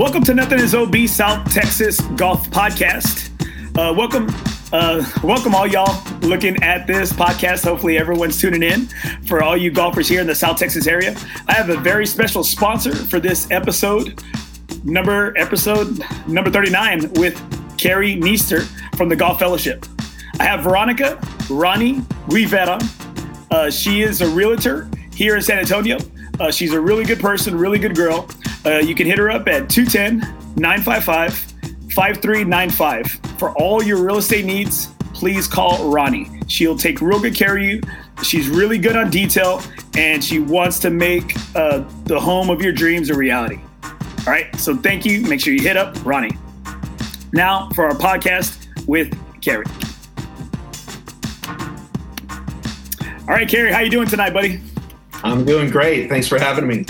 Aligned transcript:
Welcome 0.00 0.24
to 0.24 0.34
Nothing 0.34 0.60
is 0.60 0.74
OB 0.74 0.96
South 1.08 1.52
Texas 1.52 2.00
Golf 2.16 2.48
Podcast. 2.48 3.28
Uh, 3.76 3.92
welcome, 3.92 4.28
uh, 4.72 5.04
welcome 5.22 5.54
all 5.54 5.66
y'all 5.66 6.02
looking 6.22 6.56
at 6.62 6.86
this 6.86 7.12
podcast. 7.12 7.64
Hopefully, 7.64 7.98
everyone's 7.98 8.40
tuning 8.40 8.62
in. 8.62 8.86
For 9.26 9.42
all 9.42 9.58
you 9.58 9.70
golfers 9.70 10.08
here 10.08 10.22
in 10.22 10.26
the 10.26 10.34
South 10.34 10.58
Texas 10.58 10.86
area, 10.86 11.14
I 11.48 11.52
have 11.52 11.68
a 11.68 11.76
very 11.76 12.06
special 12.06 12.42
sponsor 12.42 12.94
for 12.94 13.20
this 13.20 13.50
episode, 13.50 14.24
number 14.84 15.36
episode 15.36 16.02
number 16.26 16.50
thirty 16.50 16.70
nine 16.70 17.12
with 17.16 17.38
Carrie 17.76 18.14
Neester 18.14 18.62
from 18.96 19.10
the 19.10 19.16
Golf 19.16 19.38
Fellowship. 19.38 19.84
I 20.38 20.44
have 20.44 20.64
Veronica 20.64 21.20
Ronnie 21.50 22.00
Rivera. 22.28 22.78
Uh, 23.50 23.70
she 23.70 24.00
is 24.00 24.22
a 24.22 24.30
realtor 24.30 24.90
here 25.14 25.36
in 25.36 25.42
San 25.42 25.58
Antonio. 25.58 25.98
Uh, 26.40 26.50
she's 26.50 26.72
a 26.72 26.80
really 26.80 27.04
good 27.04 27.20
person, 27.20 27.56
really 27.56 27.78
good 27.78 27.94
girl. 27.94 28.26
Uh, 28.64 28.78
you 28.78 28.94
can 28.94 29.06
hit 29.06 29.18
her 29.18 29.30
up 29.30 29.46
at 29.46 29.68
210 29.68 30.20
955 30.56 31.34
5395. 31.92 33.20
For 33.38 33.52
all 33.58 33.82
your 33.82 34.02
real 34.02 34.16
estate 34.16 34.46
needs, 34.46 34.86
please 35.12 35.46
call 35.46 35.90
Ronnie. 35.90 36.30
She'll 36.48 36.78
take 36.78 37.02
real 37.02 37.20
good 37.20 37.34
care 37.34 37.58
of 37.58 37.62
you. 37.62 37.82
She's 38.22 38.48
really 38.48 38.78
good 38.78 38.96
on 38.96 39.10
detail 39.10 39.62
and 39.96 40.24
she 40.24 40.38
wants 40.38 40.78
to 40.80 40.90
make 40.90 41.34
uh, 41.54 41.84
the 42.04 42.18
home 42.18 42.48
of 42.48 42.62
your 42.62 42.72
dreams 42.72 43.10
a 43.10 43.14
reality. 43.14 43.60
All 43.82 44.32
right, 44.32 44.54
so 44.56 44.74
thank 44.74 45.04
you. 45.04 45.20
Make 45.22 45.40
sure 45.40 45.52
you 45.52 45.62
hit 45.62 45.76
up 45.76 45.94
Ronnie. 46.06 46.36
Now 47.32 47.68
for 47.74 47.84
our 47.84 47.94
podcast 47.94 48.66
with 48.86 49.14
Carrie. 49.42 49.66
All 53.20 53.36
right, 53.36 53.48
Carrie, 53.48 53.72
how 53.72 53.80
you 53.80 53.90
doing 53.90 54.08
tonight, 54.08 54.32
buddy? 54.32 54.60
I'm 55.22 55.44
doing 55.44 55.70
great. 55.70 56.08
Thanks 56.08 56.26
for 56.26 56.38
having 56.38 56.66
me. 56.66 56.86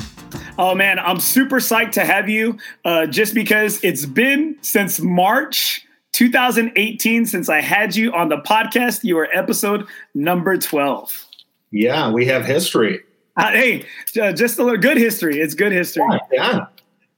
Oh 0.58 0.74
man, 0.74 0.98
I'm 0.98 1.20
super 1.20 1.56
psyched 1.56 1.92
to 1.92 2.04
have 2.04 2.28
you. 2.28 2.58
Uh, 2.84 3.06
just 3.06 3.34
because 3.34 3.82
it's 3.82 4.06
been 4.06 4.56
since 4.60 5.00
March 5.00 5.86
2018 6.12 7.26
since 7.26 7.48
I 7.48 7.60
had 7.60 7.96
you 7.96 8.12
on 8.12 8.28
the 8.28 8.38
podcast. 8.38 9.04
You 9.04 9.18
are 9.18 9.28
episode 9.32 9.86
number 10.14 10.56
12. 10.56 11.26
Yeah, 11.70 12.10
we 12.10 12.26
have 12.26 12.44
history. 12.44 13.00
Uh, 13.36 13.50
hey, 13.52 13.86
uh, 14.20 14.32
just 14.32 14.58
a 14.58 14.64
little 14.64 14.78
good 14.78 14.96
history. 14.96 15.38
It's 15.38 15.54
good 15.54 15.72
history. 15.72 16.04
Yeah, 16.10 16.18
yeah. 16.32 16.66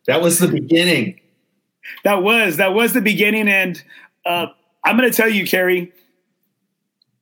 that 0.06 0.22
was 0.22 0.38
the 0.38 0.48
beginning. 0.48 1.20
That 2.04 2.22
was 2.22 2.58
that 2.58 2.74
was 2.74 2.92
the 2.92 3.00
beginning, 3.00 3.48
and 3.48 3.82
uh, 4.24 4.46
I'm 4.84 4.96
going 4.96 5.10
to 5.10 5.16
tell 5.16 5.28
you, 5.28 5.46
Carrie 5.46 5.92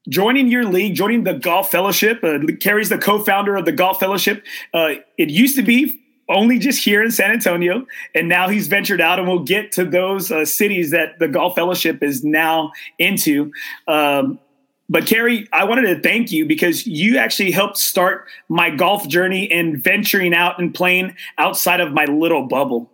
joining 0.08 0.48
your 0.48 0.64
league, 0.64 0.94
joining 0.94 1.24
the 1.24 1.34
Golf 1.34 1.70
Fellowship. 1.70 2.22
Uh, 2.22 2.38
Carrie's 2.60 2.88
the 2.88 2.98
co-founder 2.98 3.56
of 3.56 3.64
the 3.64 3.72
Golf 3.72 4.00
Fellowship. 4.00 4.44
Uh, 4.72 4.94
it 5.18 5.30
used 5.30 5.56
to 5.56 5.62
be 5.62 6.00
only 6.28 6.58
just 6.58 6.82
here 6.84 7.02
in 7.02 7.10
San 7.10 7.32
Antonio, 7.32 7.84
and 8.14 8.28
now 8.28 8.48
he's 8.48 8.68
ventured 8.68 9.00
out, 9.00 9.18
and 9.18 9.26
we'll 9.26 9.40
get 9.40 9.72
to 9.72 9.84
those 9.84 10.30
uh, 10.30 10.44
cities 10.44 10.92
that 10.92 11.18
the 11.18 11.28
Golf 11.28 11.56
Fellowship 11.56 12.02
is 12.02 12.24
now 12.24 12.70
into. 12.98 13.52
Um, 13.88 14.38
but 14.88 15.06
Carrie, 15.06 15.48
I 15.52 15.64
wanted 15.64 15.94
to 15.94 16.00
thank 16.00 16.32
you 16.32 16.46
because 16.46 16.86
you 16.86 17.18
actually 17.18 17.52
helped 17.52 17.78
start 17.78 18.26
my 18.48 18.70
golf 18.70 19.06
journey 19.06 19.50
and 19.50 19.80
venturing 19.80 20.34
out 20.34 20.58
and 20.58 20.74
playing 20.74 21.14
outside 21.38 21.80
of 21.80 21.92
my 21.92 22.06
little 22.06 22.48
bubble. 22.48 22.90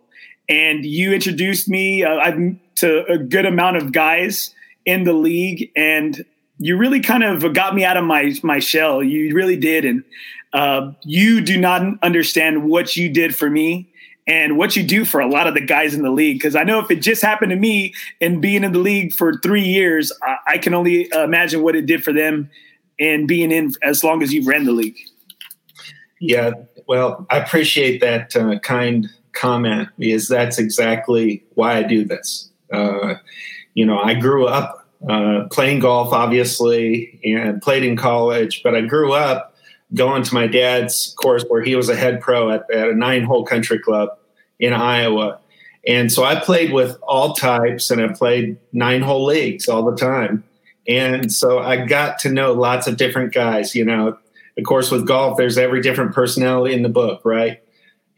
And 0.46 0.84
you 0.84 1.14
introduced 1.14 1.68
me 1.68 2.04
uh, 2.04 2.32
to 2.76 3.06
a 3.10 3.16
good 3.16 3.46
amount 3.46 3.78
of 3.78 3.92
guys 3.92 4.54
in 4.84 5.04
the 5.04 5.14
league, 5.14 5.72
and 5.74 6.24
you 6.58 6.76
really 6.76 7.00
kind 7.00 7.22
of 7.22 7.52
got 7.52 7.74
me 7.74 7.84
out 7.84 7.96
of 7.96 8.04
my 8.04 8.34
my 8.42 8.58
shell. 8.58 9.02
You 9.02 9.34
really 9.34 9.56
did, 9.56 9.84
and 9.84 10.04
uh, 10.52 10.92
you 11.02 11.40
do 11.40 11.58
not 11.58 11.82
understand 12.02 12.64
what 12.64 12.96
you 12.96 13.08
did 13.08 13.34
for 13.34 13.50
me 13.50 13.92
and 14.26 14.56
what 14.58 14.74
you 14.74 14.82
do 14.82 15.04
for 15.04 15.20
a 15.20 15.28
lot 15.28 15.46
of 15.46 15.54
the 15.54 15.60
guys 15.60 15.94
in 15.94 16.02
the 16.02 16.10
league. 16.10 16.38
Because 16.38 16.56
I 16.56 16.64
know 16.64 16.80
if 16.80 16.90
it 16.90 16.96
just 16.96 17.22
happened 17.22 17.50
to 17.50 17.56
me 17.56 17.94
and 18.20 18.40
being 18.42 18.64
in 18.64 18.72
the 18.72 18.78
league 18.78 19.12
for 19.12 19.34
three 19.38 19.64
years, 19.64 20.12
I, 20.22 20.36
I 20.46 20.58
can 20.58 20.74
only 20.74 21.08
imagine 21.12 21.62
what 21.62 21.76
it 21.76 21.86
did 21.86 22.02
for 22.02 22.12
them 22.12 22.50
and 22.98 23.28
being 23.28 23.52
in 23.52 23.72
as 23.82 24.02
long 24.02 24.22
as 24.22 24.32
you've 24.32 24.46
ran 24.46 24.64
the 24.64 24.72
league. 24.72 24.96
Yeah, 26.20 26.52
well, 26.88 27.26
I 27.30 27.38
appreciate 27.38 28.00
that 28.00 28.34
uh, 28.34 28.58
kind 28.60 29.08
comment 29.32 29.88
because 29.98 30.28
that's 30.28 30.58
exactly 30.58 31.44
why 31.54 31.76
I 31.76 31.82
do 31.82 32.04
this. 32.04 32.50
Uh, 32.72 33.16
you 33.74 33.84
know, 33.84 33.98
I 33.98 34.14
grew 34.14 34.46
up 34.46 34.85
uh, 35.08 35.44
playing 35.50 35.80
golf, 35.80 36.12
obviously, 36.12 37.20
and 37.24 37.60
played 37.62 37.84
in 37.84 37.96
college. 37.96 38.62
But 38.62 38.74
I 38.74 38.82
grew 38.82 39.12
up 39.12 39.54
going 39.94 40.22
to 40.22 40.34
my 40.34 40.46
dad's 40.46 41.14
course 41.16 41.44
where 41.48 41.62
he 41.62 41.76
was 41.76 41.88
a 41.88 41.96
head 41.96 42.20
pro 42.20 42.50
at, 42.50 42.70
at 42.70 42.88
a 42.88 42.94
nine 42.94 43.24
hole 43.24 43.44
country 43.44 43.78
club 43.78 44.10
in 44.58 44.72
Iowa. 44.72 45.38
And 45.86 46.10
so 46.10 46.24
I 46.24 46.40
played 46.40 46.72
with 46.72 46.96
all 47.02 47.34
types 47.34 47.90
and 47.90 48.00
I 48.00 48.08
played 48.08 48.56
nine 48.72 49.02
hole 49.02 49.24
leagues 49.24 49.68
all 49.68 49.84
the 49.88 49.96
time. 49.96 50.42
And 50.88 51.32
so 51.32 51.60
I 51.60 51.84
got 51.84 52.18
to 52.20 52.30
know 52.30 52.52
lots 52.52 52.86
of 52.86 52.96
different 52.96 53.32
guys. 53.32 53.74
You 53.74 53.84
know, 53.84 54.18
of 54.58 54.64
course, 54.64 54.90
with 54.90 55.06
golf, 55.06 55.36
there's 55.36 55.58
every 55.58 55.80
different 55.80 56.14
personality 56.14 56.74
in 56.74 56.82
the 56.82 56.88
book, 56.88 57.20
right? 57.24 57.62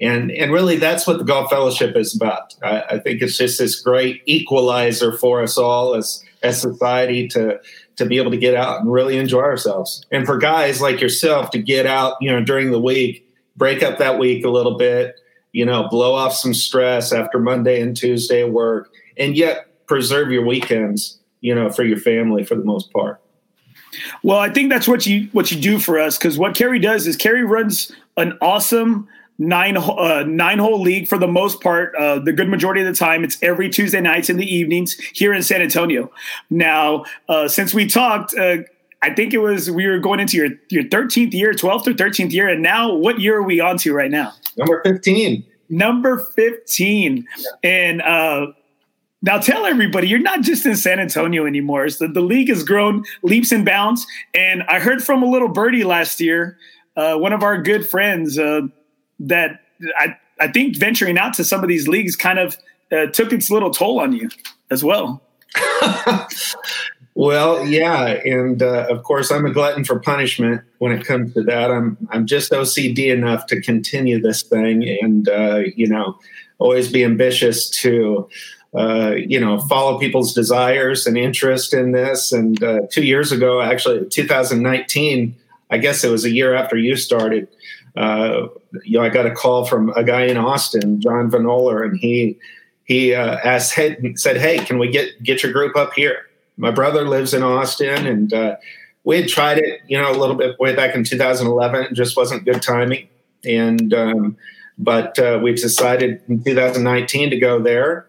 And 0.01 0.31
and 0.31 0.53
really, 0.53 0.77
that's 0.77 1.07
what 1.07 1.19
the 1.19 1.25
Golf 1.25 1.51
Fellowship 1.51 1.97
is 1.97 2.15
about. 2.15 2.55
I, 2.63 2.83
I 2.91 2.99
think 3.01 3.21
it's 3.21 3.37
just 3.37 3.59
this 3.59 3.81
great 3.81 4.23
equalizer 4.27 5.17
for 5.17 5.43
us 5.43 5.59
all 5.59 5.95
as 5.95 6.23
as 6.43 6.61
society 6.61 7.29
to 7.29 7.61
to 7.97 8.07
be 8.07 8.17
able 8.19 8.31
to 8.31 8.37
get 8.37 8.55
out 8.55 8.81
and 8.81 8.93
really 8.93 9.19
enjoy 9.19 9.41
ourselves. 9.41 10.05
And 10.13 10.25
for 10.25 10.39
guys 10.39 10.81
like 10.81 11.01
yourself 11.01 11.51
to 11.51 11.59
get 11.59 11.85
out, 11.85 12.15
you 12.21 12.31
know, 12.31 12.43
during 12.43 12.71
the 12.71 12.81
week, 12.81 13.29
break 13.57 13.83
up 13.83 13.99
that 13.99 14.19
week 14.19 14.45
a 14.45 14.51
little 14.51 14.77
bit, 14.79 15.17
you 15.53 15.67
know, 15.67 15.89
blow 15.89 16.15
off 16.15 16.33
some 16.33 16.55
stress 16.55 17.13
after 17.13 17.41
Monday 17.41 17.81
and 17.81 17.97
Tuesday 17.97 18.45
work, 18.45 18.91
and 19.17 19.37
yet 19.37 19.87
preserve 19.87 20.31
your 20.31 20.47
weekends, 20.47 21.19
you 21.41 21.55
know, 21.55 21.71
for 21.71 21.83
your 21.83 21.99
family 21.99 22.45
for 22.45 22.55
the 22.55 22.65
most 22.65 22.93
part. 22.93 23.21
Well, 24.23 24.39
I 24.39 24.51
think 24.51 24.71
that's 24.71 24.87
what 24.87 25.07
you 25.07 25.29
what 25.33 25.51
you 25.51 25.61
do 25.61 25.79
for 25.79 25.99
us 25.99 26.19
because 26.19 26.39
what 26.39 26.55
Carrie 26.55 26.79
does 26.79 27.07
is 27.07 27.17
Carrie 27.17 27.45
runs 27.45 27.91
an 28.17 28.37
awesome 28.41 29.09
nine 29.39 29.77
uh, 29.77 30.25
nine 30.27 30.59
hole 30.59 30.81
league 30.81 31.09
for 31.09 31.19
the 31.19 31.27
most 31.27 31.61
part. 31.61 31.95
Uh, 31.97 32.19
the 32.19 32.33
good 32.33 32.49
majority 32.49 32.81
of 32.81 32.87
the 32.87 32.95
time, 32.95 33.25
it's 33.25 33.41
every 33.43 33.69
Tuesday 33.69 34.01
nights 34.01 34.29
in 34.29 34.37
the 34.37 34.47
evenings 34.47 34.95
here 35.15 35.33
in 35.33 35.43
San 35.43 35.63
Antonio. 35.63 36.11
Now, 36.51 37.05
uh, 37.29 37.49
since 37.49 37.75
we 37.75 37.87
talked. 37.87 38.35
Uh, 38.35 38.59
I 39.01 39.15
think 39.15 39.33
it 39.33 39.39
was 39.39 39.71
we 39.71 39.87
were 39.87 40.01
going 40.01 40.19
into 40.19 40.37
your 40.37 40.49
your 40.71 40.83
13th 40.83 41.33
year, 41.33 41.53
12th 41.53 41.87
or 41.87 41.93
13th 41.93 42.33
year, 42.33 42.49
and 42.49 42.65
now 42.65 42.93
what 42.93 43.21
year 43.21 43.37
are 43.37 43.43
we 43.45 43.61
on 43.61 43.79
to 43.79 43.95
right 43.95 44.11
now? 44.11 44.33
Number 44.57 44.83
15. 44.85 45.45
Number 45.71 46.19
15. 46.35 47.25
Yeah. 47.39 47.51
And 47.63 48.03
uh, 48.03 48.47
now 49.23 49.39
tell 49.39 49.67
everybody 49.67 50.09
you're 50.09 50.19
not 50.19 50.41
just 50.41 50.67
in 50.67 50.77
San 50.77 50.99
Antonio 50.99 51.47
anymore. 51.47 51.89
So 51.91 52.09
the 52.09 52.21
league 52.21 52.49
has 52.49 52.65
grown 52.65 53.05
leaps 53.23 53.53
and 53.53 53.65
bounds. 53.65 54.07
And 54.35 54.63
I 54.65 54.81
heard 54.81 55.05
from 55.05 55.23
a 55.23 55.27
little 55.27 55.49
birdie 55.49 55.85
last 55.85 56.21
year, 56.21 56.59
uh, 56.97 57.17
one 57.17 57.33
of 57.33 57.43
our 57.43 57.61
good 57.61 57.89
friends, 57.89 58.39
uh, 58.39 58.63
that 59.21 59.61
I, 59.99 60.17
I 60.41 60.49
think 60.49 60.77
venturing 60.77 61.19
out 61.19 61.35
to 61.35 61.45
some 61.45 61.63
of 61.63 61.69
these 61.69 61.89
leagues 61.89 62.17
kind 62.17 62.39
of 62.39 62.57
uh, 62.93 63.07
took 63.07 63.33
its 63.33 63.51
little 63.51 63.71
toll 63.71 64.01
on 64.01 64.13
you 64.13 64.29
as 64.71 64.85
well. 64.85 65.23
well, 67.15 67.67
yeah, 67.67 68.05
and 68.25 68.63
uh, 68.63 68.87
of 68.89 69.03
course, 69.03 69.31
I'm 69.31 69.47
a 69.47 69.53
glutton 69.53 69.85
for 69.85 69.99
punishment 70.01 70.63
when 70.79 70.93
it 70.93 71.05
comes 71.05 71.35
to 71.35 71.43
that. 71.45 71.71
I'm 71.71 71.97
I'm 72.11 72.27
just 72.27 72.53
OCD 72.53 73.13
enough 73.13 73.47
to 73.47 73.61
continue 73.61 74.21
this 74.21 74.43
thing, 74.43 74.87
and 75.03 75.29
uh, 75.29 75.63
you 75.75 75.87
know, 75.87 76.19
always 76.59 76.91
be 76.91 77.05
ambitious 77.05 77.69
to. 77.83 78.29
Uh, 78.77 79.15
you 79.17 79.41
know, 79.41 79.59
follow 79.61 79.99
people's 79.99 80.35
desires 80.35 81.07
and 81.07 81.17
interest 81.17 81.73
in 81.73 81.93
this. 81.93 82.33
And 82.33 82.63
uh, 82.63 82.81
two 82.91 83.03
years 83.03 83.33
ago, 83.33 83.63
actually, 83.63 84.07
2019, 84.11 85.35
I 85.71 85.79
guess 85.79 86.05
it 86.05 86.11
was 86.11 86.27
a 86.27 86.31
year 86.31 86.55
after 86.55 86.77
you 86.77 86.95
started 86.95 87.49
uh, 87.99 88.47
you 88.85 88.97
know, 88.97 89.05
I 89.05 89.09
got 89.09 89.27
a 89.27 89.31
call 89.33 89.65
from 89.65 89.91
a 89.91 90.05
guy 90.05 90.23
in 90.23 90.37
Austin, 90.37 91.01
John 91.01 91.29
Vanoler, 91.31 91.85
and 91.85 91.99
he 91.99 92.39
he 92.85 93.13
uh, 93.13 93.39
asked, 93.43 93.75
hey, 93.75 93.97
said, 94.15 94.37
"Hey, 94.37 94.59
can 94.59 94.79
we 94.79 94.89
get 94.89 95.21
get 95.25 95.43
your 95.43 95.53
group 95.53 95.75
up 95.77 95.95
here?" 95.95 96.27
My 96.57 96.71
brother 96.71 97.09
lives 97.09 97.35
in 97.35 97.43
Austin, 97.43 98.07
and 98.07 98.33
uh, 98.33 98.57
we 99.03 99.17
had 99.17 99.29
tried 99.29 99.59
it, 99.59 99.81
you 99.89 100.01
know, 100.01 100.13
a 100.13 100.17
little 100.17 100.37
bit 100.37 100.59
way 100.61 100.77
back 100.77 100.95
in 100.95 101.03
2011. 101.03 101.87
It 101.87 101.93
just 101.95 102.17
wasn't 102.17 102.45
good 102.45 102.63
timing, 102.63 103.09
and 103.45 103.93
um, 103.93 104.37
but 104.79 105.19
uh, 105.19 105.41
we 105.43 105.55
decided 105.55 106.23
in 106.29 106.45
2019 106.45 107.31
to 107.31 107.37
go 107.37 107.61
there. 107.61 108.07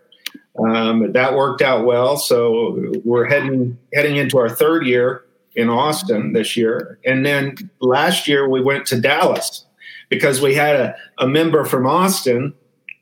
Um, 0.68 1.14
that 1.14 1.34
worked 1.34 1.64
out 1.64 1.84
well, 1.84 2.16
so 2.16 2.94
we're 3.04 3.26
heading 3.26 3.76
heading 3.96 4.18
into 4.18 4.38
our 4.38 4.50
third 4.50 4.86
year 4.86 5.24
in 5.56 5.68
Austin 5.68 6.34
this 6.34 6.56
year, 6.56 7.00
and 7.06 7.26
then 7.26 7.56
last 7.82 8.28
year 8.28 8.48
we 8.48 8.62
went 8.62 8.86
to 8.86 9.02
Dallas 9.02 9.66
because 10.10 10.42
we 10.42 10.56
had 10.56 10.76
a, 10.76 10.96
a 11.20 11.28
member 11.28 11.64
from 11.66 11.88
Austin 11.88 12.54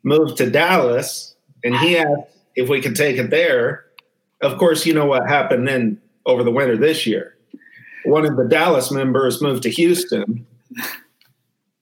move 0.03 0.35
to 0.35 0.49
Dallas 0.49 1.35
and 1.63 1.75
he 1.77 1.97
asked 1.97 2.37
if 2.55 2.69
we 2.69 2.81
could 2.81 2.95
take 2.95 3.17
it 3.17 3.29
there. 3.29 3.85
Of 4.41 4.57
course, 4.57 4.85
you 4.85 4.93
know 4.93 5.05
what 5.05 5.27
happened 5.27 5.67
then 5.67 5.99
over 6.25 6.43
the 6.43 6.51
winter 6.51 6.77
this 6.77 7.07
year. 7.07 7.35
One 8.05 8.25
of 8.25 8.37
the 8.37 8.45
Dallas 8.45 8.91
members 8.91 9.41
moved 9.41 9.63
to 9.63 9.69
Houston. 9.69 10.45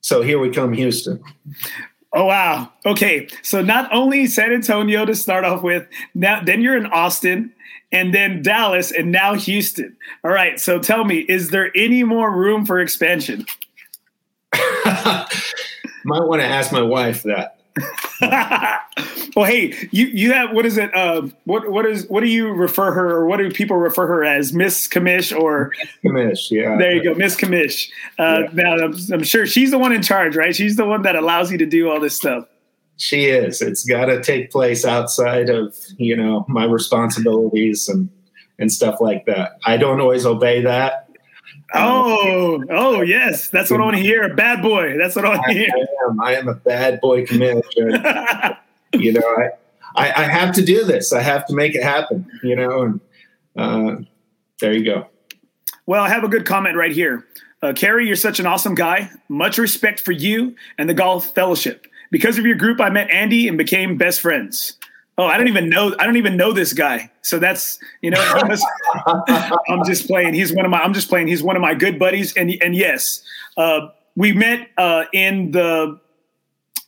So 0.00 0.22
here 0.22 0.38
we 0.38 0.50
come, 0.50 0.72
Houston. 0.72 1.22
Oh 2.12 2.24
wow. 2.24 2.72
Okay. 2.86 3.28
So 3.42 3.60
not 3.60 3.92
only 3.92 4.26
San 4.26 4.52
Antonio 4.52 5.04
to 5.04 5.14
start 5.14 5.44
off 5.44 5.62
with, 5.62 5.86
now 6.14 6.42
then 6.42 6.62
you're 6.62 6.76
in 6.76 6.86
Austin 6.86 7.52
and 7.92 8.14
then 8.14 8.42
Dallas 8.42 8.90
and 8.90 9.12
now 9.12 9.34
Houston. 9.34 9.96
All 10.24 10.30
right. 10.30 10.58
So 10.58 10.78
tell 10.78 11.04
me, 11.04 11.18
is 11.28 11.50
there 11.50 11.70
any 11.76 12.04
more 12.04 12.34
room 12.34 12.64
for 12.64 12.80
expansion? 12.80 13.44
Might 16.04 16.22
want 16.22 16.40
to 16.40 16.46
ask 16.46 16.72
my 16.72 16.82
wife 16.82 17.24
that. 17.24 17.56
well, 19.36 19.44
hey, 19.44 19.74
you 19.90 20.06
you 20.06 20.32
have 20.32 20.52
what 20.52 20.64
is 20.64 20.78
it? 20.78 20.94
Uh, 20.94 21.22
what 21.44 21.70
what 21.70 21.84
is 21.84 22.06
what 22.08 22.20
do 22.20 22.26
you 22.26 22.48
refer 22.48 22.92
her 22.92 23.10
or 23.10 23.26
what 23.26 23.36
do 23.36 23.50
people 23.50 23.76
refer 23.76 24.06
her 24.06 24.24
as? 24.24 24.52
Miss 24.54 24.88
Commish 24.88 25.38
or 25.38 25.72
Commish? 26.02 26.50
Yeah. 26.50 26.76
There 26.78 26.92
you 26.92 27.04
go, 27.04 27.14
Miss 27.14 27.36
Commish. 27.36 27.90
Uh, 28.18 28.44
yeah. 28.44 28.48
Now 28.54 28.74
I'm, 28.76 28.94
I'm 29.12 29.22
sure 29.24 29.46
she's 29.46 29.70
the 29.70 29.78
one 29.78 29.92
in 29.92 30.02
charge, 30.02 30.36
right? 30.36 30.56
She's 30.56 30.76
the 30.76 30.86
one 30.86 31.02
that 31.02 31.16
allows 31.16 31.52
you 31.52 31.58
to 31.58 31.66
do 31.66 31.90
all 31.90 32.00
this 32.00 32.16
stuff. 32.16 32.46
She 32.96 33.26
is. 33.26 33.60
It's 33.60 33.84
got 33.84 34.06
to 34.06 34.22
take 34.22 34.50
place 34.50 34.86
outside 34.86 35.50
of 35.50 35.76
you 35.98 36.16
know 36.16 36.46
my 36.48 36.64
responsibilities 36.64 37.88
and 37.88 38.08
and 38.58 38.72
stuff 38.72 39.00
like 39.00 39.26
that. 39.26 39.58
I 39.66 39.76
don't 39.76 40.00
always 40.00 40.24
obey 40.24 40.62
that. 40.62 41.05
Oh, 41.74 42.62
oh 42.70 43.02
yes, 43.02 43.48
that's 43.48 43.70
what 43.70 43.80
I 43.80 43.84
want 43.84 43.96
to 43.96 44.02
hear. 44.02 44.32
Bad 44.34 44.62
boy. 44.62 44.96
That's 44.96 45.16
what 45.16 45.24
I 45.24 45.30
want 45.30 45.42
to 45.46 45.52
hear. 45.52 45.68
I 45.74 46.10
am. 46.10 46.20
I 46.20 46.34
am 46.36 46.48
a 46.48 46.54
bad 46.54 47.00
boy 47.00 47.26
commander. 47.26 47.62
you 48.92 49.12
know, 49.12 49.20
I, 49.20 49.50
I, 49.96 50.22
I 50.22 50.24
have 50.24 50.54
to 50.54 50.64
do 50.64 50.84
this. 50.84 51.12
I 51.12 51.22
have 51.22 51.46
to 51.46 51.54
make 51.54 51.74
it 51.74 51.82
happen. 51.82 52.26
You 52.42 52.56
know, 52.56 52.82
and 52.82 53.00
uh, 53.56 54.04
there 54.60 54.72
you 54.72 54.84
go. 54.84 55.06
Well, 55.86 56.02
I 56.02 56.08
have 56.08 56.24
a 56.24 56.28
good 56.28 56.46
comment 56.46 56.76
right 56.76 56.92
here. 56.92 57.26
Uh, 57.62 57.72
Kerry, 57.72 58.06
you're 58.06 58.16
such 58.16 58.38
an 58.38 58.46
awesome 58.46 58.74
guy. 58.74 59.10
Much 59.28 59.58
respect 59.58 60.00
for 60.00 60.12
you 60.12 60.54
and 60.78 60.88
the 60.88 60.94
Golf 60.94 61.34
Fellowship. 61.34 61.86
Because 62.10 62.38
of 62.38 62.46
your 62.46 62.56
group, 62.56 62.80
I 62.80 62.90
met 62.90 63.10
Andy 63.10 63.48
and 63.48 63.58
became 63.58 63.96
best 63.96 64.20
friends. 64.20 64.78
Oh, 65.18 65.24
I 65.24 65.38
don't 65.38 65.48
even 65.48 65.70
know. 65.70 65.94
I 65.98 66.04
don't 66.04 66.16
even 66.16 66.36
know 66.36 66.52
this 66.52 66.72
guy. 66.72 67.10
So 67.22 67.38
that's 67.38 67.78
you 68.02 68.10
know. 68.10 68.20
I'm 69.68 69.84
just 69.84 70.06
playing. 70.06 70.34
He's 70.34 70.52
one 70.52 70.64
of 70.64 70.70
my. 70.70 70.80
I'm 70.80 70.92
just 70.92 71.08
playing. 71.08 71.28
He's 71.28 71.42
one 71.42 71.56
of 71.56 71.62
my 71.62 71.74
good 71.74 71.98
buddies. 71.98 72.36
And 72.36 72.50
and 72.60 72.76
yes, 72.76 73.22
uh, 73.56 73.88
we 74.14 74.32
met 74.32 74.68
uh, 74.76 75.04
in 75.12 75.52
the 75.52 75.98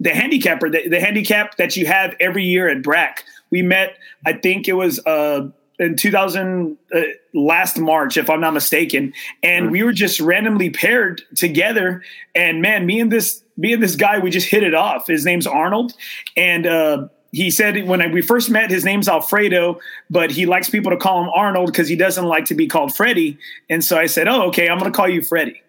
the 0.00 0.10
handicapper, 0.10 0.70
the, 0.70 0.88
the 0.88 1.00
handicap 1.00 1.56
that 1.56 1.76
you 1.76 1.86
have 1.86 2.14
every 2.20 2.44
year 2.44 2.68
at 2.68 2.82
BRAC. 2.82 3.24
We 3.50 3.62
met. 3.62 3.96
I 4.26 4.34
think 4.34 4.68
it 4.68 4.74
was 4.74 5.04
uh, 5.06 5.48
in 5.78 5.96
2000 5.96 6.76
uh, 6.94 7.00
last 7.34 7.78
March, 7.78 8.16
if 8.16 8.28
I'm 8.28 8.40
not 8.40 8.52
mistaken, 8.52 9.12
and 9.42 9.70
we 9.70 9.82
were 9.82 9.92
just 9.92 10.20
randomly 10.20 10.70
paired 10.70 11.22
together. 11.34 12.02
And 12.34 12.60
man, 12.60 12.84
me 12.84 13.00
and 13.00 13.10
this 13.10 13.42
me 13.56 13.72
and 13.72 13.82
this 13.82 13.96
guy, 13.96 14.18
we 14.18 14.30
just 14.30 14.48
hit 14.48 14.62
it 14.62 14.74
off. 14.74 15.06
His 15.06 15.24
name's 15.24 15.46
Arnold, 15.46 15.94
and 16.36 16.66
uh, 16.66 17.08
he 17.32 17.50
said 17.50 17.86
when 17.86 18.12
we 18.12 18.22
first 18.22 18.50
met, 18.50 18.70
his 18.70 18.84
name's 18.84 19.08
Alfredo, 19.08 19.78
but 20.08 20.30
he 20.30 20.46
likes 20.46 20.70
people 20.70 20.90
to 20.90 20.96
call 20.96 21.22
him 21.22 21.30
Arnold 21.34 21.66
because 21.66 21.88
he 21.88 21.96
doesn't 21.96 22.24
like 22.24 22.46
to 22.46 22.54
be 22.54 22.66
called 22.66 22.94
Freddie. 22.94 23.38
And 23.68 23.84
so 23.84 23.98
I 23.98 24.06
said, 24.06 24.28
"Oh, 24.28 24.48
okay, 24.48 24.68
I'm 24.68 24.78
going 24.78 24.90
to 24.90 24.96
call 24.96 25.08
you 25.08 25.22
Freddie." 25.22 25.62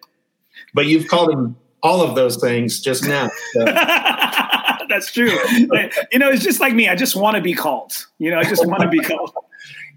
But 0.72 0.86
you've 0.86 1.08
called 1.08 1.30
him 1.30 1.56
all 1.82 2.02
of 2.02 2.14
those 2.14 2.36
things 2.36 2.80
just 2.80 3.06
now. 3.06 3.28
So. 3.52 3.64
That's 4.90 5.12
true. 5.12 5.30
you 6.10 6.18
know, 6.18 6.28
it's 6.28 6.42
just 6.42 6.60
like 6.60 6.74
me. 6.74 6.88
I 6.88 6.96
just 6.96 7.14
want 7.14 7.36
to 7.36 7.42
be 7.42 7.54
called. 7.54 7.92
You 8.18 8.30
know, 8.30 8.38
I 8.38 8.44
just 8.44 8.66
want 8.66 8.82
to 8.82 8.88
be 8.88 8.98
called. 9.00 9.32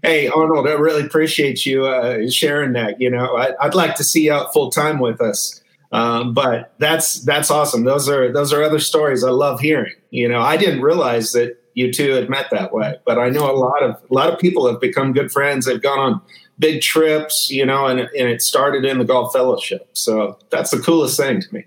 Hey 0.02 0.28
Arnold, 0.28 0.68
I 0.68 0.72
really 0.72 1.02
appreciate 1.02 1.64
you 1.64 1.86
uh, 1.86 2.28
sharing 2.28 2.74
that. 2.74 3.00
You 3.00 3.08
know, 3.08 3.36
I, 3.36 3.64
would 3.64 3.74
like 3.74 3.94
to 3.96 4.04
see 4.04 4.26
you 4.26 4.32
out 4.34 4.52
full 4.52 4.70
time 4.70 4.98
with 4.98 5.20
us. 5.20 5.62
Um, 5.94 6.34
but 6.34 6.74
that's 6.78 7.20
that's 7.20 7.52
awesome. 7.52 7.84
Those 7.84 8.08
are 8.08 8.32
those 8.32 8.52
are 8.52 8.64
other 8.64 8.80
stories 8.80 9.22
I 9.22 9.30
love 9.30 9.60
hearing. 9.60 9.94
You 10.10 10.28
know, 10.28 10.40
I 10.40 10.56
didn't 10.56 10.82
realize 10.82 11.30
that 11.32 11.56
you 11.74 11.92
two 11.92 12.10
had 12.10 12.28
met 12.28 12.48
that 12.50 12.74
way, 12.74 12.96
but 13.06 13.16
I 13.16 13.28
know 13.28 13.48
a 13.48 13.54
lot 13.54 13.80
of 13.84 13.94
a 14.10 14.12
lot 14.12 14.32
of 14.32 14.40
people 14.40 14.66
have 14.66 14.80
become 14.80 15.12
good 15.12 15.30
friends. 15.30 15.66
They've 15.66 15.80
gone 15.80 16.00
on 16.00 16.20
big 16.58 16.82
trips, 16.82 17.48
you 17.48 17.64
know, 17.64 17.86
and 17.86 18.00
and 18.00 18.28
it 18.28 18.42
started 18.42 18.84
in 18.84 18.98
the 18.98 19.04
golf 19.04 19.32
fellowship. 19.32 19.88
So 19.92 20.36
that's 20.50 20.72
the 20.72 20.80
coolest 20.80 21.16
thing 21.16 21.40
to 21.40 21.54
me. 21.54 21.64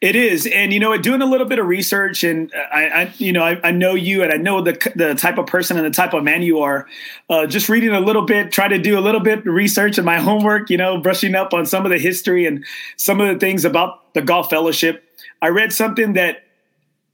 It 0.00 0.16
is, 0.16 0.46
and 0.46 0.72
you 0.72 0.80
know, 0.80 0.96
doing 0.98 1.22
a 1.22 1.26
little 1.26 1.46
bit 1.46 1.58
of 1.58 1.66
research, 1.66 2.22
and 2.24 2.52
I, 2.72 2.88
I 2.88 3.14
you 3.18 3.32
know, 3.32 3.42
I, 3.42 3.60
I, 3.64 3.70
know 3.70 3.94
you, 3.94 4.22
and 4.22 4.32
I 4.32 4.36
know 4.36 4.62
the 4.62 4.72
the 4.94 5.14
type 5.14 5.38
of 5.38 5.46
person 5.46 5.76
and 5.76 5.86
the 5.86 5.90
type 5.90 6.14
of 6.14 6.22
man 6.22 6.42
you 6.42 6.60
are. 6.60 6.86
Uh, 7.28 7.46
just 7.46 7.68
reading 7.68 7.90
a 7.90 8.00
little 8.00 8.22
bit, 8.22 8.52
try 8.52 8.68
to 8.68 8.78
do 8.78 8.98
a 8.98 9.00
little 9.00 9.20
bit 9.20 9.40
of 9.40 9.46
research 9.46 9.98
and 9.98 10.04
my 10.04 10.18
homework. 10.18 10.70
You 10.70 10.76
know, 10.76 10.98
brushing 11.00 11.34
up 11.34 11.52
on 11.52 11.66
some 11.66 11.84
of 11.84 11.90
the 11.90 11.98
history 11.98 12.46
and 12.46 12.64
some 12.96 13.20
of 13.20 13.28
the 13.28 13.38
things 13.38 13.64
about 13.64 14.14
the 14.14 14.22
golf 14.22 14.50
fellowship. 14.50 15.04
I 15.42 15.48
read 15.48 15.72
something 15.72 16.14
that 16.14 16.44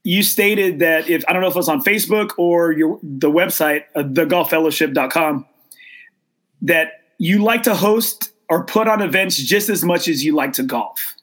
you 0.04 0.22
stated 0.22 0.78
that 0.80 1.08
if 1.08 1.24
I 1.28 1.32
don't 1.32 1.42
know 1.42 1.48
if 1.48 1.54
it 1.54 1.58
was 1.58 1.68
on 1.68 1.82
Facebook 1.82 2.32
or 2.36 2.72
your 2.72 2.98
the 3.02 3.30
website, 3.30 3.84
uh, 3.96 4.02
thegolffellowship.com, 4.02 5.46
that 6.62 6.92
you 7.18 7.42
like 7.42 7.62
to 7.64 7.74
host 7.74 8.32
or 8.48 8.64
put 8.64 8.88
on 8.88 9.00
events 9.00 9.36
just 9.36 9.68
as 9.68 9.84
much 9.84 10.08
as 10.08 10.24
you 10.24 10.34
like 10.34 10.52
to 10.52 10.62
golf. 10.62 11.14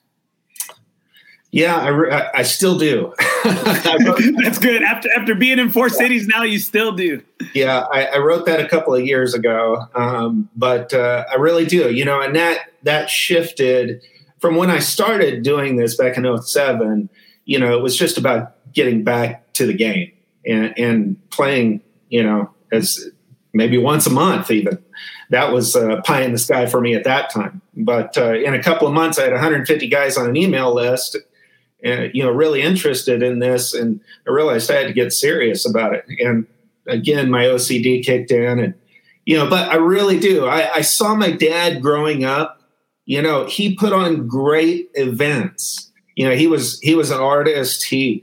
Yeah, 1.52 1.76
I, 1.76 1.88
re- 1.88 2.10
I 2.34 2.42
still 2.44 2.78
do. 2.78 3.12
That's 3.44 4.58
good. 4.58 4.82
After 4.82 5.10
after 5.12 5.34
being 5.34 5.58
in 5.58 5.70
four 5.70 5.90
cities 5.90 6.26
now, 6.26 6.42
you 6.42 6.58
still 6.58 6.92
do. 6.92 7.22
Yeah, 7.54 7.80
I, 7.92 8.06
I 8.06 8.18
wrote 8.18 8.46
that 8.46 8.58
a 8.58 8.66
couple 8.66 8.94
of 8.94 9.04
years 9.04 9.34
ago, 9.34 9.86
um, 9.94 10.48
but 10.56 10.94
uh, 10.94 11.26
I 11.30 11.34
really 11.34 11.66
do. 11.66 11.92
You 11.92 12.06
know, 12.06 12.22
and 12.22 12.34
that 12.36 12.72
that 12.84 13.10
shifted 13.10 14.02
from 14.40 14.56
when 14.56 14.70
I 14.70 14.78
started 14.78 15.42
doing 15.42 15.76
this 15.76 15.94
back 15.94 16.16
in 16.16 16.42
07, 16.42 17.10
You 17.44 17.58
know, 17.58 17.76
it 17.76 17.82
was 17.82 17.98
just 17.98 18.16
about 18.16 18.54
getting 18.72 19.04
back 19.04 19.52
to 19.52 19.66
the 19.66 19.74
game 19.74 20.10
and, 20.46 20.72
and 20.78 21.30
playing. 21.30 21.82
You 22.08 22.22
know, 22.22 22.50
as 22.72 23.10
maybe 23.52 23.76
once 23.76 24.06
a 24.06 24.10
month 24.10 24.50
even. 24.50 24.82
That 25.28 25.52
was 25.52 25.76
uh, 25.76 26.00
pie 26.02 26.22
in 26.22 26.32
the 26.32 26.38
sky 26.38 26.66
for 26.66 26.80
me 26.80 26.94
at 26.94 27.04
that 27.04 27.30
time. 27.30 27.60
But 27.76 28.16
uh, 28.16 28.34
in 28.34 28.54
a 28.54 28.62
couple 28.62 28.86
of 28.86 28.94
months, 28.94 29.18
I 29.18 29.24
had 29.24 29.32
150 29.32 29.88
guys 29.88 30.16
on 30.16 30.28
an 30.28 30.36
email 30.36 30.74
list 30.74 31.16
and 31.82 32.10
you 32.14 32.22
know 32.22 32.30
really 32.30 32.62
interested 32.62 33.22
in 33.22 33.38
this 33.38 33.74
and 33.74 34.00
i 34.26 34.30
realized 34.30 34.70
i 34.70 34.74
had 34.74 34.86
to 34.86 34.92
get 34.92 35.12
serious 35.12 35.68
about 35.68 35.94
it. 35.94 36.04
And 36.20 36.46
again 36.86 37.30
my 37.30 37.44
ocd 37.44 38.04
kicked 38.04 38.30
in 38.30 38.58
and 38.58 38.74
you 39.26 39.36
know 39.36 39.48
but 39.48 39.68
i 39.70 39.76
really 39.76 40.18
do. 40.18 40.46
I, 40.46 40.76
I, 40.76 40.80
saw 40.80 41.14
my 41.14 41.30
dad 41.30 41.80
growing 41.80 42.24
up. 42.24 42.60
You 43.04 43.22
know 43.22 43.46
he 43.46 43.74
put 43.74 43.92
on 43.92 44.26
great 44.26 44.90
events. 44.94 45.90
You 46.16 46.28
know 46.28 46.34
he 46.34 46.46
was 46.46 46.80
he 46.80 46.94
was 46.94 47.10
an 47.10 47.20
artist. 47.20 47.84
He 47.84 48.22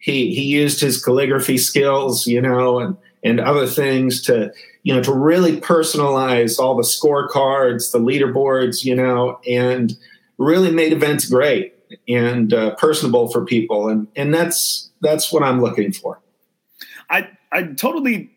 he 0.00 0.34
he 0.34 0.42
used 0.42 0.80
his 0.80 1.02
calligraphy 1.02 1.58
skills 1.58 2.26
you 2.26 2.40
know 2.40 2.80
and 2.80 2.96
and 3.22 3.38
other 3.38 3.66
things 3.66 4.22
to 4.22 4.52
you 4.82 4.94
know 4.94 5.02
to 5.02 5.14
really 5.14 5.60
personalize 5.60 6.58
all 6.58 6.74
the 6.74 6.82
scorecards 6.82 7.92
the 7.92 8.00
leaderboards 8.00 8.84
you 8.84 8.94
know 8.94 9.38
and 9.46 9.96
really 10.38 10.72
made 10.72 10.92
events 10.92 11.28
great 11.28 11.74
and 12.08 12.52
uh, 12.52 12.74
personable 12.76 13.28
for 13.28 13.44
people, 13.44 13.88
and 13.88 14.06
and 14.16 14.34
that's 14.34 14.90
that's 15.00 15.32
what 15.32 15.42
I'm 15.42 15.60
looking 15.60 15.92
for. 15.92 16.20
I 17.08 17.28
I 17.52 17.64
totally 17.64 18.30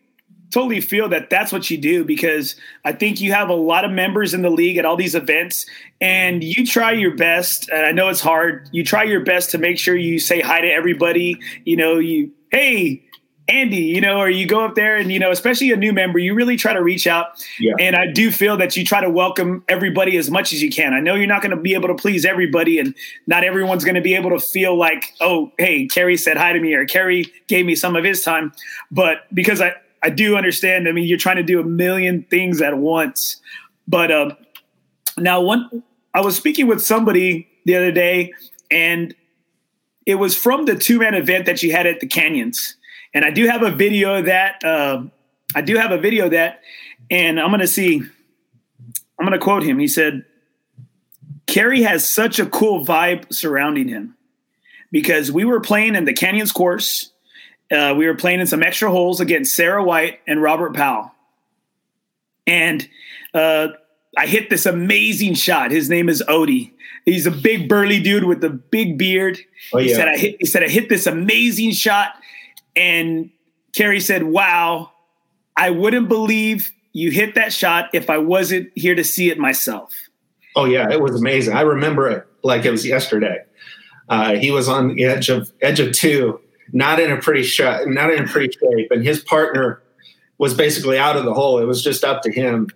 totally 0.50 0.80
feel 0.80 1.08
that 1.08 1.30
that's 1.30 1.52
what 1.52 1.68
you 1.68 1.76
do 1.76 2.04
because 2.04 2.54
I 2.84 2.92
think 2.92 3.20
you 3.20 3.32
have 3.32 3.48
a 3.48 3.54
lot 3.54 3.84
of 3.84 3.90
members 3.90 4.34
in 4.34 4.42
the 4.42 4.50
league 4.50 4.76
at 4.76 4.84
all 4.84 4.96
these 4.96 5.16
events 5.16 5.66
and 6.00 6.44
you 6.44 6.64
try 6.64 6.92
your 6.92 7.16
best. 7.16 7.68
And 7.70 7.84
I 7.84 7.90
know 7.90 8.08
it's 8.08 8.20
hard. 8.20 8.68
You 8.70 8.84
try 8.84 9.02
your 9.02 9.24
best 9.24 9.50
to 9.50 9.58
make 9.58 9.80
sure 9.80 9.96
you 9.96 10.20
say 10.20 10.40
hi 10.40 10.60
to 10.60 10.68
everybody. 10.68 11.40
You 11.64 11.76
know 11.76 11.98
you 11.98 12.30
hey 12.52 13.02
Andy, 13.46 13.76
you 13.76 14.00
know, 14.00 14.18
or 14.18 14.30
you 14.30 14.46
go 14.46 14.64
up 14.64 14.74
there 14.74 14.96
and, 14.96 15.12
you 15.12 15.18
know, 15.18 15.30
especially 15.30 15.70
a 15.70 15.76
new 15.76 15.92
member, 15.92 16.18
you 16.18 16.34
really 16.34 16.56
try 16.56 16.72
to 16.72 16.82
reach 16.82 17.06
out. 17.06 17.44
Yeah. 17.58 17.74
And 17.78 17.94
I 17.94 18.10
do 18.10 18.30
feel 18.30 18.56
that 18.56 18.74
you 18.74 18.86
try 18.86 19.02
to 19.02 19.10
welcome 19.10 19.62
everybody 19.68 20.16
as 20.16 20.30
much 20.30 20.52
as 20.54 20.62
you 20.62 20.70
can. 20.70 20.94
I 20.94 21.00
know 21.00 21.14
you're 21.14 21.26
not 21.26 21.42
going 21.42 21.54
to 21.54 21.60
be 21.60 21.74
able 21.74 21.88
to 21.88 21.94
please 21.94 22.24
everybody 22.24 22.78
and 22.78 22.94
not 23.26 23.44
everyone's 23.44 23.84
going 23.84 23.96
to 23.96 24.00
be 24.00 24.14
able 24.14 24.30
to 24.30 24.40
feel 24.40 24.78
like, 24.78 25.12
oh, 25.20 25.52
hey, 25.58 25.86
Kerry 25.86 26.16
said 26.16 26.38
hi 26.38 26.54
to 26.54 26.60
me 26.60 26.72
or 26.72 26.86
Kerry 26.86 27.26
gave 27.46 27.66
me 27.66 27.74
some 27.74 27.96
of 27.96 28.04
his 28.04 28.22
time. 28.22 28.50
But 28.90 29.26
because 29.34 29.60
I, 29.60 29.74
I 30.02 30.08
do 30.08 30.36
understand, 30.36 30.88
I 30.88 30.92
mean, 30.92 31.06
you're 31.06 31.18
trying 31.18 31.36
to 31.36 31.42
do 31.42 31.60
a 31.60 31.64
million 31.64 32.22
things 32.30 32.62
at 32.62 32.78
once. 32.78 33.42
But 33.86 34.10
uh, 34.10 34.30
now, 35.18 35.42
one, 35.42 35.82
I 36.14 36.22
was 36.22 36.34
speaking 36.34 36.66
with 36.66 36.82
somebody 36.82 37.46
the 37.66 37.76
other 37.76 37.92
day 37.92 38.32
and 38.70 39.14
it 40.06 40.14
was 40.14 40.34
from 40.34 40.64
the 40.64 40.76
two 40.76 40.98
man 40.98 41.14
event 41.14 41.44
that 41.44 41.62
you 41.62 41.72
had 41.72 41.86
at 41.86 42.00
the 42.00 42.06
Canyons 42.06 42.76
and 43.14 43.24
I 43.24 43.30
do 43.30 43.46
have 43.46 43.62
a 43.62 43.70
video 43.70 44.16
of 44.18 44.26
that. 44.26 44.62
Uh, 44.64 45.04
I 45.54 45.62
do 45.62 45.76
have 45.76 45.92
a 45.92 45.98
video 45.98 46.28
that, 46.28 46.60
and 47.10 47.40
I'm 47.40 47.48
going 47.48 47.60
to 47.60 47.66
see. 47.66 48.02
I'm 49.18 49.26
going 49.26 49.32
to 49.32 49.38
quote 49.38 49.62
him. 49.62 49.78
He 49.78 49.86
said, 49.86 50.24
"Kerry 51.46 51.82
has 51.82 52.08
such 52.08 52.38
a 52.38 52.46
cool 52.46 52.84
vibe 52.84 53.32
surrounding 53.32 53.88
him 53.88 54.16
because 54.90 55.30
we 55.30 55.44
were 55.44 55.60
playing 55.60 55.94
in 55.94 56.04
the 56.04 56.12
Canyons 56.12 56.52
course. 56.52 57.12
Uh, 57.70 57.94
we 57.96 58.06
were 58.06 58.14
playing 58.14 58.40
in 58.40 58.46
some 58.46 58.62
extra 58.62 58.90
holes 58.90 59.20
against 59.20 59.54
Sarah 59.56 59.82
White 59.82 60.20
and 60.26 60.42
Robert 60.42 60.74
Powell, 60.74 61.12
and." 62.46 62.88
Uh, 63.32 63.68
I 64.16 64.26
hit 64.26 64.50
this 64.50 64.66
amazing 64.66 65.34
shot. 65.34 65.70
His 65.70 65.90
name 65.90 66.08
is 66.08 66.22
Odie. 66.28 66.72
He's 67.04 67.26
a 67.26 67.30
big 67.30 67.68
burly 67.68 68.00
dude 68.00 68.24
with 68.24 68.42
a 68.44 68.50
big 68.50 68.96
beard. 68.96 69.38
Oh, 69.72 69.78
yeah. 69.78 69.84
He 69.84 69.94
said 69.94 70.08
I 70.08 70.16
hit 70.16 70.36
he 70.40 70.46
said 70.46 70.62
I 70.62 70.68
hit 70.68 70.88
this 70.88 71.06
amazing 71.06 71.72
shot. 71.72 72.14
And 72.76 73.30
Kerry 73.74 74.00
said, 74.00 74.24
Wow, 74.24 74.92
I 75.56 75.70
wouldn't 75.70 76.08
believe 76.08 76.72
you 76.92 77.10
hit 77.10 77.34
that 77.34 77.52
shot 77.52 77.90
if 77.92 78.10
I 78.10 78.18
wasn't 78.18 78.70
here 78.74 78.94
to 78.94 79.04
see 79.04 79.30
it 79.30 79.38
myself. 79.38 79.92
Oh 80.56 80.64
yeah, 80.64 80.90
it 80.90 81.00
was 81.00 81.18
amazing. 81.18 81.54
I 81.54 81.62
remember 81.62 82.08
it 82.08 82.26
like 82.42 82.64
it 82.64 82.70
was 82.70 82.86
yesterday. 82.86 83.44
Uh, 84.08 84.34
he 84.34 84.50
was 84.50 84.68
on 84.68 84.94
the 84.94 85.04
edge 85.04 85.28
of 85.28 85.50
edge 85.60 85.80
of 85.80 85.92
two, 85.92 86.40
not 86.72 87.00
in 87.00 87.10
a 87.10 87.16
pretty 87.16 87.42
shot, 87.42 87.88
not 87.88 88.12
in 88.12 88.24
a 88.24 88.28
pretty 88.28 88.52
shape, 88.52 88.90
and 88.90 89.04
his 89.04 89.20
partner 89.20 89.82
was 90.38 90.54
basically 90.54 90.98
out 90.98 91.16
of 91.16 91.24
the 91.24 91.34
hole. 91.34 91.58
It 91.58 91.64
was 91.64 91.82
just 91.82 92.04
up 92.04 92.22
to 92.22 92.32
him, 92.32 92.68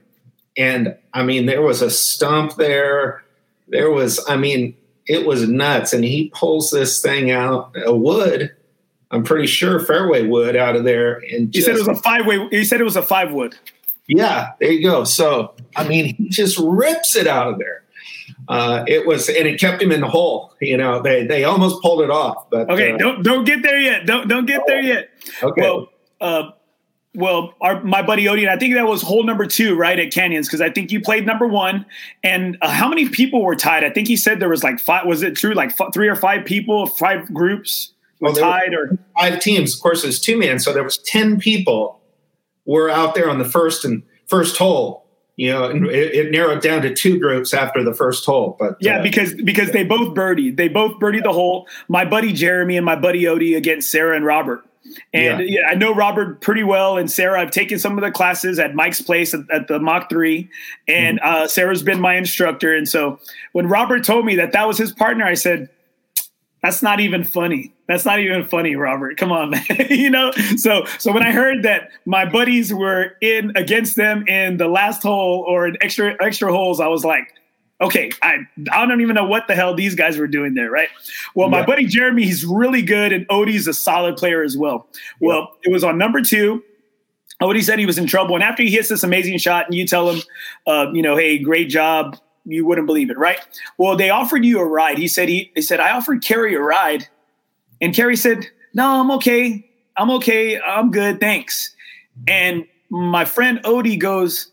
and 0.57 0.97
I 1.15 1.23
mean, 1.23 1.47
there 1.47 1.63
was 1.63 1.83
a 1.83 1.91
stump 1.91 2.57
there. 2.57 3.23
There 3.69 3.91
was, 3.91 4.25
I 4.29 4.37
mean, 4.37 4.75
it 5.07 5.27
was 5.27 5.49
nuts. 5.49 5.93
And 5.93 6.05
he 6.05 6.31
pulls 6.35 6.71
this 6.71 7.01
thing 7.01 7.31
out, 7.31 7.75
a 7.85 7.95
wood. 7.95 8.55
I'm 9.11 9.25
pretty 9.25 9.47
sure 9.47 9.81
fairway 9.81 10.27
wood 10.27 10.57
out 10.57 10.77
of 10.77 10.85
there. 10.85 11.23
And 11.33 11.55
he 11.55 11.61
said 11.61 11.77
it 11.77 11.79
was 11.79 11.89
a 11.89 12.03
five 12.03 12.27
way. 12.27 12.47
He 12.51 12.65
said 12.65 12.81
it 12.81 12.85
was 12.85 12.97
a 12.97 13.03
five 13.03 13.33
wood. 13.33 13.57
Yeah, 14.07 14.51
there 14.61 14.71
you 14.71 14.83
go. 14.83 15.05
So 15.05 15.55
I 15.77 15.87
mean, 15.87 16.15
he 16.17 16.29
just 16.29 16.59
rips 16.59 17.17
it 17.17 17.27
out 17.27 17.49
of 17.49 17.59
there. 17.59 17.85
Uh, 18.49 18.85
it 18.87 19.07
was, 19.07 19.29
and 19.29 19.47
it 19.47 19.61
kept 19.61 19.83
him 19.83 19.93
in 19.93 20.01
the 20.01 20.09
hole. 20.09 20.55
You 20.61 20.77
know, 20.77 21.03
they 21.03 21.27
they 21.27 21.45
almost 21.45 21.83
pulled 21.83 22.03
it 22.03 22.11
off. 22.11 22.49
But 22.51 22.71
okay, 22.71 22.93
uh, 22.93 22.97
don't 22.97 23.23
don't 23.23 23.45
get 23.45 23.63
there 23.63 23.79
yet. 23.79 24.07
Don't 24.07 24.29
don't 24.29 24.47
get 24.47 24.63
there 24.67 24.81
yet. 24.81 25.11
Okay. 25.43 25.61
Well, 25.61 25.89
uh, 26.21 26.51
well, 27.15 27.55
our, 27.61 27.83
my 27.83 28.03
buddy 28.03 28.25
Odie, 28.27 28.49
I 28.49 28.57
think 28.57 28.75
that 28.75 28.87
was 28.87 29.03
hole 29.03 29.25
number 29.25 29.47
two, 29.47 29.75
right 29.75 29.99
at 29.99 30.13
Canyons, 30.13 30.47
because 30.47 30.61
I 30.61 30.71
think 30.71 30.93
you 30.93 31.01
played 31.01 31.27
number 31.27 31.47
one. 31.47 31.85
And 32.23 32.57
uh, 32.61 32.71
how 32.71 32.89
many 32.89 33.09
people 33.09 33.43
were 33.43 33.57
tied? 33.57 33.83
I 33.83 33.91
think 33.91 34.07
he 34.07 34.17
said 34.17 34.41
there 34.41 34.49
was 34.49 34.63
like 34.63 34.79
five. 34.79 35.07
Was 35.07 35.23
it 35.23 35.35
true? 35.35 35.53
Like 35.53 35.71
f- 35.79 35.93
three 35.93 36.09
or 36.09 36.17
five 36.17 36.45
people, 36.45 36.87
five 36.87 37.33
groups 37.35 37.93
well, 38.21 38.35
tied, 38.35 38.75
or 38.75 38.99
five 39.19 39.41
teams. 39.41 39.75
Of 39.75 39.81
course, 39.81 40.05
it's 40.05 40.19
two 40.19 40.39
man, 40.39 40.59
so 40.59 40.73
there 40.73 40.85
was 40.85 40.99
ten 40.99 41.39
people 41.39 42.01
were 42.65 42.91
out 42.91 43.15
there 43.15 43.31
on 43.31 43.39
the 43.39 43.45
first 43.45 43.85
and 43.85 44.03
first 44.27 44.57
hole. 44.57 45.05
You 45.37 45.53
know, 45.53 45.71
and 45.71 45.87
it, 45.87 46.15
it 46.15 46.31
narrowed 46.33 46.63
down 46.63 46.83
to 46.83 46.93
two 46.93 47.21
groups 47.21 47.55
after 47.55 47.85
the 47.85 47.95
first 47.95 48.27
hole. 48.27 48.57
But 48.59 48.77
yeah, 48.81 48.99
uh, 48.99 49.03
because 49.05 49.35
because 49.35 49.71
they 49.71 49.85
both 49.85 50.13
birdied, 50.13 50.57
they 50.57 50.67
both 50.67 50.99
birdied 50.99 51.23
the 51.23 51.33
hole. 51.33 51.69
My 51.87 52.05
buddy 52.05 52.33
Jeremy 52.33 52.77
and 52.77 52.85
my 52.85 52.97
buddy 52.97 53.23
Odie 53.23 53.57
against 53.57 53.89
Sarah 53.89 54.17
and 54.17 54.25
Robert. 54.25 54.65
And 55.13 55.41
yeah. 55.41 55.61
yeah. 55.61 55.69
I 55.69 55.75
know 55.75 55.95
Robert 55.95 56.41
pretty 56.41 56.65
well, 56.65 56.97
and 56.97 57.09
Sarah. 57.11 57.41
I've 57.41 57.51
taken 57.51 57.79
some 57.79 57.97
of 57.97 58.03
the 58.03 58.11
classes 58.11 58.59
at 58.59 58.75
Mike's 58.75 59.01
place 59.01 59.33
at, 59.33 59.41
at 59.53 59.69
the 59.69 59.79
Mach 59.79 60.09
Three, 60.09 60.51
and 60.89 61.21
mm-hmm. 61.21 61.43
uh, 61.45 61.47
Sarah's 61.47 61.85
been 61.85 62.01
my 62.01 62.17
instructor. 62.17 62.75
And 62.75 62.89
so 62.89 63.21
when 63.53 63.69
Robert 63.69 64.05
told 64.05 64.25
me 64.25 64.35
that 64.37 64.53
that 64.53 64.67
was 64.67 64.77
his 64.77 64.91
partner, 64.91 65.25
I 65.25 65.35
said, 65.35 65.69
that's 66.63 66.83
not 66.83 67.01
even 67.01 67.25
funny. 67.25 67.73
That's 67.87 68.05
not 68.05 68.19
even 68.21 68.45
funny, 68.45 68.75
Robert. 68.77 69.17
Come 69.17 69.31
on, 69.31 69.51
man. 69.51 69.65
you 69.91 70.11
know. 70.11 70.33
So 70.57 70.85
so 70.99 71.13
when 71.13 71.23
I 71.23 71.33
heard 71.33 71.63
that 71.63 71.91
my 72.05 72.29
buddies 72.29 72.73
were 72.73 73.13
in 73.21 73.53
against 73.57 73.97
them 73.97 74.27
in 74.27 74.57
the 74.57 74.69
last 74.69 75.03
hole 75.03 75.45
or 75.47 75.69
in 75.69 75.77
extra 75.81 76.17
extra 76.21 76.53
holes, 76.53 76.81
I 76.81 76.89
was 76.89 77.05
like, 77.05 77.33
okay, 77.81 78.11
I 78.23 78.39
I 78.73 78.87
don't 78.87 79.01
even 79.01 79.15
know 79.15 79.25
what 79.25 79.47
the 79.47 79.55
hell 79.55 79.75
these 79.75 79.95
guys 79.95 80.19
were 80.19 80.27
doing 80.27 80.55
there, 80.55 80.71
right? 80.71 80.89
Well, 81.35 81.49
my 81.49 81.61
yeah. 81.61 81.67
buddy 81.67 81.87
Jeremy, 81.87 82.25
he's 82.25 82.45
really 82.45 82.83
good, 82.83 83.13
and 83.13 83.27
Odie's 83.29 83.67
a 83.67 83.75
solid 83.75 84.17
player 84.17 84.43
as 84.43 84.57
well. 84.57 84.89
Well, 85.21 85.49
yeah. 85.63 85.71
it 85.71 85.73
was 85.73 85.85
on 85.85 85.99
number 85.99 86.23
two. 86.23 86.63
Odie 87.41 87.63
said 87.63 87.79
he 87.79 87.87
was 87.87 87.99
in 87.99 88.07
trouble, 88.09 88.35
and 88.35 88.43
after 88.43 88.65
he 88.65 88.71
hits 88.71 88.89
this 88.89 89.05
amazing 89.05 89.39
shot, 89.39 89.67
and 89.67 89.75
you 89.75 89.87
tell 89.87 90.11
him, 90.11 90.23
uh, 90.67 90.87
you 90.93 91.03
know, 91.03 91.17
hey, 91.17 91.39
great 91.39 91.69
job, 91.69 92.19
you 92.49 92.67
wouldn't 92.67 92.87
believe 92.87 93.11
it, 93.11 93.19
right? 93.19 93.39
Well, 93.77 93.97
they 93.97 94.11
offered 94.11 94.45
you 94.45 94.59
a 94.59 94.65
ride. 94.65 94.99
He 94.99 95.09
said 95.09 95.29
he, 95.29 95.53
said 95.61 95.81
I 95.81 95.93
offered 95.93 96.25
Kerry 96.25 96.55
a 96.55 96.61
ride, 96.61 97.09
and 97.81 97.95
Kerry 97.95 98.17
said, 98.17 98.47
"No, 98.75 99.01
I'm 99.01 99.11
okay. 99.13 99.71
I'm 99.97 100.11
okay. 100.13 100.61
I'm 100.61 100.91
good. 100.91 101.21
Thanks." 101.21 101.75
And 102.27 102.67
my 102.91 103.25
friend 103.25 103.61
Odie 103.65 103.99
goes, 103.99 104.51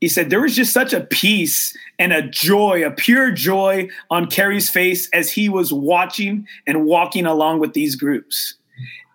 he 0.00 0.08
said 0.08 0.30
there 0.30 0.40
was 0.40 0.56
just 0.56 0.72
such 0.72 0.92
a 0.92 1.00
peace 1.00 1.76
and 1.98 2.12
a 2.12 2.22
joy, 2.22 2.84
a 2.84 2.90
pure 2.90 3.30
joy 3.30 3.88
on 4.10 4.26
Kerry's 4.26 4.68
face 4.68 5.08
as 5.10 5.30
he 5.30 5.48
was 5.48 5.72
watching 5.72 6.46
and 6.66 6.84
walking 6.84 7.26
along 7.26 7.60
with 7.60 7.72
these 7.72 7.96
groups. 7.96 8.54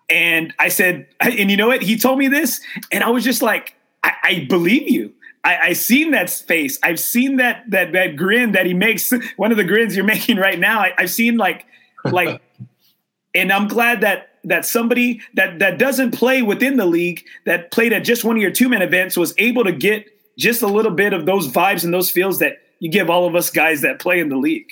And 0.08 0.52
I 0.58 0.68
said, 0.68 1.06
and 1.20 1.50
you 1.50 1.56
know 1.56 1.68
what? 1.68 1.82
He 1.82 1.96
told 1.96 2.18
me 2.18 2.26
this, 2.26 2.60
and 2.90 3.04
I 3.04 3.10
was 3.10 3.22
just 3.22 3.42
like, 3.42 3.76
I, 4.02 4.12
I 4.24 4.46
believe 4.48 4.90
you. 4.90 5.12
I, 5.44 5.58
I 5.58 5.72
seen 5.72 6.10
that 6.10 6.30
face. 6.30 6.78
I've 6.82 7.00
seen 7.00 7.36
that 7.36 7.64
that 7.70 7.92
that 7.92 8.16
grin 8.16 8.52
that 8.52 8.66
he 8.66 8.74
makes. 8.74 9.10
One 9.36 9.50
of 9.50 9.56
the 9.56 9.64
grins 9.64 9.96
you're 9.96 10.04
making 10.16 10.36
right 10.36 10.58
now. 10.58 10.80
I, 10.80 10.92
I've 10.98 11.10
seen 11.10 11.36
like 11.36 11.66
like, 12.04 12.40
and 13.34 13.52
I'm 13.52 13.68
glad 13.68 14.02
that 14.02 14.28
that 14.44 14.64
somebody 14.64 15.20
that 15.34 15.58
that 15.58 15.78
doesn't 15.78 16.12
play 16.12 16.42
within 16.42 16.76
the 16.76 16.86
league 16.86 17.24
that 17.46 17.70
played 17.70 17.92
at 17.92 18.04
just 18.04 18.24
one 18.24 18.36
of 18.36 18.42
your 18.42 18.50
two 18.50 18.68
man 18.68 18.82
events 18.82 19.16
was 19.16 19.34
able 19.38 19.64
to 19.64 19.72
get 19.72 20.06
just 20.38 20.62
a 20.62 20.66
little 20.66 20.92
bit 20.92 21.12
of 21.12 21.26
those 21.26 21.48
vibes 21.48 21.84
and 21.84 21.92
those 21.92 22.10
feels 22.10 22.38
that 22.38 22.58
you 22.78 22.90
give 22.90 23.10
all 23.10 23.26
of 23.26 23.34
us 23.34 23.50
guys 23.50 23.82
that 23.82 23.98
play 23.98 24.20
in 24.20 24.30
the 24.30 24.36
league. 24.36 24.66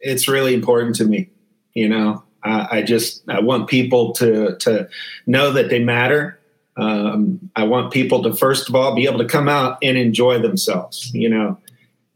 It's 0.00 0.28
really 0.28 0.54
important 0.54 0.96
to 0.96 1.04
me. 1.04 1.28
You 1.74 1.88
know, 1.88 2.24
I, 2.42 2.78
I 2.78 2.82
just 2.82 3.22
I 3.28 3.40
want 3.40 3.68
people 3.68 4.12
to 4.14 4.56
to 4.58 4.88
know 5.26 5.52
that 5.52 5.68
they 5.68 5.78
matter 5.78 6.39
um, 6.76 7.50
I 7.56 7.64
want 7.64 7.92
people 7.92 8.22
to 8.22 8.34
first 8.34 8.68
of 8.68 8.74
all 8.74 8.94
be 8.94 9.06
able 9.06 9.18
to 9.18 9.26
come 9.26 9.48
out 9.48 9.78
and 9.82 9.96
enjoy 9.96 10.38
themselves. 10.38 11.12
You 11.12 11.28
know, 11.28 11.58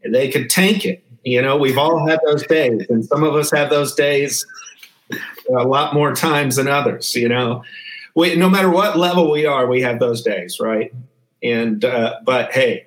they 0.07 0.29
could 0.29 0.49
tank 0.49 0.85
it. 0.85 1.03
You 1.23 1.41
know, 1.41 1.57
we've 1.57 1.77
all 1.77 2.07
had 2.07 2.19
those 2.25 2.45
days, 2.45 2.85
and 2.89 3.03
some 3.03 3.23
of 3.23 3.35
us 3.35 3.51
have 3.51 3.69
those 3.69 3.95
days 3.95 4.45
a 5.49 5.63
lot 5.63 5.93
more 5.93 6.13
times 6.13 6.55
than 6.55 6.67
others. 6.67 7.15
You 7.15 7.29
know, 7.29 7.63
we, 8.15 8.35
no 8.35 8.49
matter 8.49 8.69
what 8.69 8.97
level 8.97 9.31
we 9.31 9.45
are, 9.45 9.67
we 9.67 9.81
have 9.81 9.99
those 9.99 10.21
days, 10.21 10.59
right? 10.59 10.93
And 11.41 11.83
uh, 11.83 12.19
but 12.23 12.51
hey, 12.51 12.85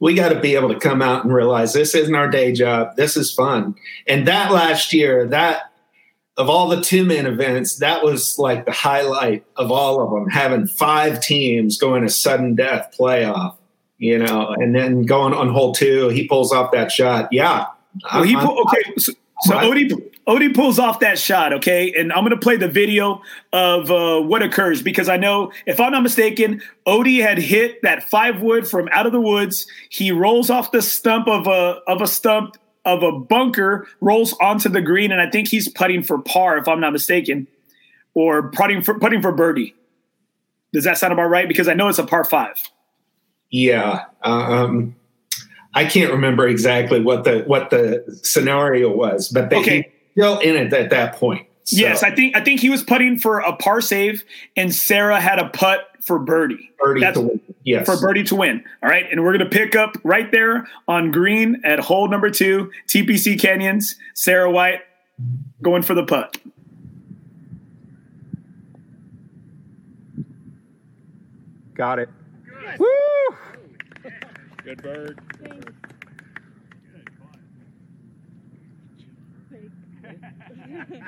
we 0.00 0.14
got 0.14 0.30
to 0.30 0.40
be 0.40 0.54
able 0.54 0.68
to 0.72 0.78
come 0.78 1.02
out 1.02 1.24
and 1.24 1.32
realize 1.32 1.72
this 1.72 1.94
isn't 1.94 2.14
our 2.14 2.28
day 2.28 2.52
job. 2.52 2.96
This 2.96 3.16
is 3.16 3.32
fun. 3.32 3.74
And 4.06 4.26
that 4.28 4.52
last 4.52 4.92
year, 4.92 5.26
that 5.26 5.67
of 6.38 6.48
all 6.48 6.68
the 6.68 6.80
two 6.80 7.04
man 7.04 7.26
events, 7.26 7.76
that 7.76 8.04
was 8.04 8.38
like 8.38 8.64
the 8.64 8.72
highlight 8.72 9.44
of 9.56 9.72
all 9.72 10.00
of 10.00 10.10
them. 10.10 10.30
Having 10.30 10.68
five 10.68 11.20
teams 11.20 11.76
going 11.76 12.04
a 12.04 12.08
sudden 12.08 12.54
death 12.54 12.94
playoff, 12.98 13.56
you 13.98 14.16
know, 14.18 14.48
and 14.48 14.74
then 14.74 15.02
going 15.02 15.34
on 15.34 15.52
hole 15.52 15.74
two, 15.74 16.08
he 16.10 16.28
pulls 16.28 16.52
off 16.52 16.70
that 16.70 16.92
shot. 16.92 17.28
Yeah. 17.32 17.66
Well, 18.14 18.22
he 18.22 18.36
pull, 18.36 18.60
okay. 18.60 18.92
So, 18.98 19.12
so 19.40 19.54
Odie, 19.54 19.90
Odie 20.28 20.54
pulls 20.54 20.78
off 20.78 21.00
that 21.00 21.18
shot, 21.18 21.52
okay, 21.54 21.92
and 21.98 22.12
I'm 22.12 22.20
going 22.20 22.30
to 22.30 22.36
play 22.36 22.56
the 22.56 22.68
video 22.68 23.20
of 23.52 23.90
uh, 23.90 24.20
what 24.20 24.42
occurs 24.42 24.80
because 24.80 25.08
I 25.08 25.16
know, 25.16 25.50
if 25.66 25.80
I'm 25.80 25.90
not 25.90 26.02
mistaken, 26.04 26.62
Odie 26.86 27.20
had 27.20 27.38
hit 27.38 27.82
that 27.82 28.08
five 28.08 28.40
wood 28.40 28.68
from 28.68 28.88
out 28.92 29.06
of 29.06 29.12
the 29.12 29.20
woods. 29.20 29.66
He 29.88 30.12
rolls 30.12 30.50
off 30.50 30.70
the 30.70 30.82
stump 30.82 31.26
of 31.26 31.48
a 31.48 31.80
of 31.88 32.00
a 32.00 32.06
stump 32.06 32.56
of 32.88 33.02
a 33.02 33.12
bunker 33.12 33.86
rolls 34.00 34.34
onto 34.40 34.68
the 34.68 34.80
green, 34.80 35.12
and 35.12 35.20
I 35.20 35.30
think 35.30 35.48
he's 35.48 35.68
putting 35.68 36.02
for 36.02 36.18
par, 36.18 36.58
if 36.58 36.66
I'm 36.66 36.80
not 36.80 36.92
mistaken, 36.92 37.46
or 38.14 38.50
putting 38.50 38.82
for 38.82 38.98
putting 38.98 39.22
for 39.22 39.32
birdie. 39.32 39.74
Does 40.72 40.84
that 40.84 40.98
sound 40.98 41.12
about 41.12 41.28
right? 41.28 41.48
Because 41.48 41.68
I 41.68 41.74
know 41.74 41.88
it's 41.88 41.98
a 41.98 42.04
par 42.04 42.24
five. 42.24 42.56
Yeah, 43.50 44.04
um, 44.22 44.94
I 45.74 45.84
can't 45.84 46.12
remember 46.12 46.48
exactly 46.48 47.00
what 47.00 47.24
the 47.24 47.44
what 47.46 47.70
the 47.70 48.04
scenario 48.22 48.90
was, 48.94 49.28
but 49.28 49.50
they 49.50 49.60
okay. 49.60 49.92
still 50.12 50.38
in 50.40 50.56
it 50.56 50.72
at 50.72 50.90
that 50.90 51.16
point. 51.16 51.46
So. 51.68 51.76
Yes, 51.76 52.02
I 52.02 52.14
think 52.14 52.34
I 52.34 52.40
think 52.40 52.60
he 52.60 52.70
was 52.70 52.82
putting 52.82 53.18
for 53.18 53.40
a 53.40 53.54
par 53.54 53.82
save, 53.82 54.24
and 54.56 54.74
Sarah 54.74 55.20
had 55.20 55.38
a 55.38 55.50
putt 55.50 55.80
for 56.00 56.18
birdie. 56.18 56.70
Birdie 56.78 57.02
That's, 57.02 57.18
to 57.18 57.26
win. 57.26 57.40
Yes. 57.62 57.84
For 57.84 58.00
birdie 58.00 58.24
to 58.24 58.36
win. 58.36 58.64
All 58.82 58.88
right. 58.88 59.04
And 59.10 59.22
we're 59.22 59.36
going 59.36 59.50
to 59.50 59.54
pick 59.54 59.76
up 59.76 59.98
right 60.02 60.32
there 60.32 60.66
on 60.88 61.10
green 61.10 61.60
at 61.64 61.78
hole 61.78 62.08
number 62.08 62.30
two, 62.30 62.70
TPC 62.86 63.38
Canyons, 63.38 63.96
Sarah 64.14 64.50
White 64.50 64.80
going 65.60 65.82
for 65.82 65.92
the 65.92 66.04
putt. 66.04 66.38
Got 71.74 71.98
it. 71.98 72.08
Good. 72.46 72.78
Woo! 72.78 74.10
Good 74.64 74.82
bird. 74.82 75.20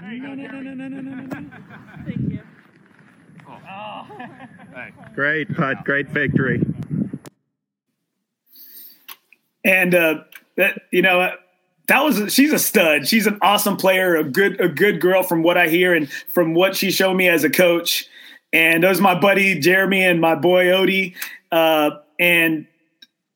No, 0.03 0.35
no, 0.35 0.35
no, 0.35 0.61
no, 0.61 0.75
no, 0.75 0.89
no, 0.89 1.01
no, 1.01 1.39
no. 1.41 1.51
Thank 2.05 2.31
you. 2.31 2.41
Oh. 3.49 4.07
Great 5.15 5.55
putt, 5.55 5.85
great 5.85 6.09
victory. 6.09 6.65
And 9.65 9.95
uh, 9.95 10.23
that 10.57 10.83
you 10.91 11.03
know 11.03 11.33
that 11.89 12.01
was 12.05 12.33
she's 12.33 12.53
a 12.53 12.59
stud. 12.59 13.07
She's 13.07 13.27
an 13.27 13.39
awesome 13.43 13.77
player, 13.77 14.17
a 14.17 14.25
good 14.25 14.61
a 14.61 14.69
good 14.69 15.01
girl 15.01 15.23
from 15.23 15.43
what 15.43 15.59
I 15.59 15.69
hear 15.69 15.95
and 15.95 16.11
from 16.11 16.55
what 16.55 16.77
she 16.77 16.91
showed 16.91 17.15
me 17.15 17.29
as 17.29 17.45
a 17.45 17.51
coach. 17.51 18.09
And 18.53 18.83
those 18.83 19.01
my 19.01 19.19
buddy 19.19 19.59
Jeremy 19.59 20.05
and 20.05 20.21
my 20.21 20.35
boy 20.35 20.67
Odie. 20.67 21.15
Uh, 21.53 21.91
and 22.19 22.67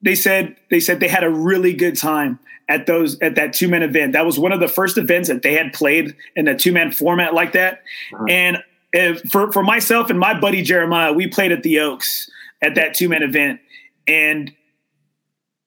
they 0.01 0.15
said 0.15 0.55
they 0.69 0.79
said 0.79 0.99
they 0.99 1.07
had 1.07 1.23
a 1.23 1.29
really 1.29 1.73
good 1.73 1.97
time 1.97 2.39
at 2.67 2.85
those 2.85 3.19
at 3.19 3.35
that 3.35 3.53
two 3.53 3.67
man 3.67 3.83
event. 3.83 4.13
That 4.13 4.25
was 4.25 4.39
one 4.39 4.51
of 4.51 4.59
the 4.59 4.67
first 4.67 4.97
events 4.97 5.29
that 5.29 5.41
they 5.41 5.53
had 5.53 5.73
played 5.73 6.15
in 6.35 6.47
a 6.47 6.57
two 6.57 6.71
man 6.71 6.91
format 6.91 7.33
like 7.33 7.53
that. 7.53 7.83
Uh-huh. 8.13 8.25
And 8.29 8.63
if, 8.93 9.21
for 9.31 9.51
for 9.51 9.63
myself 9.63 10.09
and 10.09 10.19
my 10.19 10.39
buddy 10.39 10.61
Jeremiah, 10.61 11.13
we 11.13 11.27
played 11.27 11.51
at 11.51 11.63
the 11.63 11.79
Oaks 11.79 12.29
at 12.61 12.75
that 12.75 12.93
two 12.93 13.09
man 13.09 13.23
event, 13.23 13.59
and 14.07 14.51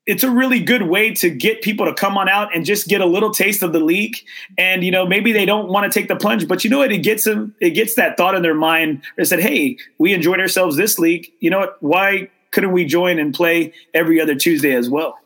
it's 0.07 0.25
a 0.25 0.31
really 0.31 0.59
good 0.59 0.83
way 0.83 1.13
to 1.13 1.29
get 1.29 1.61
people 1.61 1.85
to 1.85 1.93
come 1.93 2.17
on 2.17 2.31
out 2.31 2.57
and 2.57 2.65
just 2.65 2.89
get 2.89 3.03
a 3.03 3.07
little 3.07 3.31
taste 3.31 3.63
of 3.63 3.75
the 3.75 3.81
league. 3.81 4.17
And 4.57 4.83
you 4.83 4.91
know, 4.91 5.07
maybe 5.07 5.33
they 5.33 5.45
don't 5.45 5.69
want 5.69 5.91
to 5.91 5.99
take 5.99 6.09
the 6.09 6.17
plunge, 6.17 6.49
but 6.49 6.65
you 6.65 6.71
know 6.71 6.79
what? 6.79 6.91
It 6.91 6.99
gets 6.99 7.25
them. 7.25 7.55
It 7.61 7.71
gets 7.71 7.95
that 7.95 8.17
thought 8.17 8.35
in 8.35 8.43
their 8.43 8.55
mind. 8.55 9.03
They 9.17 9.25
said, 9.25 9.41
"Hey, 9.41 9.77
we 9.99 10.15
enjoyed 10.15 10.41
ourselves 10.41 10.77
this 10.77 10.99
league. 10.99 11.31
You 11.41 11.51
know 11.51 11.61
what? 11.61 11.83
Why 11.83 12.31
couldn't 12.51 12.73
we 12.73 12.87
join 12.87 13.19
and 13.19 13.35
play 13.35 13.73
every 13.95 14.21
other 14.21 14.35
Tuesday 14.35 14.75
as 14.75 14.91
well?" 14.91 15.19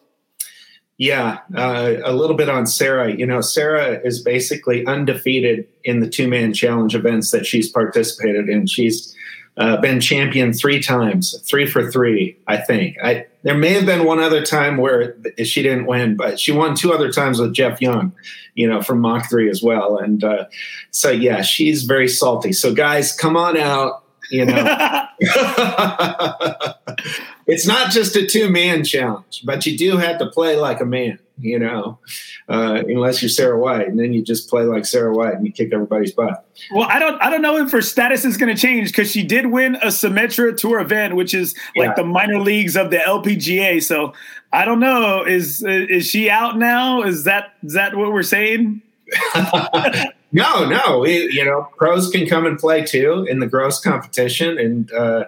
Yeah, 1.03 1.41
uh, 1.57 1.95
a 2.05 2.13
little 2.13 2.37
bit 2.37 2.49
on 2.49 2.65
Sarah. 2.65 3.13
You 3.13 3.27
know, 3.27 3.41
Sarah 3.41 4.01
is 4.05 4.23
basically 4.23 4.87
undefeated 4.87 5.67
in 5.83 5.99
the 5.99 6.09
two 6.09 6.29
man 6.29 6.55
challenge 6.55 6.95
events 6.95 7.33
that 7.33 7.45
she's 7.45 7.69
participated 7.69 8.49
in. 8.49 8.69
She's 8.69 9.13
uh, 9.57 9.79
been 9.79 10.01
champion 10.01 10.53
three 10.53 10.81
times, 10.81 11.37
three 11.41 11.67
for 11.67 11.91
three, 11.91 12.37
I 12.47 12.59
think. 12.59 12.99
I, 13.03 13.27
there 13.43 13.59
may 13.59 13.71
have 13.71 13.85
been 13.85 14.05
one 14.05 14.21
other 14.21 14.47
time 14.47 14.77
where 14.77 15.17
she 15.43 15.61
didn't 15.61 15.87
win, 15.87 16.17
but 16.17 16.39
she 16.39 16.53
won 16.53 16.77
two 16.77 16.93
other 16.93 17.11
times 17.11 17.41
with 17.41 17.53
Jeff 17.53 17.83
Young, 17.83 18.13
you 18.55 18.69
know, 18.69 18.81
from 18.81 19.01
Mach 19.01 19.29
3 19.29 19.51
as 19.51 19.61
well. 19.61 19.99
And 19.99 20.23
uh, 20.23 20.45
so, 20.93 21.11
yeah, 21.11 21.43
she's 21.43 21.83
very 21.83 22.07
salty. 22.07 22.53
So, 22.53 22.73
guys, 22.73 23.13
come 23.13 23.37
on 23.37 23.57
out, 23.57 24.05
you 24.31 24.45
know. 24.47 25.07
it's 27.47 27.67
not 27.67 27.91
just 27.91 28.17
a 28.17 28.27
two 28.27 28.49
man 28.51 28.85
challenge, 28.85 29.43
but 29.45 29.67
you 29.67 29.77
do 29.77 29.97
have 29.97 30.19
to 30.19 30.27
play 30.27 30.57
like 30.57 30.81
a 30.81 30.87
man 30.87 31.19
you 31.43 31.59
know, 31.59 31.99
uh, 32.49 32.83
unless 32.87 33.21
you're 33.21 33.29
Sarah 33.29 33.59
White, 33.59 33.89
and 33.89 33.99
then 33.99 34.13
you 34.13 34.23
just 34.23 34.49
play 34.49 34.63
like 34.65 34.87
Sarah 34.87 35.13
White 35.13 35.35
and 35.35 35.47
you 35.47 35.53
kick 35.53 35.73
everybody's 35.73 36.13
butt. 36.13 36.47
Well, 36.71 36.87
I 36.89 36.99
don't, 36.99 37.21
I 37.21 37.31
don't 37.31 37.43
know 37.43 37.57
if 37.59 37.71
her 37.73 37.83
status 37.83 38.25
is 38.25 38.37
going 38.37 38.55
to 38.55 38.61
change 38.61 38.91
because 38.91 39.11
she 39.11 39.23
did 39.25 39.47
win 39.47 39.77
a 39.77 39.89
Symetra 39.89 40.57
Tour 40.57 40.81
event, 40.81 41.17
which 41.17 41.35
is 41.35 41.55
like 41.77 41.89
yeah. 41.89 41.95
the 41.95 42.05
minor 42.05 42.39
leagues 42.39 42.77
of 42.77 42.91
the 42.91 42.99
LPGA. 42.99 43.83
So 43.83 44.13
I 44.53 44.65
don't 44.65 44.81
know, 44.81 45.25
is 45.25 45.63
is 45.65 46.07
she 46.07 46.31
out 46.31 46.59
now? 46.59 47.03
Is 47.03 47.25
that 47.25 47.55
is 47.63 47.73
that 47.75 47.97
what 47.97 48.13
we're 48.13 48.23
saying? 48.23 48.83
no, 50.33 50.69
no. 50.69 51.01
We, 51.01 51.31
you 51.31 51.45
know, 51.45 51.69
pros 51.77 52.09
can 52.11 52.27
come 52.27 52.47
and 52.47 52.59
play 52.59 52.83
too 52.85 53.27
in 53.29 53.41
the 53.41 53.47
gross 53.47 53.81
competition, 53.81 54.59
and 54.59 54.93
uh, 54.93 55.25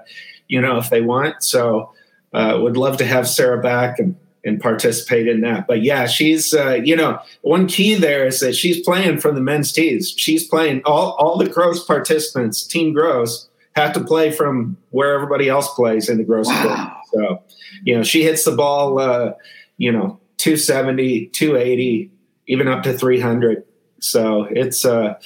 you 0.49 0.61
know 0.61 0.79
if 0.79 0.91
they 0.91 1.01
want. 1.01 1.43
So, 1.43 1.93
uh, 2.33 2.59
would 2.61 2.77
love 2.77 2.97
to 2.99 3.05
have 3.05 3.29
Sarah 3.29 3.61
back 3.61 3.99
and 3.99 4.17
and 4.45 4.61
participate 4.61 5.27
in 5.27 5.41
that. 5.41 5.67
But 5.67 5.83
yeah, 5.83 6.07
she's 6.07 6.55
uh, 6.55 6.81
you 6.85 6.97
know 6.97 7.19
one 7.43 7.67
key 7.67 7.95
there 7.95 8.27
is 8.27 8.41
that 8.41 8.55
she's 8.55 8.81
playing 8.81 9.21
from 9.21 9.35
the 9.35 9.41
men's 9.41 9.73
tees. 9.73 10.15
She's 10.17 10.47
playing 10.47 10.83
all 10.85 11.13
all 11.13 11.37
the 11.37 11.49
gross 11.49 11.85
participants, 11.85 12.67
team 12.67 12.93
gross, 12.93 13.49
have 13.77 13.93
to 13.95 14.01
play 14.05 14.31
from 14.31 14.77
where 14.91 15.15
everybody 15.15 15.49
else 15.49 15.73
plays 15.75 16.09
in 16.09 16.19
the 16.19 16.25
gross. 16.25 16.49
Wow. 16.49 16.97
So 17.13 17.43
you 17.83 17.97
know 17.97 18.03
she 18.03 18.23
hits 18.23 18.45
the 18.45 18.53
ball, 18.53 18.99
uh, 18.99 19.33
you 19.77 19.93
know 19.93 20.21
270, 20.39 21.27
280, 21.27 22.11
even 22.49 22.69
up 22.69 22.83
to 22.83 22.97
300. 22.97 23.65
So 24.05 24.45
it's 24.51 24.85
uh, 24.85 25.19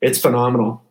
it's 0.00 0.18
phenomenal. 0.18 0.82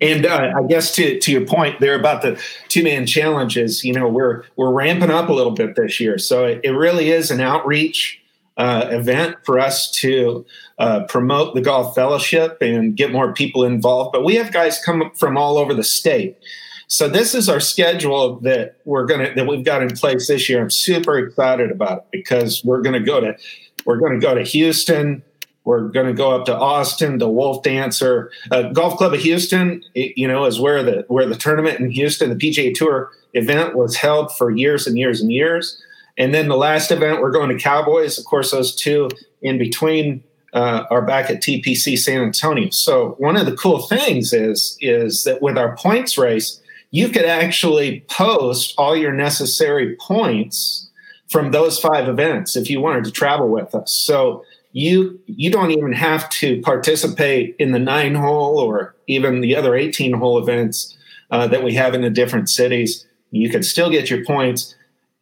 And 0.00 0.26
uh, 0.26 0.52
I 0.56 0.66
guess 0.66 0.94
to 0.96 1.18
to 1.18 1.32
your 1.32 1.44
point 1.44 1.80
there 1.80 1.98
about 1.98 2.22
the 2.22 2.40
two 2.68 2.84
man 2.84 3.06
challenges, 3.06 3.84
you 3.84 3.92
know, 3.92 4.08
we're 4.08 4.44
we're 4.56 4.72
ramping 4.72 5.10
up 5.10 5.28
a 5.28 5.32
little 5.32 5.52
bit 5.52 5.74
this 5.76 5.98
year, 5.98 6.18
so 6.18 6.44
it, 6.44 6.60
it 6.62 6.70
really 6.70 7.10
is 7.10 7.30
an 7.30 7.40
outreach 7.40 8.20
uh, 8.56 8.86
event 8.90 9.36
for 9.44 9.58
us 9.58 9.90
to 9.90 10.46
uh, 10.78 11.04
promote 11.04 11.54
the 11.54 11.60
golf 11.60 11.94
fellowship 11.94 12.58
and 12.60 12.96
get 12.96 13.10
more 13.10 13.32
people 13.32 13.64
involved. 13.64 14.12
But 14.12 14.24
we 14.24 14.36
have 14.36 14.52
guys 14.52 14.80
come 14.84 15.10
from 15.16 15.36
all 15.36 15.58
over 15.58 15.74
the 15.74 15.84
state, 15.84 16.38
so 16.86 17.08
this 17.08 17.34
is 17.34 17.48
our 17.48 17.60
schedule 17.60 18.40
that 18.40 18.76
we're 18.84 19.04
gonna 19.04 19.34
that 19.34 19.46
we've 19.46 19.64
got 19.64 19.82
in 19.82 19.90
place 19.90 20.28
this 20.28 20.48
year. 20.48 20.62
I'm 20.62 20.70
super 20.70 21.18
excited 21.18 21.72
about 21.72 21.98
it 21.98 22.04
because 22.12 22.64
we're 22.64 22.82
gonna 22.82 23.00
go 23.00 23.20
to 23.20 23.36
we're 23.84 23.98
gonna 23.98 24.20
go 24.20 24.34
to 24.34 24.42
Houston, 24.42 25.22
we're 25.68 25.88
going 25.88 26.06
to 26.06 26.14
go 26.14 26.30
up 26.30 26.46
to 26.46 26.56
Austin, 26.56 27.18
the 27.18 27.28
Wolfdancer, 27.28 28.30
uh, 28.50 28.62
Golf 28.72 28.96
Club 28.96 29.12
of 29.12 29.20
Houston. 29.20 29.84
It, 29.94 30.16
you 30.16 30.26
know, 30.26 30.46
is 30.46 30.58
where 30.58 30.82
the 30.82 31.04
where 31.08 31.26
the 31.26 31.34
tournament 31.34 31.78
in 31.78 31.90
Houston, 31.90 32.30
the 32.30 32.36
PGA 32.36 32.74
Tour 32.74 33.10
event, 33.34 33.76
was 33.76 33.94
held 33.94 34.34
for 34.34 34.50
years 34.50 34.86
and 34.86 34.96
years 34.96 35.20
and 35.20 35.30
years. 35.30 35.78
And 36.16 36.32
then 36.32 36.48
the 36.48 36.56
last 36.56 36.90
event, 36.90 37.20
we're 37.20 37.30
going 37.30 37.50
to 37.50 37.62
Cowboys. 37.62 38.18
Of 38.18 38.24
course, 38.24 38.50
those 38.50 38.74
two 38.74 39.10
in 39.42 39.58
between 39.58 40.24
uh, 40.54 40.84
are 40.90 41.02
back 41.02 41.28
at 41.28 41.42
TPC 41.42 41.98
San 41.98 42.22
Antonio. 42.22 42.70
So 42.70 43.16
one 43.18 43.36
of 43.36 43.44
the 43.44 43.54
cool 43.54 43.86
things 43.88 44.32
is 44.32 44.78
is 44.80 45.24
that 45.24 45.42
with 45.42 45.58
our 45.58 45.76
points 45.76 46.16
race, 46.16 46.62
you 46.92 47.10
could 47.10 47.26
actually 47.26 48.06
post 48.08 48.72
all 48.78 48.96
your 48.96 49.12
necessary 49.12 49.96
points 49.96 50.88
from 51.28 51.50
those 51.50 51.78
five 51.78 52.08
events 52.08 52.56
if 52.56 52.70
you 52.70 52.80
wanted 52.80 53.04
to 53.04 53.10
travel 53.10 53.50
with 53.50 53.74
us. 53.74 53.92
So 53.92 54.46
you 54.78 55.18
you 55.26 55.50
don't 55.50 55.72
even 55.72 55.92
have 55.92 56.28
to 56.30 56.60
participate 56.62 57.56
in 57.58 57.72
the 57.72 57.80
nine 57.80 58.14
hole 58.14 58.60
or 58.60 58.94
even 59.08 59.40
the 59.40 59.56
other 59.56 59.74
18 59.74 60.12
hole 60.12 60.38
events 60.38 60.96
uh, 61.32 61.48
that 61.48 61.64
we 61.64 61.74
have 61.74 61.94
in 61.94 62.02
the 62.02 62.10
different 62.10 62.48
cities. 62.48 63.04
You 63.32 63.50
can 63.50 63.64
still 63.64 63.90
get 63.90 64.08
your 64.08 64.24
points 64.24 64.76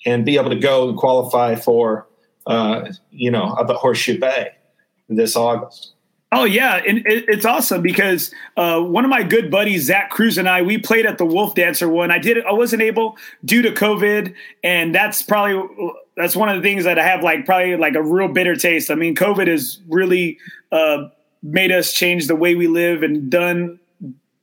and 0.04 0.26
be 0.26 0.36
able 0.36 0.50
to 0.50 0.58
go 0.58 0.90
and 0.90 0.98
qualify 0.98 1.54
for 1.54 2.06
uh, 2.46 2.92
you 3.10 3.30
know 3.30 3.56
the 3.66 3.72
horseshoe 3.74 4.20
bay 4.20 4.50
this 5.08 5.36
august 5.36 5.94
Oh 6.38 6.44
yeah, 6.44 6.82
and 6.86 7.02
it's 7.06 7.44
awesome 7.44 7.82
because 7.82 8.30
uh, 8.56 8.80
one 8.80 9.04
of 9.04 9.10
my 9.10 9.22
good 9.22 9.50
buddies, 9.50 9.84
Zach 9.84 10.10
Cruz, 10.10 10.36
and 10.36 10.48
I, 10.48 10.62
we 10.62 10.76
played 10.76 11.06
at 11.06 11.16
the 11.16 11.24
Wolfdancer 11.24 11.90
one. 11.90 12.10
I 12.10 12.18
did, 12.18 12.44
I 12.44 12.52
wasn't 12.52 12.82
able 12.82 13.16
due 13.44 13.62
to 13.62 13.70
COVID, 13.70 14.34
and 14.62 14.94
that's 14.94 15.22
probably 15.22 15.66
that's 16.16 16.36
one 16.36 16.48
of 16.48 16.56
the 16.56 16.62
things 16.62 16.84
that 16.84 16.98
I 16.98 17.04
have 17.04 17.22
like 17.22 17.46
probably 17.46 17.76
like 17.76 17.94
a 17.94 18.02
real 18.02 18.28
bitter 18.28 18.54
taste. 18.54 18.90
I 18.90 18.96
mean, 18.96 19.14
COVID 19.14 19.46
has 19.46 19.80
really 19.88 20.38
uh, 20.72 21.08
made 21.42 21.72
us 21.72 21.92
change 21.92 22.26
the 22.26 22.36
way 22.36 22.54
we 22.54 22.66
live 22.66 23.02
and 23.02 23.30
done 23.30 23.78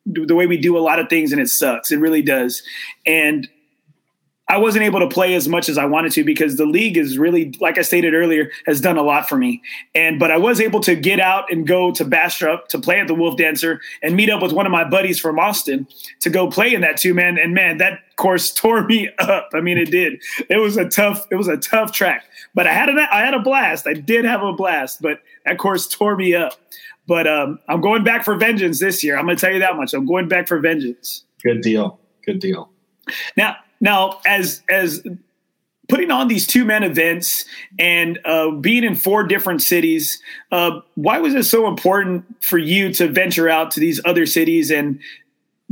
the 0.06 0.36
way 0.36 0.48
we 0.48 0.58
do 0.58 0.78
a 0.78 0.82
lot 0.82 1.00
of 1.00 1.10
things, 1.10 1.32
and 1.32 1.40
it 1.40 1.48
sucks. 1.48 1.92
It 1.92 1.98
really 1.98 2.24
does, 2.24 2.64
and 3.06 3.48
I 4.54 4.58
wasn't 4.58 4.86
able 4.86 5.00
to 5.00 5.08
play 5.08 5.34
as 5.34 5.48
much 5.48 5.68
as 5.68 5.80
I 5.80 5.86
wanted 5.86 6.12
to 6.12 6.24
because 6.24 6.58
the 6.58 6.68
league 6.68 6.96
is 6.96 7.18
really, 7.18 7.56
like 7.60 7.80
I 7.80 7.82
stated 7.82 8.14
earlier, 8.14 8.52
has 8.68 8.80
done 8.80 8.98
a 8.98 9.02
lot 9.02 9.28
for 9.28 9.36
me. 9.36 9.64
And 9.96 10.20
but 10.20 10.30
I 10.30 10.38
was 10.38 10.62
able 10.62 10.80
to 10.82 10.96
get 10.96 11.20
out 11.20 11.52
and 11.52 11.66
go 11.66 11.90
to 11.90 12.06
Bastrop 12.06 12.68
to 12.68 12.78
play 12.78 13.00
at 13.00 13.08
the 13.08 13.16
Wolfdancer 13.16 13.80
and 14.04 14.16
meet 14.16 14.30
up 14.30 14.44
with 14.44 14.52
one 14.52 14.68
of 14.68 14.72
my 14.72 14.88
buddies 14.88 15.20
from 15.20 15.40
Austin 15.40 15.88
to 16.20 16.30
go 16.30 16.52
play 16.52 16.72
in 16.72 16.82
that 16.82 16.98
two 16.98 17.16
man. 17.16 17.40
And 17.40 17.56
man, 17.56 17.80
that 17.80 18.02
course 18.16 18.54
tore 18.54 18.86
me 18.86 19.10
up. 19.18 19.50
I 19.56 19.60
mean, 19.60 19.80
it 19.80 19.90
did. 19.90 20.22
It 20.52 20.58
was 20.58 20.78
a 20.78 20.88
tough. 20.88 21.26
It 21.32 21.36
was 21.36 21.48
a 21.48 21.58
tough 21.58 21.92
track, 21.92 22.24
but 22.54 22.68
I 22.68 22.74
had 22.74 22.90
a 22.90 23.08
I 23.12 23.22
had 23.22 23.34
a 23.34 23.40
blast. 23.40 23.88
I 23.88 23.94
did 23.94 24.24
have 24.24 24.44
a 24.44 24.54
blast, 24.54 25.02
but 25.02 25.18
that 25.48 25.58
course 25.58 25.88
tore 25.88 26.16
me 26.16 26.36
up. 26.36 26.54
But 27.08 27.26
um, 27.26 27.58
I'm 27.68 27.82
going 27.82 28.04
back 28.04 28.24
for 28.24 28.36
vengeance 28.36 28.80
this 28.80 29.04
year. 29.04 29.18
I'm 29.18 29.26
going 29.26 29.36
to 29.36 29.42
tell 29.42 29.52
you 29.52 29.62
that 29.62 29.78
much. 29.78 29.96
I'm 29.96 30.06
going 30.06 30.28
back 30.28 30.48
for 30.48 30.60
vengeance. 30.60 31.24
Good 31.42 31.62
deal. 31.62 32.00
Good 32.24 32.40
deal. 32.40 32.70
Now, 33.36 33.56
now, 33.84 34.22
as 34.26 34.64
as 34.70 35.04
putting 35.90 36.10
on 36.10 36.30
these 36.30 36.48
two 36.48 36.64
men 36.64 36.84
events 36.84 37.44
and 37.78 38.18
uh, 38.24 38.50
being 38.50 38.86
in 38.86 38.96
four 38.96 39.26
different 39.26 39.62
cities, 39.62 40.22
uh, 40.54 40.80
why 40.96 41.20
was 41.20 41.36
it 41.36 41.44
so 41.44 41.68
important 41.68 42.24
for 42.42 42.58
you 42.58 42.94
to 42.94 43.10
venture 43.10 43.50
out 43.50 43.72
to 43.72 43.82
these 43.82 44.00
other 44.06 44.26
cities 44.26 44.72
and 44.72 45.02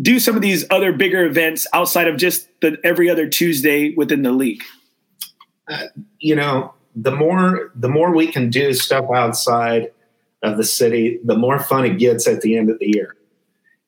do 0.02 0.20
some 0.20 0.36
of 0.36 0.42
these 0.42 0.66
other 0.70 0.92
bigger 0.92 1.26
events 1.26 1.66
outside 1.74 2.10
of 2.10 2.18
just 2.18 2.50
the 2.60 2.78
every 2.84 3.10
other 3.10 3.30
Tuesday 3.30 3.94
within 3.96 4.24
the 4.24 4.34
league? 4.34 4.62
Uh, 5.70 5.86
you 6.20 6.36
know, 6.36 6.74
the 6.94 7.12
more 7.12 7.72
the 7.76 7.88
more 7.88 8.14
we 8.14 8.28
can 8.28 8.50
do 8.50 8.74
stuff 8.74 9.06
outside 9.16 9.90
of 10.44 10.58
the 10.58 10.66
city, 10.66 11.18
the 11.24 11.38
more 11.38 11.60
fun 11.60 11.86
it 11.86 11.98
gets 11.98 12.28
at 12.28 12.42
the 12.42 12.58
end 12.58 12.70
of 12.70 12.78
the 12.80 12.92
year. 12.94 13.16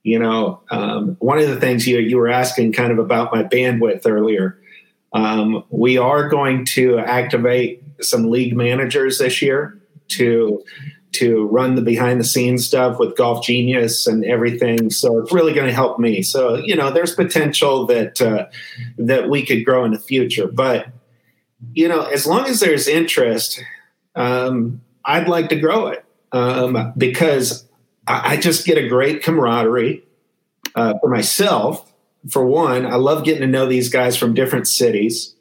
You 0.03 0.19
know, 0.19 0.61
um, 0.69 1.15
one 1.19 1.39
of 1.39 1.47
the 1.47 1.59
things 1.59 1.87
you 1.87 1.99
you 1.99 2.17
were 2.17 2.29
asking 2.29 2.73
kind 2.73 2.91
of 2.91 2.99
about 2.99 3.33
my 3.33 3.43
bandwidth 3.43 4.05
earlier. 4.05 4.59
Um, 5.13 5.63
we 5.69 5.97
are 5.97 6.27
going 6.27 6.65
to 6.65 6.99
activate 6.99 7.83
some 8.01 8.29
league 8.29 8.55
managers 8.55 9.19
this 9.19 9.41
year 9.41 9.79
to 10.09 10.63
to 11.13 11.45
run 11.47 11.75
the 11.75 11.81
behind 11.81 12.19
the 12.19 12.23
scenes 12.23 12.65
stuff 12.65 12.97
with 12.97 13.15
Golf 13.15 13.45
Genius 13.45 14.07
and 14.07 14.25
everything. 14.25 14.89
So 14.89 15.19
it's 15.19 15.31
really 15.31 15.53
going 15.53 15.67
to 15.67 15.73
help 15.73 15.99
me. 15.99 16.23
So 16.23 16.55
you 16.55 16.75
know, 16.75 16.91
there's 16.91 17.13
potential 17.13 17.85
that 17.87 18.21
uh, 18.21 18.47
that 18.97 19.29
we 19.29 19.45
could 19.45 19.63
grow 19.63 19.85
in 19.85 19.91
the 19.91 19.99
future. 19.99 20.47
But 20.47 20.87
you 21.73 21.87
know, 21.87 22.03
as 22.03 22.25
long 22.25 22.45
as 22.47 22.59
there's 22.59 22.87
interest, 22.87 23.63
um, 24.15 24.81
I'd 25.05 25.29
like 25.29 25.49
to 25.49 25.59
grow 25.59 25.87
it 25.87 26.03
um, 26.31 26.93
because 26.97 27.65
I, 28.07 28.37
just 28.37 28.65
get 28.65 28.77
a 28.77 28.87
great 28.87 29.23
camaraderie 29.23 30.03
uh, 30.75 30.95
for 30.99 31.09
myself. 31.09 31.91
For 32.29 32.45
one, 32.45 32.85
I 32.85 32.95
love 32.95 33.23
getting 33.23 33.41
to 33.41 33.47
know 33.47 33.65
these 33.65 33.89
guys 33.89 34.17
from 34.17 34.33
different 34.33 34.67
cities. 34.67 35.33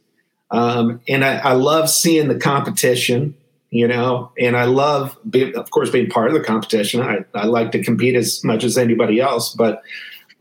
Um, 0.51 1.01
and 1.09 1.25
I, 1.25 1.39
I, 1.39 1.53
love 1.53 1.89
seeing 1.89 2.29
the 2.29 2.39
competition, 2.39 3.35
you 3.71 3.89
know, 3.89 4.33
and 4.39 4.57
I 4.57 4.65
love, 4.65 5.17
of 5.55 5.71
course, 5.71 5.91
being 5.91 6.11
part 6.11 6.29
of 6.29 6.35
the 6.35 6.45
competition. 6.45 7.01
I, 7.01 7.25
I 7.35 7.47
like 7.47 7.73
to 7.73 7.83
compete 7.83 8.17
as 8.17 8.45
much 8.45 8.63
as 8.63 8.77
anybody 8.77 9.19
else, 9.19 9.55
but 9.55 9.83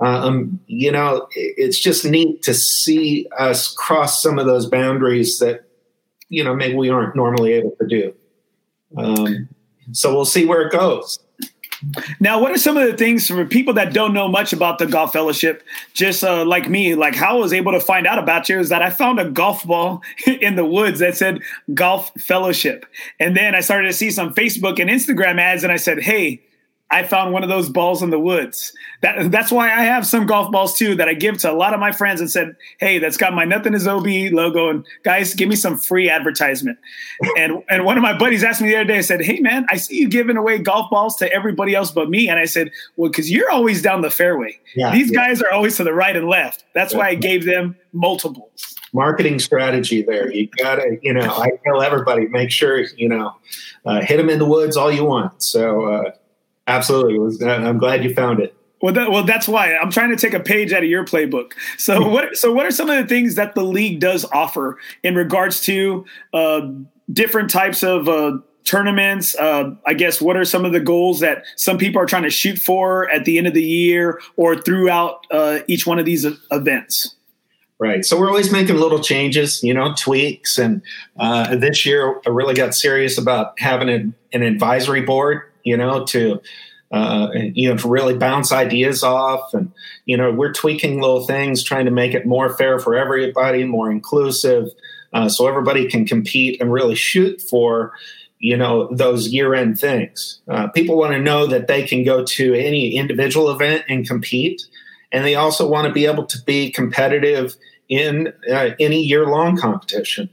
um, 0.01 0.59
you 0.65 0.91
know, 0.91 1.27
it's 1.35 1.79
just 1.79 2.03
neat 2.03 2.41
to 2.43 2.55
see 2.55 3.27
us 3.37 3.71
cross 3.73 4.21
some 4.21 4.39
of 4.39 4.47
those 4.47 4.65
boundaries 4.65 5.37
that, 5.39 5.63
you 6.27 6.43
know, 6.43 6.55
maybe 6.55 6.75
we 6.75 6.89
aren't 6.89 7.15
normally 7.15 7.53
able 7.53 7.75
to 7.79 7.87
do. 7.87 8.13
Um, 8.97 9.47
so 9.91 10.13
we'll 10.13 10.25
see 10.25 10.45
where 10.45 10.61
it 10.61 10.71
goes. 10.71 11.19
Now, 12.19 12.39
what 12.39 12.51
are 12.51 12.57
some 12.57 12.77
of 12.77 12.85
the 12.85 12.95
things 12.95 13.27
for 13.27 13.45
people 13.45 13.73
that 13.75 13.93
don't 13.93 14.13
know 14.13 14.27
much 14.27 14.53
about 14.53 14.77
the 14.77 14.85
golf 14.85 15.13
fellowship, 15.13 15.63
just 15.93 16.23
uh, 16.23 16.45
like 16.45 16.69
me, 16.69 16.95
like 16.95 17.15
how 17.15 17.37
I 17.37 17.39
was 17.39 17.53
able 17.53 17.71
to 17.71 17.79
find 17.79 18.05
out 18.05 18.19
about 18.19 18.49
you 18.49 18.59
is 18.59 18.69
that 18.69 18.81
I 18.81 18.89
found 18.89 19.19
a 19.19 19.29
golf 19.29 19.65
ball 19.65 20.01
in 20.27 20.55
the 20.55 20.65
woods 20.65 20.99
that 20.99 21.17
said 21.17 21.41
golf 21.73 22.11
fellowship. 22.19 22.85
And 23.19 23.35
then 23.35 23.55
I 23.55 23.61
started 23.61 23.87
to 23.87 23.93
see 23.93 24.11
some 24.11 24.33
Facebook 24.33 24.79
and 24.79 24.89
Instagram 24.89 25.39
ads 25.39 25.63
and 25.63 25.71
I 25.71 25.77
said, 25.77 26.01
hey, 26.01 26.41
I 26.91 27.03
found 27.03 27.31
one 27.31 27.41
of 27.41 27.49
those 27.49 27.69
balls 27.69 28.03
in 28.03 28.09
the 28.09 28.19
woods. 28.19 28.73
That 29.01 29.31
that's 29.31 29.51
why 29.51 29.67
I 29.67 29.83
have 29.83 30.05
some 30.05 30.25
golf 30.25 30.51
balls 30.51 30.77
too 30.77 30.93
that 30.95 31.07
I 31.07 31.13
give 31.13 31.37
to 31.39 31.51
a 31.51 31.53
lot 31.53 31.73
of 31.73 31.79
my 31.79 31.91
friends 31.91 32.19
and 32.19 32.29
said, 32.29 32.55
"Hey, 32.79 32.99
that's 32.99 33.17
got 33.17 33.33
my 33.33 33.45
Nothing 33.45 33.73
is 33.73 33.87
OB 33.87 34.05
logo 34.31 34.69
and 34.69 34.85
guys, 35.03 35.33
give 35.33 35.47
me 35.47 35.55
some 35.55 35.77
free 35.77 36.09
advertisement." 36.09 36.77
and 37.37 37.63
and 37.69 37.85
one 37.85 37.97
of 37.97 38.03
my 38.03 38.17
buddies 38.17 38.43
asked 38.43 38.61
me 38.61 38.67
the 38.67 38.75
other 38.75 38.85
day. 38.85 38.97
I 38.97 39.01
said, 39.01 39.21
"Hey, 39.21 39.39
man, 39.39 39.65
I 39.69 39.77
see 39.77 39.97
you 39.97 40.09
giving 40.09 40.35
away 40.35 40.57
golf 40.57 40.89
balls 40.91 41.15
to 41.17 41.31
everybody 41.33 41.73
else 41.73 41.91
but 41.91 42.09
me." 42.09 42.27
And 42.27 42.39
I 42.39 42.45
said, 42.45 42.71
"Well, 42.97 43.09
because 43.09 43.31
you're 43.31 43.49
always 43.49 43.81
down 43.81 44.01
the 44.01 44.11
fairway. 44.11 44.59
Yeah, 44.75 44.91
These 44.91 45.11
yeah. 45.11 45.27
guys 45.27 45.41
are 45.41 45.51
always 45.51 45.77
to 45.77 45.85
the 45.85 45.93
right 45.93 46.15
and 46.15 46.27
left. 46.27 46.65
That's 46.73 46.91
yeah. 46.91 46.99
why 46.99 47.07
I 47.09 47.15
gave 47.15 47.45
them 47.45 47.77
multiples." 47.93 48.75
Marketing 48.93 49.39
strategy 49.39 50.01
there. 50.01 50.29
You 50.29 50.49
gotta, 50.57 50.97
you 51.01 51.13
know, 51.13 51.21
I 51.21 51.51
tell 51.63 51.81
everybody, 51.81 52.27
make 52.27 52.51
sure 52.51 52.83
you 52.97 53.07
know, 53.07 53.33
uh, 53.85 54.01
hit 54.01 54.17
them 54.17 54.29
in 54.29 54.37
the 54.37 54.45
woods 54.45 54.75
all 54.75 54.91
you 54.91 55.05
want. 55.05 55.41
So. 55.41 55.85
Uh, 55.85 56.11
Absolutely. 56.71 57.19
Was, 57.19 57.41
I'm 57.41 57.77
glad 57.77 58.03
you 58.03 58.13
found 58.13 58.39
it. 58.39 58.55
Well, 58.81 58.93
that, 58.93 59.11
well, 59.11 59.23
that's 59.23 59.47
why 59.47 59.75
I'm 59.75 59.91
trying 59.91 60.09
to 60.09 60.15
take 60.15 60.33
a 60.33 60.39
page 60.39 60.73
out 60.73 60.83
of 60.83 60.89
your 60.89 61.05
playbook. 61.05 61.53
So, 61.77 62.07
what? 62.09 62.35
So, 62.35 62.51
what 62.51 62.65
are 62.65 62.71
some 62.71 62.89
of 62.89 62.97
the 62.97 63.07
things 63.07 63.35
that 63.35 63.55
the 63.55 63.63
league 63.63 63.99
does 63.99 64.25
offer 64.25 64.79
in 65.03 65.15
regards 65.15 65.61
to 65.61 66.05
uh, 66.33 66.67
different 67.11 67.49
types 67.49 67.83
of 67.83 68.09
uh, 68.09 68.37
tournaments? 68.63 69.35
Uh, 69.35 69.75
I 69.85 69.93
guess 69.93 70.19
what 70.19 70.35
are 70.35 70.45
some 70.45 70.65
of 70.65 70.71
the 70.71 70.79
goals 70.79 71.19
that 71.19 71.43
some 71.57 71.77
people 71.77 72.01
are 72.01 72.07
trying 72.07 72.23
to 72.23 72.29
shoot 72.29 72.57
for 72.57 73.09
at 73.11 73.25
the 73.25 73.37
end 73.37 73.47
of 73.47 73.53
the 73.53 73.63
year 73.63 74.19
or 74.35 74.55
throughout 74.55 75.25
uh, 75.29 75.59
each 75.67 75.85
one 75.85 75.99
of 75.99 76.05
these 76.05 76.25
events? 76.49 77.15
Right. 77.79 78.05
So 78.05 78.19
we're 78.19 78.27
always 78.29 78.51
making 78.51 78.75
little 78.75 78.99
changes, 78.99 79.63
you 79.63 79.73
know, 79.73 79.95
tweaks. 79.97 80.59
And 80.59 80.83
uh, 81.19 81.55
this 81.55 81.83
year, 81.83 82.21
I 82.27 82.29
really 82.29 82.53
got 82.53 82.75
serious 82.75 83.17
about 83.17 83.59
having 83.59 83.89
an, 83.89 84.13
an 84.33 84.43
advisory 84.43 85.01
board 85.01 85.50
you 85.63 85.77
know, 85.77 86.05
to 86.05 86.41
uh, 86.91 87.29
you 87.33 87.69
know 87.69 87.77
to 87.77 87.87
really 87.87 88.17
bounce 88.17 88.51
ideas 88.51 89.03
off, 89.03 89.53
and 89.53 89.71
you 90.05 90.17
know, 90.17 90.31
we're 90.31 90.53
tweaking 90.53 90.99
little 90.99 91.25
things, 91.25 91.63
trying 91.63 91.85
to 91.85 91.91
make 91.91 92.13
it 92.13 92.25
more 92.25 92.49
fair 92.55 92.79
for 92.79 92.95
everybody, 92.95 93.63
more 93.63 93.89
inclusive, 93.89 94.67
uh, 95.13 95.29
so 95.29 95.47
everybody 95.47 95.87
can 95.87 96.05
compete 96.05 96.59
and 96.59 96.71
really 96.71 96.95
shoot 96.95 97.41
for 97.41 97.93
you 98.39 98.57
know 98.57 98.89
those 98.93 99.29
year-end 99.29 99.79
things. 99.79 100.41
Uh, 100.47 100.67
people 100.67 100.97
want 100.97 101.13
to 101.13 101.19
know 101.19 101.45
that 101.45 101.67
they 101.67 101.83
can 101.83 102.03
go 102.03 102.25
to 102.25 102.53
any 102.55 102.95
individual 102.95 103.49
event 103.49 103.85
and 103.87 104.07
compete, 104.07 104.63
and 105.11 105.23
they 105.23 105.35
also 105.35 105.67
want 105.67 105.87
to 105.87 105.93
be 105.93 106.05
able 106.05 106.25
to 106.25 106.41
be 106.43 106.69
competitive 106.71 107.55
in 107.87 108.33
uh, 108.51 108.71
any 108.79 109.01
year-long 109.01 109.57
competition. 109.57 110.29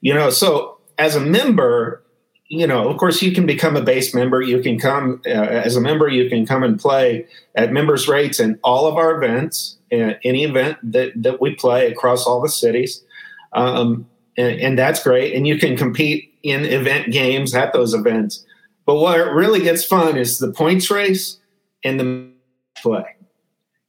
You 0.00 0.14
know, 0.14 0.30
so 0.30 0.78
as 0.98 1.16
a 1.16 1.20
member, 1.20 2.02
you 2.48 2.66
know, 2.66 2.88
of 2.88 2.96
course, 2.96 3.20
you 3.20 3.32
can 3.32 3.44
become 3.44 3.76
a 3.76 3.82
base 3.82 4.14
member. 4.14 4.40
You 4.40 4.60
can 4.62 4.78
come 4.78 5.20
uh, 5.26 5.30
as 5.30 5.76
a 5.76 5.80
member. 5.80 6.08
You 6.08 6.30
can 6.30 6.46
come 6.46 6.62
and 6.62 6.80
play 6.80 7.26
at 7.54 7.72
members' 7.72 8.08
rates 8.08 8.40
in 8.40 8.58
all 8.64 8.86
of 8.86 8.96
our 8.96 9.22
events, 9.22 9.76
uh, 9.92 10.14
any 10.24 10.44
event 10.44 10.78
that 10.82 11.12
that 11.22 11.40
we 11.42 11.54
play 11.54 11.92
across 11.92 12.26
all 12.26 12.40
the 12.40 12.48
cities, 12.48 13.04
um, 13.52 14.08
and, 14.38 14.60
and, 14.60 14.78
that's 14.78 15.02
great. 15.02 15.34
And 15.34 15.46
you 15.46 15.58
can 15.58 15.76
compete 15.76 16.32
in 16.42 16.64
event 16.64 17.12
games 17.12 17.54
at 17.54 17.72
those 17.74 17.92
events. 17.92 18.44
But 18.86 18.94
what 18.94 19.32
really 19.34 19.60
gets 19.60 19.84
fun 19.84 20.16
is 20.16 20.38
the 20.38 20.52
points 20.52 20.90
race 20.90 21.38
and 21.84 22.00
the 22.00 22.30
play. 22.78 23.16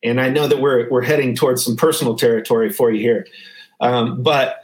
And 0.03 0.19
I 0.19 0.29
know 0.29 0.47
that 0.47 0.59
we're 0.59 0.89
we're 0.89 1.03
heading 1.03 1.33
towards 1.33 1.63
some 1.63 1.77
personal 1.77 2.15
territory 2.15 2.71
for 2.71 2.91
you 2.91 2.99
here, 2.99 3.25
um, 3.79 4.21
but 4.21 4.61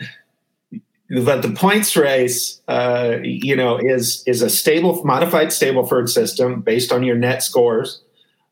but 1.09 1.41
the 1.41 1.51
points 1.51 1.95
race, 1.95 2.61
uh, 2.67 3.17
you 3.21 3.55
know, 3.55 3.77
is 3.77 4.23
is 4.25 4.41
a 4.41 4.49
stable 4.49 5.03
modified 5.03 5.49
Stableford 5.49 6.09
system 6.09 6.61
based 6.61 6.91
on 6.91 7.03
your 7.03 7.15
net 7.15 7.43
scores 7.43 8.01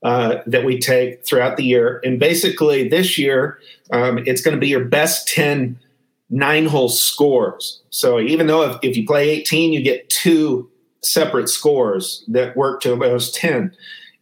uh, 0.04 0.38
that 0.46 0.64
we 0.64 0.80
take 0.80 1.26
throughout 1.26 1.58
the 1.58 1.64
year. 1.64 2.00
And 2.04 2.20
basically, 2.20 2.88
this 2.88 3.18
year 3.18 3.60
um, 3.92 4.20
it's 4.26 4.42
going 4.42 4.56
to 4.56 4.60
be 4.62 4.68
your 4.68 4.86
best 4.86 5.28
10 5.30 5.80
nine 6.30 6.66
hole 6.66 6.90
scores. 6.90 7.82
So 7.92 8.20
even 8.20 8.48
though 8.48 8.64
if, 8.64 8.78
if 8.82 8.98
you 8.98 9.06
play 9.06 9.30
18, 9.30 9.72
you 9.72 9.82
get 9.82 10.10
two 10.10 10.70
separate 11.02 11.48
scores 11.48 12.24
that 12.28 12.58
work 12.58 12.82
to 12.82 12.96
those 12.96 13.32
10. 13.32 13.76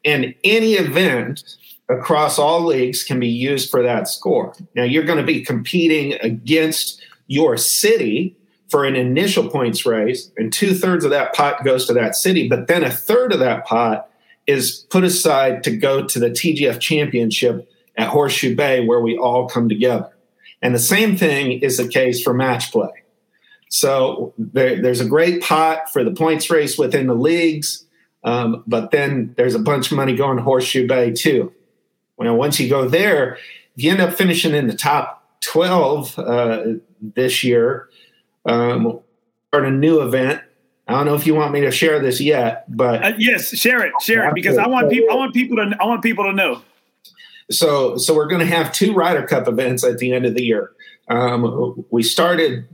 And 0.04 0.36
any 0.44 0.74
event 0.74 1.44
across 1.90 2.38
all 2.38 2.66
leagues 2.66 3.04
can 3.04 3.20
be 3.20 3.30
used 3.30 3.70
for 3.70 3.82
that 3.82 4.08
score. 4.08 4.54
Now 4.76 4.84
you're 4.84 5.06
going 5.06 5.20
to 5.20 5.26
be 5.26 5.44
competing 5.44 6.14
against 6.22 7.02
your 7.32 7.56
city 7.56 8.36
for 8.68 8.84
an 8.84 8.98
initial 8.98 9.50
points 9.50 9.86
race, 9.86 10.30
and 10.36 10.52
two 10.52 10.74
thirds 10.74 11.06
of 11.06 11.12
that 11.12 11.34
pot 11.34 11.64
goes 11.64 11.86
to 11.86 11.94
that 11.94 12.14
city, 12.14 12.50
but 12.50 12.68
then 12.68 12.84
a 12.84 12.90
third 12.90 13.32
of 13.32 13.40
that 13.40 13.66
pot 13.66 14.10
is 14.48 14.86
put 14.90 15.06
aside 15.06 15.64
to 15.64 15.76
go 15.76 16.06
to 16.06 16.20
the 16.20 16.30
TGF 16.30 16.82
championship 16.82 17.72
at 17.96 18.10
Horseshoe 18.10 18.54
Bay, 18.54 18.86
where 18.86 19.00
we 19.00 19.18
all 19.18 19.48
come 19.48 19.70
together. 19.70 20.10
And 20.62 20.76
the 20.76 20.80
same 20.80 21.16
thing 21.16 21.54
is 21.60 21.78
the 21.78 21.88
case 21.88 22.22
for 22.22 22.34
match 22.34 22.70
play. 22.70 22.92
So 23.70 24.34
there, 24.38 24.82
there's 24.82 25.00
a 25.00 25.08
great 25.08 25.42
pot 25.42 25.90
for 25.94 26.04
the 26.04 26.12
points 26.12 26.50
race 26.50 26.78
within 26.78 27.08
the 27.08 27.16
leagues, 27.16 27.86
um, 28.26 28.62
but 28.68 28.92
then 28.92 29.34
there's 29.38 29.56
a 29.56 29.60
bunch 29.60 29.90
of 29.90 29.96
money 29.96 30.18
going 30.18 30.36
to 30.36 30.44
Horseshoe 30.44 30.86
Bay 30.86 31.12
too. 31.12 31.54
Well, 32.18 32.36
once 32.36 32.60
you 32.60 32.70
go 32.70 32.90
there, 32.90 33.38
if 33.78 33.84
you 33.84 33.90
end 33.90 34.02
up 34.02 34.14
finishing 34.14 34.54
in 34.54 34.68
the 34.68 34.76
top 34.76 35.20
12 35.42 36.20
uh, 36.20 36.64
this 37.02 37.44
year. 37.44 37.90
Um, 38.46 39.02
start 39.50 39.66
a 39.66 39.72
new 39.72 40.02
event. 40.02 40.42
I 40.88 40.94
don't 40.94 41.06
know 41.06 41.16
if 41.16 41.26
you 41.26 41.36
want 41.36 41.54
me 41.54 41.62
to 41.62 41.72
share 41.72 42.00
this 42.00 42.20
yet, 42.20 42.66
but 42.76 43.04
uh, 43.04 43.14
yes, 43.18 43.50
share 43.58 43.86
it, 43.86 43.94
share 44.02 44.28
it, 44.28 44.36
because 44.36 44.58
I 44.58 44.68
want 44.68 44.90
people. 44.90 45.12
I 45.12 45.16
want 45.16 45.34
people 45.34 45.58
to. 45.58 45.78
I 45.80 45.86
want 45.86 46.04
people 46.04 46.26
to 46.26 46.34
know. 46.34 46.62
So, 47.50 47.98
so 47.98 48.16
we're 48.16 48.28
going 48.28 48.40
to 48.40 48.54
have 48.54 48.72
two 48.72 48.94
Ryder 48.94 49.26
Cup 49.28 49.48
events 49.48 49.84
at 49.84 49.98
the 50.00 50.14
end 50.14 50.26
of 50.26 50.36
the 50.36 50.44
year. 50.44 50.72
Um, 51.08 51.86
we 51.92 52.04
started. 52.04 52.68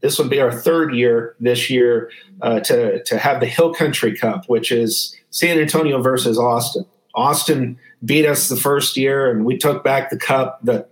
This 0.00 0.18
would 0.18 0.30
be 0.30 0.40
our 0.40 0.52
third 0.52 0.94
year 0.94 1.34
this 1.40 1.68
year 1.68 2.10
uh, 2.42 2.60
to 2.60 3.02
to 3.04 3.18
have 3.18 3.40
the 3.40 3.46
Hill 3.46 3.74
Country 3.74 4.16
Cup, 4.16 4.46
which 4.46 4.72
is 4.72 5.16
San 5.30 5.58
Antonio 5.58 6.00
versus 6.00 6.38
Austin. 6.38 6.86
Austin 7.14 7.78
beat 8.04 8.26
us 8.26 8.48
the 8.48 8.56
first 8.56 8.96
year, 8.96 9.30
and 9.30 9.44
we 9.44 9.56
took 9.56 9.84
back 9.84 10.10
the 10.10 10.18
cup. 10.18 10.60
The 10.62 10.86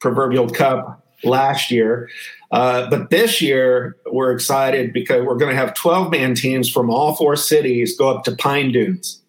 proverbial 0.00 0.48
cup 0.48 1.04
last 1.24 1.70
year. 1.70 2.08
Uh, 2.50 2.90
but 2.90 3.10
this 3.10 3.40
year, 3.40 3.96
we're 4.06 4.32
excited 4.32 4.92
because 4.92 5.24
we're 5.24 5.36
going 5.36 5.50
to 5.50 5.56
have 5.56 5.74
12 5.74 6.10
man 6.10 6.34
teams 6.34 6.68
from 6.68 6.90
all 6.90 7.14
four 7.14 7.36
cities 7.36 7.96
go 7.96 8.08
up 8.10 8.24
to 8.24 8.34
Pine 8.34 8.72
Dunes. 8.72 9.22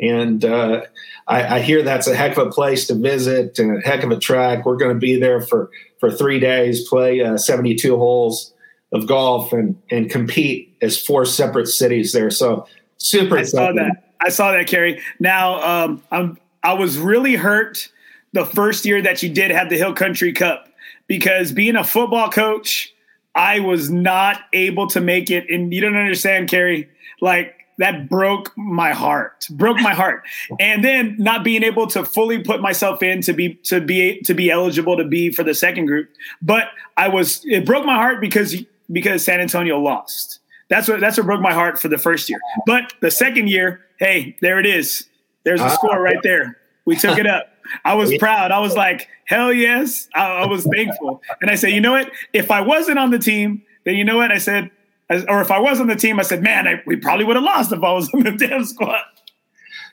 And 0.00 0.44
uh, 0.44 0.82
I, 1.26 1.56
I, 1.56 1.60
hear 1.60 1.82
that's 1.82 2.06
a 2.06 2.14
heck 2.14 2.36
of 2.36 2.46
a 2.46 2.50
place 2.50 2.86
to 2.86 2.94
visit 2.94 3.58
and 3.58 3.78
a 3.78 3.80
heck 3.80 4.04
of 4.04 4.10
a 4.10 4.18
track. 4.18 4.64
We're 4.64 4.76
going 4.76 4.94
to 4.94 4.98
be 4.98 5.18
there 5.18 5.40
for, 5.40 5.70
for 5.98 6.10
three 6.10 6.38
days, 6.38 6.88
play 6.88 7.20
uh, 7.20 7.36
72 7.36 7.96
holes 7.96 8.52
of 8.92 9.06
golf, 9.06 9.52
and, 9.52 9.80
and 9.90 10.08
compete 10.08 10.76
as 10.80 11.00
four 11.00 11.24
separate 11.24 11.66
cities 11.66 12.12
there. 12.12 12.30
So 12.30 12.66
super 12.96 13.38
I 13.38 13.40
excited. 13.40 13.76
saw 13.76 13.82
that. 13.82 14.14
I 14.20 14.28
saw 14.30 14.52
that, 14.52 14.66
Kerry. 14.66 15.00
Now, 15.18 15.62
um, 15.62 16.02
I'm, 16.10 16.38
I 16.62 16.74
was 16.74 16.98
really 16.98 17.34
hurt 17.34 17.90
the 18.32 18.44
first 18.44 18.84
year 18.84 19.02
that 19.02 19.22
you 19.22 19.28
did 19.28 19.50
have 19.50 19.68
the 19.68 19.76
Hill 19.76 19.94
Country 19.94 20.32
Cup 20.32 20.68
because 21.08 21.50
being 21.50 21.74
a 21.74 21.82
football 21.82 22.30
coach, 22.30 22.94
I 23.34 23.60
was 23.60 23.90
not 23.90 24.40
able 24.52 24.86
to 24.88 25.00
make 25.00 25.30
it. 25.30 25.48
And 25.50 25.72
you 25.72 25.80
don't 25.80 25.96
understand, 25.96 26.48
Carrie, 26.48 26.88
Like 27.20 27.54
that 27.78 28.08
broke 28.08 28.52
my 28.56 28.92
heart 28.92 29.46
broke 29.50 29.78
my 29.80 29.94
heart. 29.94 30.24
And 30.60 30.84
then 30.84 31.16
not 31.18 31.44
being 31.44 31.62
able 31.62 31.86
to 31.88 32.04
fully 32.04 32.42
put 32.42 32.60
myself 32.60 33.02
in 33.02 33.22
to 33.22 33.32
be 33.32 33.54
to 33.64 33.80
be 33.80 34.20
to 34.22 34.34
be 34.34 34.50
eligible 34.50 34.96
to 34.96 35.04
be 35.04 35.30
for 35.30 35.42
the 35.42 35.54
second 35.54 35.86
group. 35.86 36.10
But 36.42 36.68
i 36.96 37.08
was 37.08 37.42
it 37.44 37.64
broke 37.64 37.86
my 37.86 37.94
heart 37.94 38.20
because 38.20 38.56
because 38.90 39.24
san 39.24 39.40
antonio 39.40 39.78
lost. 39.78 40.40
That's 40.68 40.88
what 40.88 41.00
that's 41.00 41.16
what 41.16 41.26
broke 41.26 41.40
my 41.40 41.54
heart 41.54 41.80
for 41.80 41.88
the 41.88 41.98
first 41.98 42.28
year. 42.28 42.40
But 42.66 42.92
the 43.00 43.10
second 43.10 43.48
year 43.48 43.80
hey 43.98 44.36
there 44.40 44.58
it 44.58 44.66
is. 44.66 45.08
There's 45.44 45.60
the 45.60 45.66
ah. 45.66 45.74
score 45.74 46.00
right 46.02 46.22
there. 46.22 46.58
We 46.84 46.96
took 46.96 47.18
it 47.18 47.26
up 47.26 47.48
I 47.84 47.94
was 47.94 48.16
proud. 48.18 48.50
I 48.50 48.60
was 48.60 48.74
like, 48.74 49.08
hell 49.26 49.52
yes. 49.52 50.08
I, 50.14 50.42
I 50.42 50.46
was 50.46 50.64
thankful. 50.64 51.22
And 51.40 51.50
I 51.50 51.54
said, 51.54 51.72
you 51.72 51.80
know 51.80 51.92
what? 51.92 52.10
If 52.32 52.50
I 52.50 52.60
wasn't 52.60 52.98
on 52.98 53.10
the 53.10 53.18
team, 53.18 53.62
then 53.84 53.96
you 53.96 54.04
know 54.04 54.16
what? 54.16 54.32
I 54.32 54.38
said, 54.38 54.70
or 55.10 55.40
if 55.40 55.50
I 55.50 55.58
was 55.58 55.80
on 55.80 55.86
the 55.86 55.96
team, 55.96 56.20
I 56.20 56.22
said, 56.22 56.42
man, 56.42 56.68
I, 56.68 56.82
we 56.86 56.96
probably 56.96 57.24
would 57.24 57.36
have 57.36 57.44
lost 57.44 57.72
if 57.72 57.82
I 57.82 57.92
was 57.92 58.08
on 58.14 58.24
the 58.24 58.32
damn 58.32 58.64
squad. 58.64 59.02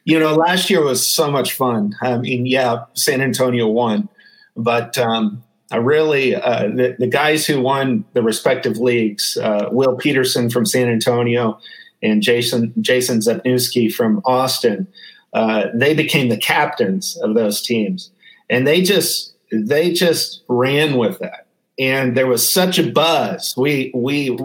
You 0.04 0.20
know, 0.20 0.36
last 0.36 0.70
year 0.70 0.84
was 0.84 1.06
so 1.06 1.32
much 1.32 1.54
fun. 1.54 1.96
I 2.02 2.18
mean, 2.18 2.46
yeah, 2.46 2.86
San 2.94 3.22
Antonio 3.22 3.68
won, 3.68 4.08
but 4.56 4.98
um, 5.00 5.44
I 5.72 5.78
really 5.78 6.36
uh, 6.36 6.68
the, 6.68 6.96
the, 7.00 7.08
guys 7.08 7.48
who 7.48 7.60
won 7.60 8.06
the 8.14 8.22
respective 8.22 8.78
leagues, 8.78 9.36
uh, 9.38 9.70
Will 9.72 9.96
Peterson 9.96 10.52
from 10.52 10.66
San 10.66 10.88
Antonio 10.88 11.60
and 12.04 12.22
Jason 12.22 12.72
Jason 12.82 13.20
Zepnewski 13.20 13.92
from 13.92 14.22
Austin, 14.26 14.88
uh, 15.36 15.68
they 15.74 15.94
became 15.94 16.30
the 16.30 16.38
captains 16.38 17.18
of 17.18 17.36
those 17.36 17.62
teams, 17.62 18.10
and 18.50 18.66
they 18.66 18.82
just 18.82 19.36
they 19.52 19.92
just 19.92 20.44
ran 20.48 20.98
with 20.98 21.20
that, 21.20 21.46
and 21.78 22.18
there 22.18 22.28
was 22.28 22.52
such 22.52 22.80
a 22.80 22.92
buzz. 22.92 23.54
We 23.56 23.92
we 23.94 24.38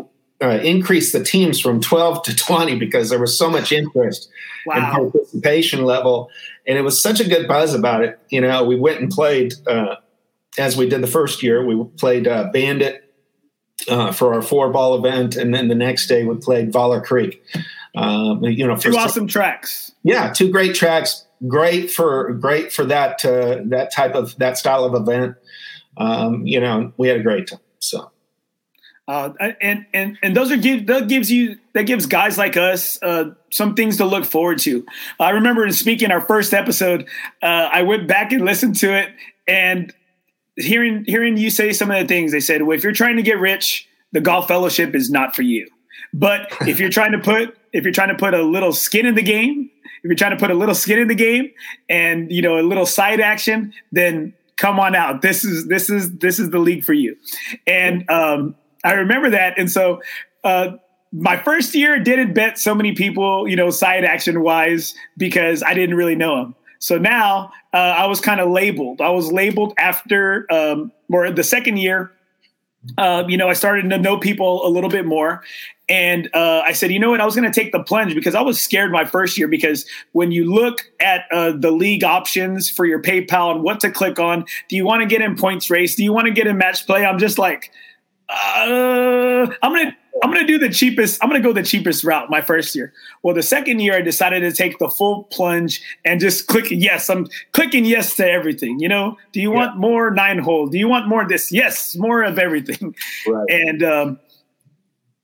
uh, 0.42 0.59
increased 0.62 1.12
the 1.12 1.22
teams 1.22 1.61
from 1.61 1.81
12 1.81 2.22
to 2.24 2.35
20 2.35 2.76
because 2.76 3.11
there 3.11 3.18
was 3.18 3.37
so 3.37 3.50
much 3.50 3.72
interest 3.72 4.29
wow. 4.66 4.74
and 4.74 5.12
participation 5.12 5.85
level. 5.85 6.31
And 6.66 6.79
it 6.79 6.83
was 6.83 7.00
such 7.00 7.20
a 7.20 7.29
good 7.29 7.46
buzz 7.46 7.74
about 7.74 8.03
it. 8.03 8.18
You 8.31 8.40
know, 8.40 8.64
we 8.64 8.76
went 8.76 9.00
and 9.00 9.11
played, 9.11 9.55
uh, 9.66 9.96
as 10.59 10.76
we 10.76 10.88
did 10.88 11.03
the 11.03 11.07
first 11.07 11.42
year, 11.42 11.64
we 11.64 11.85
played 11.98 12.26
uh, 12.26 12.50
Bandit 12.53 13.12
uh, 13.88 14.12
for 14.12 14.35
our 14.35 14.42
four 14.42 14.70
ball 14.70 14.94
event. 14.94 15.37
And 15.37 15.55
then 15.55 15.68
the 15.68 15.74
next 15.74 16.07
day 16.07 16.24
we 16.24 16.37
played 16.37 16.72
Vaaler 16.72 17.03
Creek. 17.03 17.42
Um, 17.94 18.44
you 18.44 18.66
know, 18.66 18.76
two 18.76 18.96
awesome 18.96 19.26
tracks. 19.26 19.92
Yeah, 20.03 20.33
two 20.33 20.50
great 20.50 20.74
tracks. 20.74 21.26
Great 21.48 21.90
for 21.90 22.33
great 22.35 22.72
for 22.72 22.85
that 22.85 23.24
uh, 23.24 23.61
that 23.66 23.92
type 23.92 24.14
of 24.14 24.37
that 24.38 24.59
style 24.59 24.85
of 24.85 24.94
event. 24.94 25.37
Um, 25.96 26.46
you 26.46 26.61
know, 26.61 26.92
we 26.96 27.09
had 27.09 27.18
a 27.18 27.22
great 27.22 27.48
time. 27.48 27.61
So 27.79 28.11
uh, 29.11 29.33
and 29.61 29.87
and 29.92 30.16
and 30.22 30.37
those 30.37 30.53
are 30.53 30.57
give 30.57 30.87
that 30.87 31.09
gives 31.09 31.33
you 31.33 31.59
that 31.72 31.83
gives 31.83 32.07
guys 32.07 32.38
like 32.38 32.57
us 32.57 32.96
uh, 33.03 33.24
some 33.50 33.74
things 33.74 33.96
to 33.96 34.05
look 34.05 34.24
forward 34.24 34.61
to. 34.61 34.87
I 35.18 35.31
remember 35.31 35.66
in 35.66 35.72
speaking 35.72 36.12
our 36.12 36.20
first 36.20 36.55
episode, 36.55 37.09
uh, 37.42 37.46
I 37.72 37.83
went 37.83 38.07
back 38.07 38.31
and 38.31 38.44
listened 38.44 38.76
to 38.76 38.96
it, 38.96 39.09
and 39.48 39.92
hearing 40.55 41.05
hearing 41.07 41.37
you 41.37 41.50
say 41.50 41.72
some 41.72 41.90
of 41.90 41.98
the 41.98 42.07
things 42.07 42.31
they 42.31 42.38
said. 42.38 42.62
Well, 42.62 42.76
if 42.76 42.85
you're 42.85 42.92
trying 42.92 43.16
to 43.16 43.22
get 43.22 43.40
rich, 43.40 43.88
the 44.12 44.20
golf 44.20 44.46
fellowship 44.46 44.94
is 44.94 45.11
not 45.11 45.35
for 45.35 45.42
you. 45.42 45.68
But 46.13 46.53
if 46.63 46.81
you're 46.81 46.91
trying 46.91 47.13
to 47.13 47.19
put 47.19 47.57
if 47.73 47.85
you're 47.85 47.93
trying 47.93 48.09
to 48.09 48.17
put 48.17 48.35
a 48.35 48.43
little 48.43 48.73
skin 48.73 49.07
in 49.07 49.15
the 49.15 49.23
game, 49.23 49.71
if 50.03 50.05
you're 50.05 50.15
trying 50.15 50.33
to 50.33 50.37
put 50.37 50.51
a 50.51 50.55
little 50.55 50.75
skin 50.75 50.99
in 50.99 51.09
the 51.09 51.15
game, 51.15 51.51
and 51.89 52.31
you 52.31 52.43
know 52.43 52.59
a 52.59 52.63
little 52.63 52.87
side 52.87 53.21
action, 53.21 53.73
then 53.93 54.35
come 54.57 54.79
on 54.79 54.95
out. 54.95 55.23
This 55.23 55.45
is 55.45 55.69
this 55.69 55.89
is 55.89 56.19
this 56.19 56.39
is 56.39 56.51
the 56.51 56.59
league 56.59 56.85
for 56.85 56.93
you. 56.93 57.17
And 57.67 58.09
um, 58.11 58.55
I 58.85 58.93
remember 58.93 59.31
that. 59.31 59.59
And 59.59 59.71
so 59.71 60.03
uh, 60.45 60.73
my 61.13 61.37
first 61.37 61.75
year 61.75 61.99
didn't 61.99 62.35
bet 62.35 62.59
so 62.59 62.75
many 62.75 62.93
people, 62.93 63.49
you 63.49 63.57
know, 63.57 63.71
side 63.71 64.05
action 64.05 64.43
wise, 64.43 64.95
because 65.17 65.63
I 65.63 65.75
didn't 65.75 65.97
really 65.97 66.15
know 66.15 66.37
them. 66.37 66.55
So 66.79 66.99
now 66.99 67.53
uh, 67.75 67.77
I 67.77 68.07
was 68.07 68.21
kind 68.21 68.41
of 68.41 68.51
labeled. 68.51 69.01
I 69.01 69.11
was 69.11 69.31
labeled 69.31 69.75
after, 69.79 70.51
um, 70.51 70.93
or 71.13 71.31
the 71.31 71.45
second 71.45 71.77
year, 71.77 72.13
uh, 72.97 73.25
you 73.29 73.37
know, 73.37 73.49
I 73.49 73.53
started 73.53 73.89
to 73.91 73.99
know 73.99 74.17
people 74.19 74.67
a 74.67 74.71
little 74.71 74.89
bit 74.89 75.05
more. 75.05 75.43
And 75.90 76.31
uh, 76.35 76.62
I 76.64 76.72
said, 76.72 76.92
you 76.92 77.00
know 77.00 77.11
what? 77.11 77.20
I 77.20 77.24
was 77.24 77.35
going 77.35 77.50
to 77.50 77.61
take 77.61 77.72
the 77.72 77.83
plunge 77.83 78.14
because 78.14 78.37
I 78.37 78.40
was 78.40 78.62
scared 78.62 78.92
my 78.92 79.05
first 79.05 79.37
year. 79.37 79.48
Because 79.48 79.85
when 80.12 80.31
you 80.31 80.50
look 80.50 80.88
at 81.00 81.24
uh, 81.33 81.50
the 81.50 81.72
league 81.72 82.05
options 82.05 82.70
for 82.70 82.87
your 82.87 83.03
PayPal 83.03 83.50
and 83.50 83.64
what 83.64 83.81
to 83.81 83.90
click 83.90 84.20
on, 84.20 84.44
do 84.68 84.76
you 84.76 84.87
want 84.87 85.03
to 85.03 85.07
get 85.07 85.20
in 85.20 85.37
points 85.37 85.68
race? 85.68 85.96
Do 85.96 86.05
you 86.05 86.12
want 86.12 86.29
to 86.29 86.33
get 86.33 86.46
in 86.46 86.57
match 86.57 86.87
play? 86.87 87.05
I'm 87.05 87.18
just 87.18 87.38
like, 87.38 87.72
uh, 88.29 89.46
I'm 89.62 89.72
gonna 89.72 89.96
I'm 90.22 90.31
gonna 90.31 90.46
do 90.46 90.59
the 90.59 90.68
cheapest. 90.68 91.18
I'm 91.22 91.29
gonna 91.29 91.40
go 91.40 91.53
the 91.53 91.64
cheapest 91.64 92.05
route 92.05 92.31
my 92.31 92.40
first 92.40 92.76
year. 92.76 92.92
Well, 93.24 93.35
the 93.35 93.42
second 93.42 93.81
year 93.81 93.96
I 93.96 94.03
decided 94.03 94.40
to 94.40 94.53
take 94.53 94.79
the 94.79 94.88
full 94.88 95.24
plunge 95.24 95.83
and 96.05 96.20
just 96.20 96.46
click 96.46 96.66
yes. 96.70 97.11
I'm 97.11 97.26
clicking 97.53 97.85
yes 97.85 98.14
to 98.16 98.31
everything. 98.31 98.79
You 98.79 98.88
know, 98.88 99.16
do 99.33 99.40
you 99.40 99.50
yeah. 99.50 99.57
want 99.57 99.79
more 99.79 100.12
nine 100.12 100.38
hole? 100.38 100.68
Do 100.68 100.79
you 100.79 100.88
want 100.88 101.09
more 101.09 101.22
of 101.22 101.29
this? 101.29 101.50
Yes, 101.50 101.96
more 101.96 102.22
of 102.22 102.38
everything. 102.38 102.94
Right. 103.26 103.46
And 103.50 103.83
um, 103.83 104.20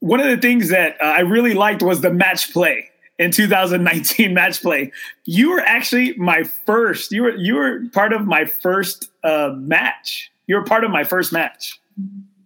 one 0.07 0.21
of 0.21 0.27
the 0.27 0.37
things 0.37 0.69
that 0.69 0.97
uh, 1.01 1.05
I 1.05 1.21
really 1.21 1.53
liked 1.53 1.83
was 1.83 2.01
the 2.01 2.13
match 2.13 2.53
play 2.53 2.91
in 3.19 3.33
2019 3.33 4.33
match 4.35 4.63
play. 4.63 4.93
You 5.25 5.51
were 5.51 5.61
actually 5.61 6.15
my 6.17 6.45
first. 6.45 7.11
You 7.11 7.25
were 7.25 7.37
you 7.37 7.57
were 7.57 7.83
part 7.93 8.13
of 8.13 8.27
my 8.27 8.45
first 8.45 9.11
uh, 9.25 9.51
match. 9.57 10.31
You 10.47 10.57
were 10.57 10.65
part 10.65 10.85
of 10.85 10.91
my 10.91 11.05
first 11.05 11.33
match. 11.33 11.81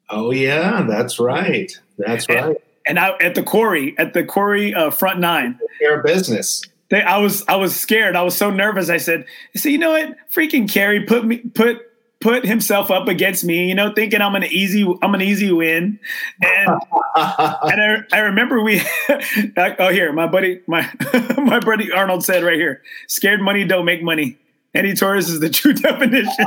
Oh 0.08 0.30
yeah, 0.30 0.86
that's 0.88 1.20
right. 1.20 1.70
That's 1.98 2.28
right. 2.28 2.56
And, 2.86 2.98
I, 2.98 3.10
at 3.20 3.34
the 3.34 3.42
quarry, 3.42 3.94
at 3.98 4.14
the 4.14 4.24
quarry 4.24 4.74
uh, 4.74 4.90
front 4.90 5.20
nine, 5.20 5.60
their 5.80 6.02
business. 6.02 6.62
They, 6.88 7.02
I 7.02 7.18
was 7.18 7.44
I 7.46 7.56
was 7.56 7.78
scared. 7.78 8.16
I 8.16 8.22
was 8.22 8.36
so 8.36 8.50
nervous. 8.50 8.88
I 8.88 8.96
said, 8.96 9.26
"So 9.54 9.68
you 9.68 9.78
know 9.78 9.90
what? 9.90 10.16
Freaking 10.32 10.68
Kerry 10.68 11.04
put 11.04 11.24
me 11.24 11.36
put 11.38 11.82
put 12.20 12.44
himself 12.44 12.90
up 12.90 13.08
against 13.08 13.44
me. 13.44 13.68
You 13.68 13.74
know, 13.74 13.92
thinking 13.92 14.20
I'm 14.20 14.34
an 14.34 14.44
easy 14.44 14.86
I'm 15.02 15.14
an 15.14 15.22
easy 15.22 15.52
win." 15.52 15.98
And 16.42 16.68
and 17.16 17.82
I, 17.82 18.02
I 18.12 18.18
remember 18.20 18.60
we 18.62 18.82
oh 19.56 19.88
here 19.88 20.12
my 20.12 20.26
buddy 20.26 20.60
my 20.66 20.90
my 21.36 21.60
buddy 21.60 21.90
Arnold 21.92 22.24
said 22.24 22.44
right 22.44 22.58
here, 22.58 22.82
"Scared 23.08 23.40
money 23.40 23.64
don't 23.64 23.84
make 23.84 24.02
money." 24.02 24.38
Eddie 24.72 24.94
Torres 24.94 25.28
is 25.28 25.40
the 25.40 25.50
true 25.50 25.72
definition 25.72 26.46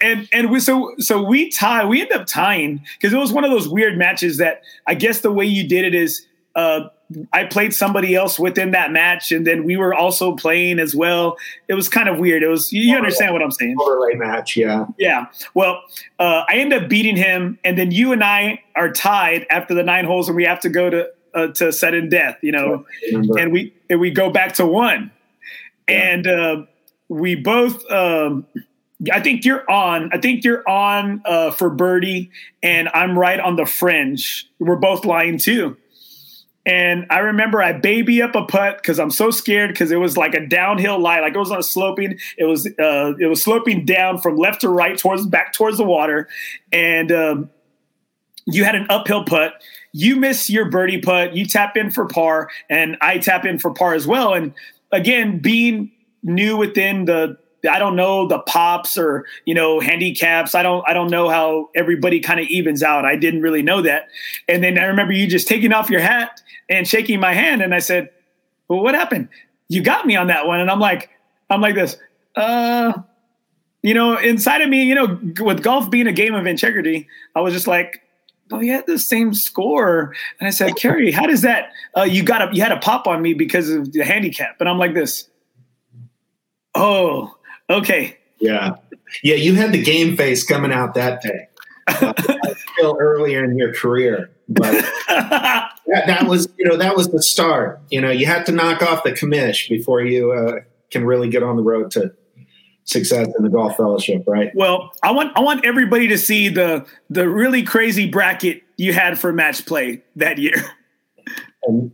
and 0.00 0.28
and 0.32 0.50
we 0.50 0.60
so 0.60 0.94
so 0.98 1.22
we 1.22 1.50
tie 1.50 1.84
we 1.84 2.00
end 2.00 2.12
up 2.12 2.26
tying 2.26 2.82
because 2.94 3.12
it 3.12 3.18
was 3.18 3.32
one 3.32 3.44
of 3.44 3.50
those 3.50 3.68
weird 3.68 3.98
matches 3.98 4.38
that 4.38 4.62
I 4.86 4.94
guess 4.94 5.20
the 5.20 5.32
way 5.32 5.44
you 5.44 5.68
did 5.68 5.84
it 5.84 5.94
is 5.94 6.26
uh, 6.54 6.88
I 7.32 7.44
played 7.44 7.72
somebody 7.72 8.16
else 8.16 8.38
within 8.38 8.72
that 8.72 8.90
match, 8.90 9.30
and 9.30 9.46
then 9.46 9.64
we 9.64 9.76
were 9.76 9.94
also 9.94 10.34
playing 10.34 10.80
as 10.80 10.94
well. 10.94 11.36
It 11.68 11.74
was 11.74 11.88
kind 11.88 12.08
of 12.08 12.18
weird. 12.18 12.42
It 12.42 12.48
was 12.48 12.72
you 12.72 12.96
understand 12.96 13.32
what 13.32 13.42
I'm 13.42 13.52
saying? 13.52 13.76
Overlay 13.80 14.14
match, 14.14 14.56
yeah, 14.56 14.86
yeah. 14.98 15.26
Well, 15.54 15.82
uh, 16.18 16.42
I 16.48 16.56
end 16.56 16.72
up 16.72 16.88
beating 16.88 17.16
him, 17.16 17.58
and 17.64 17.78
then 17.78 17.92
you 17.92 18.12
and 18.12 18.24
I 18.24 18.62
are 18.74 18.90
tied 18.90 19.46
after 19.50 19.72
the 19.72 19.84
nine 19.84 20.04
holes, 20.04 20.28
and 20.28 20.36
we 20.36 20.44
have 20.44 20.60
to 20.60 20.68
go 20.68 20.90
to 20.90 21.08
uh, 21.34 21.48
to 21.48 21.72
sudden 21.72 22.08
death, 22.08 22.38
you 22.42 22.50
know, 22.50 22.84
and 23.12 23.52
we 23.52 23.72
and 23.88 24.00
we 24.00 24.10
go 24.10 24.30
back 24.30 24.54
to 24.54 24.66
one, 24.66 25.12
yeah. 25.88 25.94
and 25.94 26.26
uh, 26.26 26.62
we 27.08 27.36
both. 27.36 27.88
Um, 27.90 28.46
I 29.12 29.20
think 29.20 29.44
you're 29.44 29.70
on. 29.70 30.10
I 30.12 30.18
think 30.18 30.42
you're 30.42 30.68
on 30.68 31.22
uh, 31.24 31.52
for 31.52 31.70
birdie, 31.70 32.30
and 32.62 32.88
I'm 32.94 33.16
right 33.16 33.38
on 33.38 33.56
the 33.56 33.66
fringe. 33.66 34.50
We're 34.58 34.76
both 34.76 35.04
lying 35.04 35.38
too. 35.38 35.76
And 36.66 37.06
I 37.10 37.20
remember 37.20 37.62
I 37.62 37.72
baby 37.72 38.20
up 38.20 38.34
a 38.34 38.44
putt 38.44 38.78
because 38.78 38.98
I'm 38.98 39.12
so 39.12 39.30
scared 39.30 39.70
because 39.70 39.92
it 39.92 39.96
was 39.96 40.16
like 40.16 40.34
a 40.34 40.44
downhill 40.44 40.98
lie, 40.98 41.20
like 41.20 41.32
it 41.34 41.38
was 41.38 41.52
on 41.52 41.60
a 41.60 41.62
sloping. 41.62 42.18
It 42.36 42.44
was 42.44 42.66
uh, 42.66 43.14
it 43.20 43.28
was 43.28 43.40
sloping 43.40 43.84
down 43.84 44.18
from 44.18 44.36
left 44.36 44.62
to 44.62 44.68
right 44.68 44.98
towards 44.98 45.26
back 45.26 45.52
towards 45.52 45.76
the 45.76 45.84
water, 45.84 46.28
and 46.72 47.12
um, 47.12 47.50
you 48.46 48.64
had 48.64 48.74
an 48.74 48.86
uphill 48.90 49.24
putt. 49.24 49.62
You 49.92 50.16
miss 50.16 50.50
your 50.50 50.68
birdie 50.68 51.00
putt. 51.00 51.36
You 51.36 51.46
tap 51.46 51.76
in 51.76 51.92
for 51.92 52.06
par, 52.06 52.50
and 52.68 52.96
I 53.00 53.18
tap 53.18 53.44
in 53.44 53.60
for 53.60 53.72
par 53.72 53.94
as 53.94 54.06
well. 54.06 54.34
And 54.34 54.52
again, 54.90 55.38
being 55.38 55.92
new 56.24 56.56
within 56.56 57.04
the 57.04 57.38
I 57.66 57.78
don't 57.78 57.96
know 57.96 58.26
the 58.26 58.38
pops 58.40 58.96
or 58.96 59.26
you 59.44 59.54
know 59.54 59.80
handicaps. 59.80 60.54
I 60.54 60.62
don't 60.62 60.86
I 60.88 60.92
don't 60.92 61.10
know 61.10 61.28
how 61.28 61.70
everybody 61.74 62.20
kind 62.20 62.40
of 62.40 62.46
evens 62.48 62.82
out. 62.82 63.04
I 63.04 63.16
didn't 63.16 63.42
really 63.42 63.62
know 63.62 63.82
that. 63.82 64.08
And 64.48 64.62
then 64.62 64.78
I 64.78 64.84
remember 64.84 65.12
you 65.12 65.26
just 65.26 65.48
taking 65.48 65.72
off 65.72 65.90
your 65.90 66.00
hat 66.00 66.40
and 66.68 66.86
shaking 66.86 67.20
my 67.20 67.32
hand, 67.32 67.62
and 67.62 67.74
I 67.74 67.78
said, 67.78 68.10
"Well, 68.68 68.82
what 68.82 68.94
happened? 68.94 69.28
You 69.68 69.82
got 69.82 70.06
me 70.06 70.16
on 70.16 70.28
that 70.28 70.46
one." 70.46 70.60
And 70.60 70.70
I'm 70.70 70.80
like, 70.80 71.10
I'm 71.50 71.60
like 71.60 71.74
this. 71.74 71.96
Uh, 72.34 72.92
you 73.82 73.94
know, 73.94 74.16
inside 74.18 74.62
of 74.62 74.68
me, 74.68 74.82
you 74.82 74.94
know, 74.94 75.18
with 75.44 75.62
golf 75.62 75.90
being 75.90 76.06
a 76.06 76.12
game 76.12 76.34
of 76.34 76.46
integrity, 76.46 77.08
I 77.34 77.40
was 77.40 77.54
just 77.54 77.66
like, 77.66 78.02
oh, 78.50 78.60
you 78.60 78.72
had 78.72 78.86
the 78.86 78.98
same 78.98 79.34
score. 79.34 80.14
And 80.40 80.46
I 80.46 80.50
said, 80.50 80.76
Kerry, 80.76 81.12
how 81.12 81.26
does 81.26 81.42
that? 81.42 81.70
Uh, 81.96 82.02
you 82.02 82.22
got 82.22 82.50
a, 82.50 82.54
you 82.54 82.62
had 82.62 82.72
a 82.72 82.78
pop 82.78 83.06
on 83.06 83.22
me 83.22 83.34
because 83.34 83.70
of 83.70 83.92
the 83.92 84.04
handicap. 84.04 84.56
And 84.60 84.68
I'm 84.68 84.78
like 84.78 84.94
this. 84.94 85.28
Oh, 86.74 87.35
Okay. 87.68 88.16
Yeah. 88.38 88.76
Yeah, 89.22 89.36
you 89.36 89.54
had 89.54 89.72
the 89.72 89.82
game 89.82 90.16
face 90.16 90.44
coming 90.44 90.72
out 90.72 90.94
that 90.94 91.22
day. 91.22 91.48
Uh, 91.88 92.12
still 92.74 92.96
earlier 93.00 93.44
in 93.44 93.56
your 93.56 93.72
career, 93.72 94.28
but 94.48 94.72
that, 95.08 95.70
that, 95.86 96.26
was 96.26 96.48
you 96.58 96.64
know 96.64 96.76
that 96.76 96.96
was 96.96 97.08
the 97.10 97.22
start. 97.22 97.80
You 97.90 98.00
know, 98.00 98.10
you 98.10 98.26
had 98.26 98.44
to 98.46 98.52
knock 98.52 98.82
off 98.82 99.04
the 99.04 99.12
commish 99.12 99.68
before 99.68 100.02
you 100.02 100.32
uh, 100.32 100.60
can 100.90 101.04
really 101.04 101.28
get 101.28 101.44
on 101.44 101.54
the 101.54 101.62
road 101.62 101.92
to 101.92 102.12
success 102.86 103.28
in 103.36 103.44
the 103.44 103.50
golf 103.50 103.76
fellowship, 103.76 104.24
right? 104.26 104.50
Well, 104.54 104.92
I 105.02 105.10
want 105.12 105.36
I 105.36 105.40
want 105.40 105.64
everybody 105.64 106.08
to 106.08 106.18
see 106.18 106.48
the 106.48 106.86
the 107.10 107.28
really 107.28 107.62
crazy 107.62 108.10
bracket 108.10 108.62
you 108.76 108.92
had 108.92 109.18
for 109.18 109.32
match 109.32 109.66
play 109.66 110.02
that 110.16 110.38
year. 110.38 110.56
Um, 111.68 111.90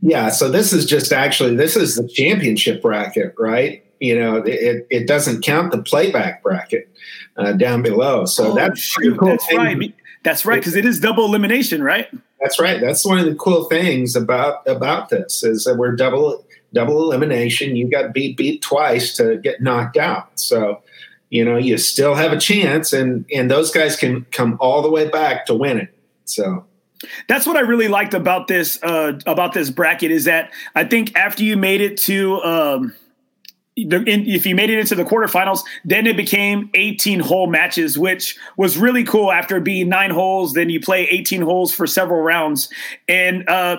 Yeah, 0.00 0.30
so 0.30 0.50
this 0.50 0.72
is 0.72 0.86
just 0.86 1.12
actually 1.12 1.56
this 1.56 1.76
is 1.76 1.96
the 1.96 2.08
championship 2.08 2.80
bracket, 2.80 3.34
right? 3.38 3.84
You 4.00 4.18
know, 4.18 4.36
it, 4.38 4.86
it 4.90 5.06
doesn't 5.06 5.42
count 5.42 5.72
the 5.72 5.82
playback 5.82 6.42
bracket 6.42 6.88
uh, 7.36 7.52
down 7.52 7.82
below. 7.82 8.24
So 8.24 8.52
oh, 8.52 8.54
that's 8.54 8.80
shoot, 8.80 9.18
cool 9.18 9.28
that's 9.28 9.46
thing. 9.46 9.56
right. 9.56 9.94
That's 10.22 10.44
right 10.44 10.60
because 10.60 10.76
it 10.76 10.84
is 10.84 11.00
double 11.00 11.24
elimination, 11.24 11.82
right? 11.82 12.08
That's 12.40 12.58
right. 12.58 12.80
That's 12.80 13.04
one 13.06 13.18
of 13.18 13.26
the 13.26 13.34
cool 13.34 13.64
things 13.64 14.16
about 14.16 14.66
about 14.66 15.08
this 15.08 15.42
is 15.42 15.64
that 15.64 15.76
we're 15.76 15.94
double 15.96 16.44
double 16.72 17.02
elimination. 17.02 17.76
You 17.76 17.90
got 17.90 18.12
beat 18.12 18.36
beat 18.36 18.62
twice 18.62 19.14
to 19.16 19.36
get 19.36 19.62
knocked 19.62 19.96
out. 19.96 20.38
So 20.38 20.82
you 21.30 21.44
know 21.44 21.56
you 21.56 21.78
still 21.78 22.14
have 22.14 22.32
a 22.32 22.38
chance, 22.38 22.92
and 22.92 23.24
and 23.32 23.50
those 23.50 23.70
guys 23.70 23.96
can 23.96 24.26
come 24.30 24.56
all 24.60 24.82
the 24.82 24.90
way 24.90 25.08
back 25.08 25.46
to 25.46 25.54
win 25.54 25.78
it. 25.78 25.94
So 26.24 26.66
that's 27.28 27.46
what 27.46 27.56
I 27.56 27.60
really 27.60 27.88
liked 27.88 28.14
about 28.14 28.46
this 28.46 28.82
uh, 28.82 29.18
about 29.26 29.54
this 29.54 29.70
bracket 29.70 30.10
is 30.10 30.24
that 30.24 30.52
I 30.74 30.84
think 30.84 31.16
after 31.16 31.44
you 31.44 31.56
made 31.56 31.80
it 31.80 31.96
to 32.02 32.42
um, 32.42 32.94
if 33.88 34.46
you 34.46 34.54
made 34.54 34.70
it 34.70 34.78
into 34.78 34.94
the 34.94 35.04
quarterfinals, 35.04 35.60
then 35.84 36.06
it 36.06 36.16
became 36.16 36.70
18 36.74 37.20
hole 37.20 37.46
matches, 37.46 37.98
which 37.98 38.36
was 38.56 38.76
really 38.76 39.04
cool. 39.04 39.32
After 39.32 39.60
being 39.60 39.88
nine 39.88 40.10
holes, 40.10 40.52
then 40.52 40.70
you 40.70 40.80
play 40.80 41.04
18 41.04 41.42
holes 41.42 41.72
for 41.72 41.86
several 41.86 42.22
rounds, 42.22 42.68
and 43.08 43.48
uh, 43.48 43.78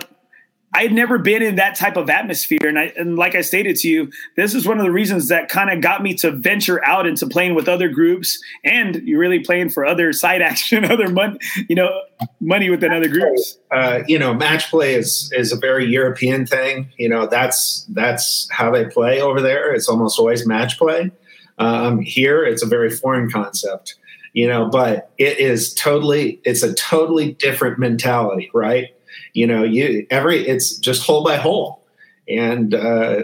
I 0.73 0.84
had 0.84 0.93
never 0.93 1.17
been 1.17 1.41
in 1.41 1.55
that 1.55 1.75
type 1.75 1.97
of 1.97 2.10
atmosphere. 2.10 2.60
And, 2.63 2.79
I, 2.79 2.93
and 2.97 3.17
like 3.17 3.36
I 3.36 3.41
stated 3.41 3.75
to 3.77 3.89
you, 3.89 4.12
this 4.38 4.53
is 4.53 4.65
one 4.65 4.79
of 4.79 4.86
the 4.86 4.91
reasons 4.91 5.27
that 5.27 5.49
kind 5.49 5.69
of 5.69 5.81
got 5.81 6.01
me 6.01 6.13
to 6.15 6.31
venture 6.31 6.84
out 6.86 7.05
into 7.05 7.27
playing 7.27 7.55
with 7.55 7.67
other 7.67 7.89
groups 7.89 8.41
and 8.63 8.95
you're 9.03 9.19
really 9.19 9.39
playing 9.39 9.69
for 9.69 9.86
other 9.86 10.13
side 10.13 10.41
action, 10.51 10.86
other 10.86 11.10
money, 11.10 11.38
you 11.67 11.75
know, 11.75 11.89
money 12.39 12.69
within 12.69 12.93
other 12.93 13.10
groups. 13.10 13.57
Uh, 13.71 14.01
you 14.07 14.17
know, 14.17 14.34
match 14.34 14.69
play 14.69 14.95
is, 14.95 15.31
is 15.36 15.51
a 15.51 15.57
very 15.57 15.86
European 15.86 16.45
thing. 16.45 16.91
You 16.97 17.10
know, 17.10 17.27
that's, 17.27 17.86
that's 17.89 18.47
how 18.51 18.71
they 18.71 18.86
play 18.86 19.21
over 19.21 19.41
there. 19.41 19.73
It's 19.73 19.89
almost 19.89 20.19
always 20.19 20.47
match 20.47 20.77
play. 20.77 21.12
Um, 21.57 21.99
here, 21.99 22.43
it's 22.43 22.63
a 22.63 22.65
very 22.65 22.89
foreign 22.89 23.29
concept, 23.29 23.95
you 24.34 24.47
know, 24.47 24.69
but 24.69 25.12
it 25.17 25.38
is 25.38 25.73
totally, 25.73 26.39
it's 26.43 26.63
a 26.63 26.73
totally 26.73 27.34
different 27.34 27.77
mentality, 27.77 28.49
right? 28.53 28.95
You 29.34 29.48
know 29.48 29.63
you 29.63 30.06
every 30.10 30.48
it's 30.48 30.78
just 30.78 31.04
hole 31.04 31.24
by 31.24 31.38
hole. 31.38 31.84
And 32.28 32.74
uh 32.74 33.24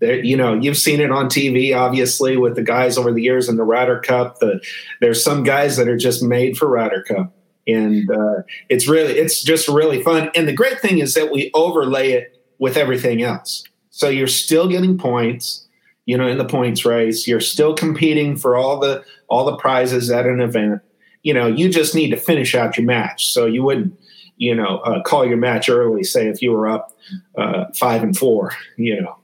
there, 0.00 0.22
you 0.22 0.36
know 0.36 0.54
you've 0.54 0.76
seen 0.76 1.00
it 1.00 1.10
on 1.10 1.26
tv 1.26 1.74
obviously 1.74 2.36
with 2.36 2.54
the 2.54 2.62
guys 2.62 2.98
over 2.98 3.12
the 3.12 3.22
years 3.22 3.48
in 3.48 3.56
the 3.56 3.64
Ryder 3.64 4.00
Cup 4.00 4.40
the 4.40 4.60
there's 5.00 5.24
some 5.24 5.42
guys 5.42 5.76
that 5.78 5.88
are 5.88 5.96
just 5.96 6.22
made 6.22 6.56
for 6.58 6.68
Ryder 6.68 7.02
Cup. 7.02 7.32
And 7.68 8.08
uh, 8.10 8.42
it's 8.68 8.88
really 8.88 9.14
it's 9.14 9.42
just 9.42 9.66
really 9.66 10.00
fun. 10.02 10.30
And 10.36 10.46
the 10.46 10.52
great 10.52 10.80
thing 10.80 10.98
is 10.98 11.14
that 11.14 11.32
we 11.32 11.50
overlay 11.52 12.12
it 12.12 12.40
with 12.58 12.76
everything 12.76 13.22
else. 13.22 13.64
So 13.90 14.08
you're 14.08 14.28
still 14.28 14.68
getting 14.68 14.98
points 14.98 15.66
you 16.06 16.16
know 16.16 16.26
in 16.26 16.38
the 16.38 16.44
points 16.44 16.84
race. 16.86 17.26
You're 17.26 17.40
still 17.40 17.74
competing 17.74 18.36
for 18.36 18.56
all 18.56 18.78
the 18.78 19.04
all 19.28 19.44
the 19.44 19.56
prizes 19.56 20.10
at 20.10 20.24
an 20.26 20.40
event. 20.40 20.80
You 21.22 21.34
know 21.34 21.46
you 21.46 21.68
just 21.68 21.94
need 21.94 22.10
to 22.10 22.16
finish 22.16 22.54
out 22.54 22.78
your 22.78 22.86
match. 22.86 23.32
So 23.32 23.44
you 23.44 23.62
wouldn't 23.62 23.98
you 24.36 24.54
know, 24.54 24.78
uh, 24.78 25.02
call 25.02 25.26
your 25.26 25.36
match 25.36 25.68
early. 25.68 26.04
Say 26.04 26.28
if 26.28 26.42
you 26.42 26.52
were 26.52 26.68
up 26.68 26.92
uh, 27.36 27.66
five 27.74 28.02
and 28.02 28.16
four, 28.16 28.52
you 28.76 29.00
know. 29.00 29.16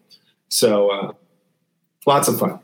So 0.48 0.90
uh, 0.90 1.12
lots 2.06 2.28
of 2.28 2.38
fun. 2.38 2.60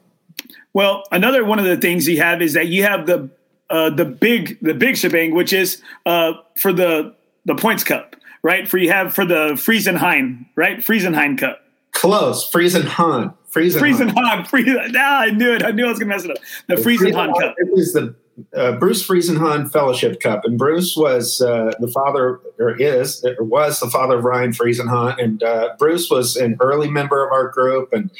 Well, 0.72 1.04
another 1.10 1.44
one 1.44 1.58
of 1.58 1.64
the 1.64 1.76
things 1.76 2.06
you 2.06 2.18
have 2.18 2.42
is 2.42 2.52
that 2.54 2.68
you 2.68 2.84
have 2.84 3.06
the 3.06 3.30
uh, 3.70 3.90
the 3.90 4.04
big 4.04 4.58
the 4.60 4.74
big 4.74 4.96
shebang, 4.96 5.34
which 5.34 5.52
is 5.52 5.82
uh, 6.06 6.32
for 6.56 6.72
the 6.72 7.14
the 7.44 7.54
points 7.54 7.84
cup, 7.84 8.16
right? 8.42 8.68
For 8.68 8.78
you 8.78 8.90
have 8.90 9.14
for 9.14 9.24
the 9.24 9.52
Friesenheim, 9.52 10.46
right? 10.54 10.78
Friesenheim 10.78 11.38
Cup. 11.38 11.60
Close, 11.92 12.48
Friesenheim. 12.50 13.34
Friesenheim. 13.50 13.80
Friesenheim. 13.80 14.46
Friesen, 14.48 14.94
ah, 14.96 15.20
I 15.20 15.30
knew 15.30 15.52
it. 15.52 15.64
I 15.64 15.70
knew 15.70 15.86
I 15.86 15.88
was 15.88 15.98
going 15.98 16.10
to 16.10 16.14
mess 16.14 16.24
it 16.24 16.30
up. 16.30 16.36
The 16.68 16.76
Friesenheim 16.76 17.38
Cup. 17.38 17.54
It 17.58 17.78
is 17.78 17.92
the 17.92 18.14
uh, 18.54 18.72
Bruce 18.72 19.06
Friesenhahn 19.06 19.70
Fellowship 19.70 20.20
Cup, 20.20 20.44
and 20.44 20.58
Bruce 20.58 20.96
was 20.96 21.40
uh, 21.40 21.72
the 21.80 21.88
father, 21.88 22.40
or 22.58 22.80
is, 22.80 23.24
or 23.24 23.44
was 23.44 23.80
the 23.80 23.90
father 23.90 24.18
of 24.18 24.24
Ryan 24.24 24.52
Friesenhahn, 24.52 25.22
and 25.22 25.42
uh, 25.42 25.70
Bruce 25.78 26.10
was 26.10 26.36
an 26.36 26.56
early 26.60 26.90
member 26.90 27.24
of 27.24 27.32
our 27.32 27.48
group 27.48 27.92
and 27.92 28.10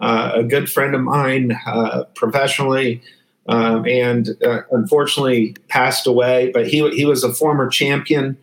uh, 0.00 0.32
a 0.34 0.44
good 0.44 0.70
friend 0.70 0.94
of 0.94 1.02
mine 1.02 1.58
uh, 1.66 2.04
professionally, 2.14 3.02
um, 3.48 3.86
and 3.86 4.30
uh, 4.44 4.60
unfortunately 4.70 5.56
passed 5.68 6.06
away. 6.06 6.50
But 6.52 6.68
he 6.68 6.88
he 6.90 7.04
was 7.04 7.24
a 7.24 7.32
former 7.32 7.68
champion 7.68 8.36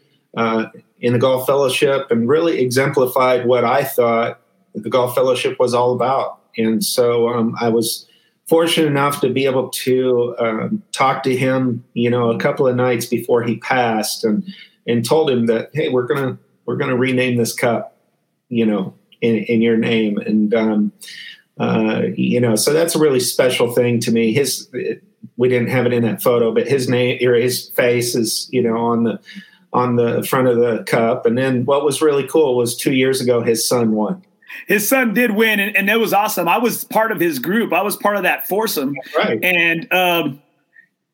in 1.00 1.14
the 1.14 1.20
Golf 1.20 1.46
Fellowship, 1.46 2.12
and 2.12 2.28
really 2.28 2.60
exemplified 2.60 3.46
what 3.46 3.64
I 3.64 3.84
thought 3.84 4.40
the 4.74 4.90
Golf 4.90 5.16
Fellowship 5.16 5.58
was 5.60 5.74
all 5.74 5.94
about. 5.94 6.40
And 6.58 6.84
so 6.84 7.30
um, 7.30 7.56
I 7.60 7.70
was 7.70 8.08
fortunate 8.48 8.88
enough 8.88 9.22
to 9.22 9.30
be 9.30 9.46
able 9.46 9.70
to 9.70 10.36
um, 10.40 10.84
talk 10.92 11.24
to 11.24 11.36
him, 11.36 11.84
you 11.94 12.10
know, 12.10 12.32
a 12.32 12.38
couple 12.38 12.68
of 12.68 12.76
nights 12.76 13.06
before 13.06 13.44
he 13.44 13.58
passed, 13.58 14.24
and 14.24 14.44
and 14.88 15.04
told 15.04 15.30
him 15.30 15.48
that 15.48 15.70
hey, 15.74 15.90
we're 15.90 16.08
gonna 16.08 16.38
we're 16.66 16.78
gonna 16.78 16.98
rename 16.98 17.38
this 17.38 17.54
cup, 17.54 17.98
you 18.50 18.66
know, 18.66 18.94
in, 19.22 19.38
in 19.38 19.62
your 19.62 19.78
name, 19.78 20.18
and 20.18 20.54
um, 20.54 20.92
uh, 21.60 22.04
you 22.16 22.40
know, 22.40 22.56
so 22.56 22.74
that's 22.74 22.96
a 22.96 23.00
really 23.00 23.20
special 23.20 23.72
thing 23.72 24.00
to 24.02 24.12
me. 24.12 24.34
His 24.34 24.70
we 25.38 25.50
didn't 25.50 25.70
have 25.70 25.86
it 25.86 25.94
in 25.94 26.04
that 26.04 26.22
photo, 26.22 26.54
but 26.54 26.68
his 26.68 26.88
name 26.90 27.28
or 27.28 27.34
his 27.34 27.70
face 27.70 28.16
is 28.16 28.48
you 28.52 28.62
know 28.62 28.78
on 28.78 29.04
the 29.04 29.20
on 29.74 29.96
the 29.98 30.24
front 30.24 30.48
of 30.48 30.58
the 30.58 30.84
cup. 30.84 31.26
And 31.26 31.38
then 31.38 31.66
what 31.66 31.84
was 31.84 32.02
really 32.02 32.26
cool 32.26 32.56
was 32.56 32.78
two 32.78 32.94
years 32.94 33.20
ago 33.20 33.42
his 33.42 33.68
son 33.68 33.92
won 33.92 34.24
his 34.68 34.88
son 34.88 35.14
did 35.14 35.32
win, 35.32 35.60
and, 35.60 35.76
and 35.76 35.90
that 35.90 36.00
was 36.00 36.14
awesome. 36.14 36.48
I 36.48 36.58
was 36.58 36.84
part 36.84 37.12
of 37.12 37.20
his 37.20 37.40
group. 37.40 37.74
I 37.74 37.82
was 37.82 37.96
part 37.96 38.18
of 38.18 38.24
that 38.24 38.48
foursome. 38.48 38.96
Right. 39.16 39.44
And 39.44 39.92
um, 39.94 40.42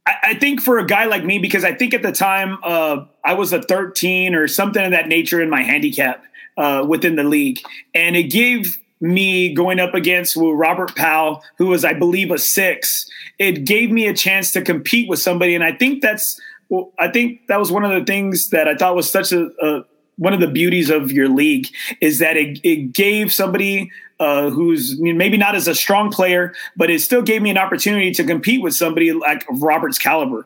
I, 0.06 0.14
I, 0.24 0.34
think 0.36 0.62
for 0.62 0.80
a 0.80 0.86
guy 0.86 1.06
like 1.06 1.24
me, 1.24 1.40
because 1.40 1.64
I 1.64 1.74
think 1.74 1.94
at 1.94 2.02
the 2.02 2.12
time 2.12 2.58
uh, 2.64 3.06
I 3.24 3.34
was 3.34 3.54
a 3.54 3.62
13 3.62 4.36
or 4.36 4.48
something 4.48 4.84
of 4.84 4.92
that 4.92 5.08
nature 5.08 5.42
in 5.42 5.50
my 5.50 5.64
handicap 5.64 6.24
uh, 6.58 6.86
within 6.88 7.16
the 7.16 7.24
league, 7.24 7.60
and 7.94 8.16
it 8.16 8.24
gave 8.24 8.78
me 9.02 9.54
going 9.54 9.80
up 9.80 9.96
against 9.96 10.38
Robert 10.38 10.96
Powell, 10.96 11.44
who 11.58 11.68
was, 11.68 11.84
I 11.84 11.94
believe, 11.94 12.32
a 12.32 12.38
six. 12.38 13.06
It 13.40 13.66
gave 13.66 13.92
me 13.92 14.08
a 14.08 14.14
chance 14.14 14.52
to 14.52 14.62
compete 14.62 15.10
with 15.10 15.20
somebody, 15.20 15.56
and 15.56 15.64
I 15.64 15.74
think 15.74 16.02
that's. 16.02 16.40
Well, 16.70 16.94
I 16.98 17.10
think 17.10 17.48
that 17.48 17.60
was 17.60 17.70
one 17.70 17.84
of 17.84 17.92
the 17.92 18.06
things 18.06 18.50
that 18.52 18.66
I 18.66 18.76
thought 18.76 18.96
was 18.96 19.12
such 19.12 19.34
a, 19.34 19.50
a 19.62 19.84
one 20.18 20.34
of 20.34 20.40
the 20.40 20.48
beauties 20.48 20.90
of 20.90 21.12
your 21.12 21.30
league 21.30 21.68
is 22.00 22.20
that 22.20 22.38
it, 22.38 22.60
it 22.64 22.94
gave 22.94 23.32
somebody 23.32 23.92
uh, 24.20 24.52
who's 24.52 25.00
maybe 25.00 25.36
not 25.36 25.56
as 25.56 25.68
a 25.68 25.74
strong 25.74 26.12
player, 26.12 26.54
but 26.78 26.92
it 26.92 27.02
still 27.02 27.24
gave 27.24 27.42
me 27.42 27.50
an 27.50 27.58
opportunity 27.58 28.12
to 28.12 28.24
compete 28.24 28.62
with 28.62 28.76
somebody 28.76 29.12
like 29.14 29.44
Robert's 29.50 29.98
caliber. 29.98 30.46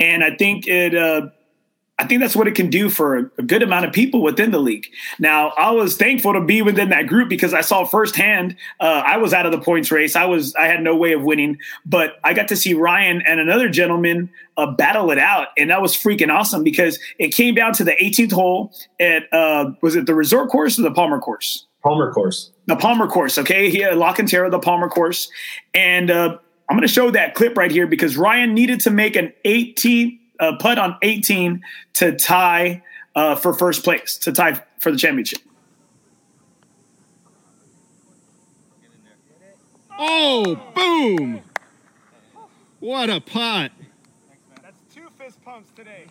And 0.00 0.24
I 0.24 0.34
think 0.34 0.66
it 0.66 0.96
uh, 0.96 1.28
I 2.02 2.04
think 2.04 2.20
that's 2.20 2.34
what 2.34 2.48
it 2.48 2.56
can 2.56 2.68
do 2.68 2.90
for 2.90 3.30
a 3.38 3.42
good 3.42 3.62
amount 3.62 3.84
of 3.84 3.92
people 3.92 4.24
within 4.24 4.50
the 4.50 4.58
league. 4.58 4.88
Now, 5.20 5.50
I 5.50 5.70
was 5.70 5.96
thankful 5.96 6.32
to 6.32 6.40
be 6.40 6.60
within 6.60 6.88
that 6.88 7.06
group 7.06 7.28
because 7.28 7.54
I 7.54 7.60
saw 7.60 7.84
firsthand 7.84 8.56
uh, 8.80 9.04
I 9.06 9.18
was 9.18 9.32
out 9.32 9.46
of 9.46 9.52
the 9.52 9.60
points 9.60 9.92
race. 9.92 10.16
I 10.16 10.24
was 10.24 10.52
I 10.56 10.66
had 10.66 10.82
no 10.82 10.96
way 10.96 11.12
of 11.12 11.22
winning, 11.22 11.58
but 11.86 12.14
I 12.24 12.34
got 12.34 12.48
to 12.48 12.56
see 12.56 12.74
Ryan 12.74 13.22
and 13.24 13.38
another 13.38 13.68
gentleman 13.68 14.30
uh, 14.56 14.72
battle 14.72 15.12
it 15.12 15.18
out, 15.18 15.48
and 15.56 15.70
that 15.70 15.80
was 15.80 15.94
freaking 15.94 16.28
awesome 16.28 16.64
because 16.64 16.98
it 17.20 17.28
came 17.28 17.54
down 17.54 17.72
to 17.74 17.84
the 17.84 17.92
18th 17.92 18.32
hole 18.32 18.74
at 18.98 19.32
uh, 19.32 19.70
was 19.80 19.94
it 19.94 20.06
the 20.06 20.14
resort 20.14 20.50
course 20.50 20.80
or 20.80 20.82
the 20.82 20.90
Palmer 20.90 21.20
course? 21.20 21.68
Palmer 21.84 22.12
course. 22.12 22.50
The 22.66 22.74
Palmer 22.74 23.06
course. 23.06 23.38
Okay, 23.38 23.70
here 23.70 23.92
La 23.92 24.12
Cantera, 24.12 24.50
the 24.50 24.58
Palmer 24.58 24.88
course, 24.88 25.30
and 25.72 26.10
uh, 26.10 26.36
I'm 26.68 26.76
going 26.76 26.88
to 26.88 26.92
show 26.92 27.12
that 27.12 27.36
clip 27.36 27.56
right 27.56 27.70
here 27.70 27.86
because 27.86 28.16
Ryan 28.16 28.54
needed 28.54 28.80
to 28.80 28.90
make 28.90 29.14
an 29.14 29.32
18 29.44 30.18
uh, 30.42 30.56
putt 30.56 30.78
on 30.78 30.96
18 31.02 31.62
to 31.94 32.16
tie 32.16 32.82
uh, 33.14 33.36
for 33.36 33.54
first 33.54 33.84
place, 33.84 34.18
to 34.18 34.32
tie 34.32 34.60
for 34.80 34.90
the 34.90 34.98
championship. 34.98 35.40
Oh, 39.98 40.60
boom! 40.74 41.42
What 42.80 43.08
a 43.08 43.20
putt. 43.20 43.70
That's 44.60 44.76
two 44.92 45.06
fist 45.16 45.40
pumps 45.44 45.70
today. 45.76 46.06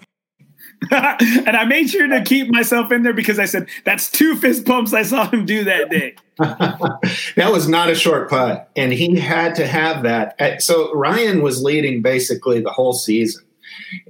and 0.91 1.57
I 1.57 1.65
made 1.65 1.89
sure 1.89 2.07
to 2.07 2.23
keep 2.23 2.49
myself 2.49 2.91
in 2.91 3.03
there 3.03 3.13
because 3.13 3.39
I 3.39 3.45
said, 3.45 3.67
that's 3.83 4.09
two 4.09 4.37
fist 4.37 4.65
pumps 4.65 4.93
I 4.93 5.03
saw 5.03 5.29
him 5.29 5.45
do 5.45 5.65
that 5.65 5.89
day. 5.89 6.15
that 6.37 7.51
was 7.51 7.67
not 7.67 7.89
a 7.89 7.95
short 7.95 8.29
putt. 8.29 8.69
And 8.77 8.93
he 8.93 9.19
had 9.19 9.55
to 9.55 9.67
have 9.67 10.03
that. 10.03 10.39
Uh, 10.39 10.59
so 10.59 10.93
Ryan 10.93 11.41
was 11.41 11.61
leading 11.61 12.01
basically 12.01 12.61
the 12.61 12.71
whole 12.71 12.93
season. 12.93 13.43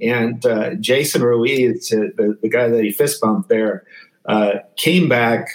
And 0.00 0.44
uh, 0.44 0.74
Jason 0.74 1.22
Ruiz, 1.22 1.88
the, 1.88 2.36
the, 2.40 2.48
guy 2.48 2.68
that 2.68 2.82
he 2.82 2.90
fist 2.90 3.20
bumped 3.20 3.48
there, 3.48 3.84
uh, 4.26 4.58
came 4.76 5.08
back 5.08 5.48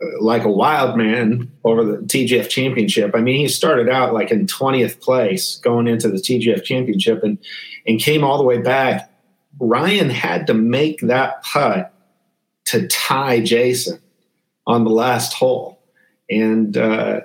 uh, 0.00 0.22
like 0.22 0.44
a 0.44 0.50
wild 0.50 0.96
man 0.96 1.50
over 1.64 1.84
the 1.84 1.98
TGF 1.98 2.48
championship. 2.48 3.12
I 3.14 3.20
mean, 3.20 3.40
he 3.40 3.48
started 3.48 3.88
out 3.88 4.14
like 4.14 4.30
in 4.30 4.46
20th 4.46 5.00
place 5.00 5.56
going 5.58 5.86
into 5.86 6.08
the 6.08 6.18
TGF 6.18 6.64
championship 6.64 7.22
and, 7.22 7.38
and 7.86 8.00
came 8.00 8.24
all 8.24 8.38
the 8.38 8.44
way 8.44 8.58
back. 8.58 9.12
Ryan 9.60 10.10
had 10.10 10.46
to 10.46 10.54
make 10.54 11.00
that 11.00 11.42
putt 11.42 11.92
to 12.66 12.86
tie 12.86 13.40
Jason 13.40 13.98
on 14.66 14.84
the 14.84 14.90
last 14.90 15.32
hole, 15.32 15.80
and 16.30 16.76
uh, 16.76 17.20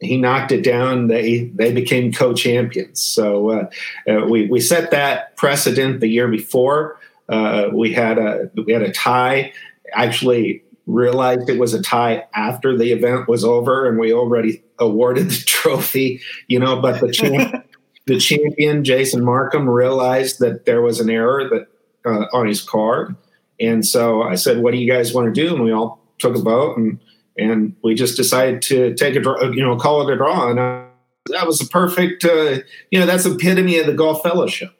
he 0.00 0.16
knocked 0.16 0.52
it 0.52 0.62
down. 0.62 1.08
They 1.08 1.44
they 1.54 1.72
became 1.72 2.12
co-champions. 2.12 3.00
So 3.00 3.50
uh, 3.50 3.70
uh, 4.08 4.26
we 4.26 4.46
we 4.46 4.60
set 4.60 4.90
that 4.90 5.36
precedent 5.36 6.00
the 6.00 6.08
year 6.08 6.28
before. 6.28 6.98
Uh, 7.28 7.68
we 7.72 7.92
had 7.92 8.18
a 8.18 8.50
we 8.54 8.72
had 8.72 8.82
a 8.82 8.92
tie. 8.92 9.52
Actually, 9.92 10.62
realized 10.86 11.48
it 11.48 11.58
was 11.58 11.74
a 11.74 11.82
tie 11.82 12.24
after 12.34 12.76
the 12.76 12.92
event 12.92 13.28
was 13.28 13.44
over, 13.44 13.88
and 13.88 13.98
we 13.98 14.12
already 14.12 14.62
awarded 14.78 15.30
the 15.30 15.42
trophy. 15.46 16.20
You 16.48 16.58
know, 16.58 16.80
but 16.80 17.00
the 17.00 17.10
champ, 17.10 17.66
the 18.06 18.18
champion 18.18 18.84
Jason 18.84 19.24
Markham 19.24 19.68
realized 19.68 20.40
that 20.40 20.66
there 20.66 20.82
was 20.82 21.00
an 21.00 21.08
error 21.08 21.48
that 21.48 21.68
uh, 22.04 22.26
on 22.36 22.46
his 22.46 22.60
card, 22.60 23.16
and 23.58 23.86
so 23.86 24.22
I 24.22 24.34
said, 24.34 24.62
"What 24.62 24.72
do 24.72 24.78
you 24.78 24.90
guys 24.90 25.14
want 25.14 25.34
to 25.34 25.40
do?" 25.40 25.54
And 25.54 25.64
we 25.64 25.72
all 25.72 26.02
took 26.18 26.36
a 26.36 26.40
vote 26.40 26.76
and 26.76 26.98
and 27.38 27.74
we 27.82 27.94
just 27.94 28.16
decided 28.16 28.62
to 28.62 28.94
take 28.94 29.14
a 29.16 29.20
draw, 29.20 29.42
you 29.42 29.62
know, 29.62 29.76
call 29.76 30.06
it 30.06 30.12
a 30.12 30.16
draw. 30.16 30.50
And 30.50 30.58
uh, 30.58 30.84
that 31.30 31.46
was 31.46 31.60
a 31.60 31.66
perfect, 31.66 32.24
uh, 32.24 32.60
you 32.90 32.98
know, 32.98 33.06
that's 33.06 33.26
epitome 33.26 33.78
of 33.78 33.86
the 33.86 33.94
golf 33.94 34.22
fellowship. 34.22 34.72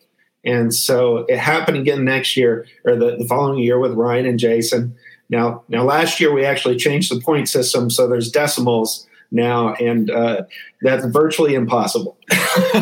And 0.44 0.72
so 0.72 1.18
it 1.28 1.38
happened 1.38 1.76
again 1.76 2.04
next 2.04 2.36
year 2.36 2.66
or 2.84 2.94
the, 2.94 3.16
the 3.16 3.26
following 3.26 3.58
year 3.58 3.78
with 3.78 3.92
Ryan 3.92 4.26
and 4.26 4.38
Jason. 4.38 4.96
Now, 5.28 5.64
now 5.68 5.82
last 5.82 6.20
year 6.20 6.32
we 6.32 6.44
actually 6.44 6.76
changed 6.76 7.10
the 7.10 7.20
point 7.20 7.48
system, 7.48 7.90
so 7.90 8.06
there's 8.06 8.30
decimals 8.30 9.06
now, 9.32 9.74
and 9.74 10.08
uh, 10.08 10.42
that's 10.82 11.04
virtually 11.06 11.54
impossible. 11.54 12.16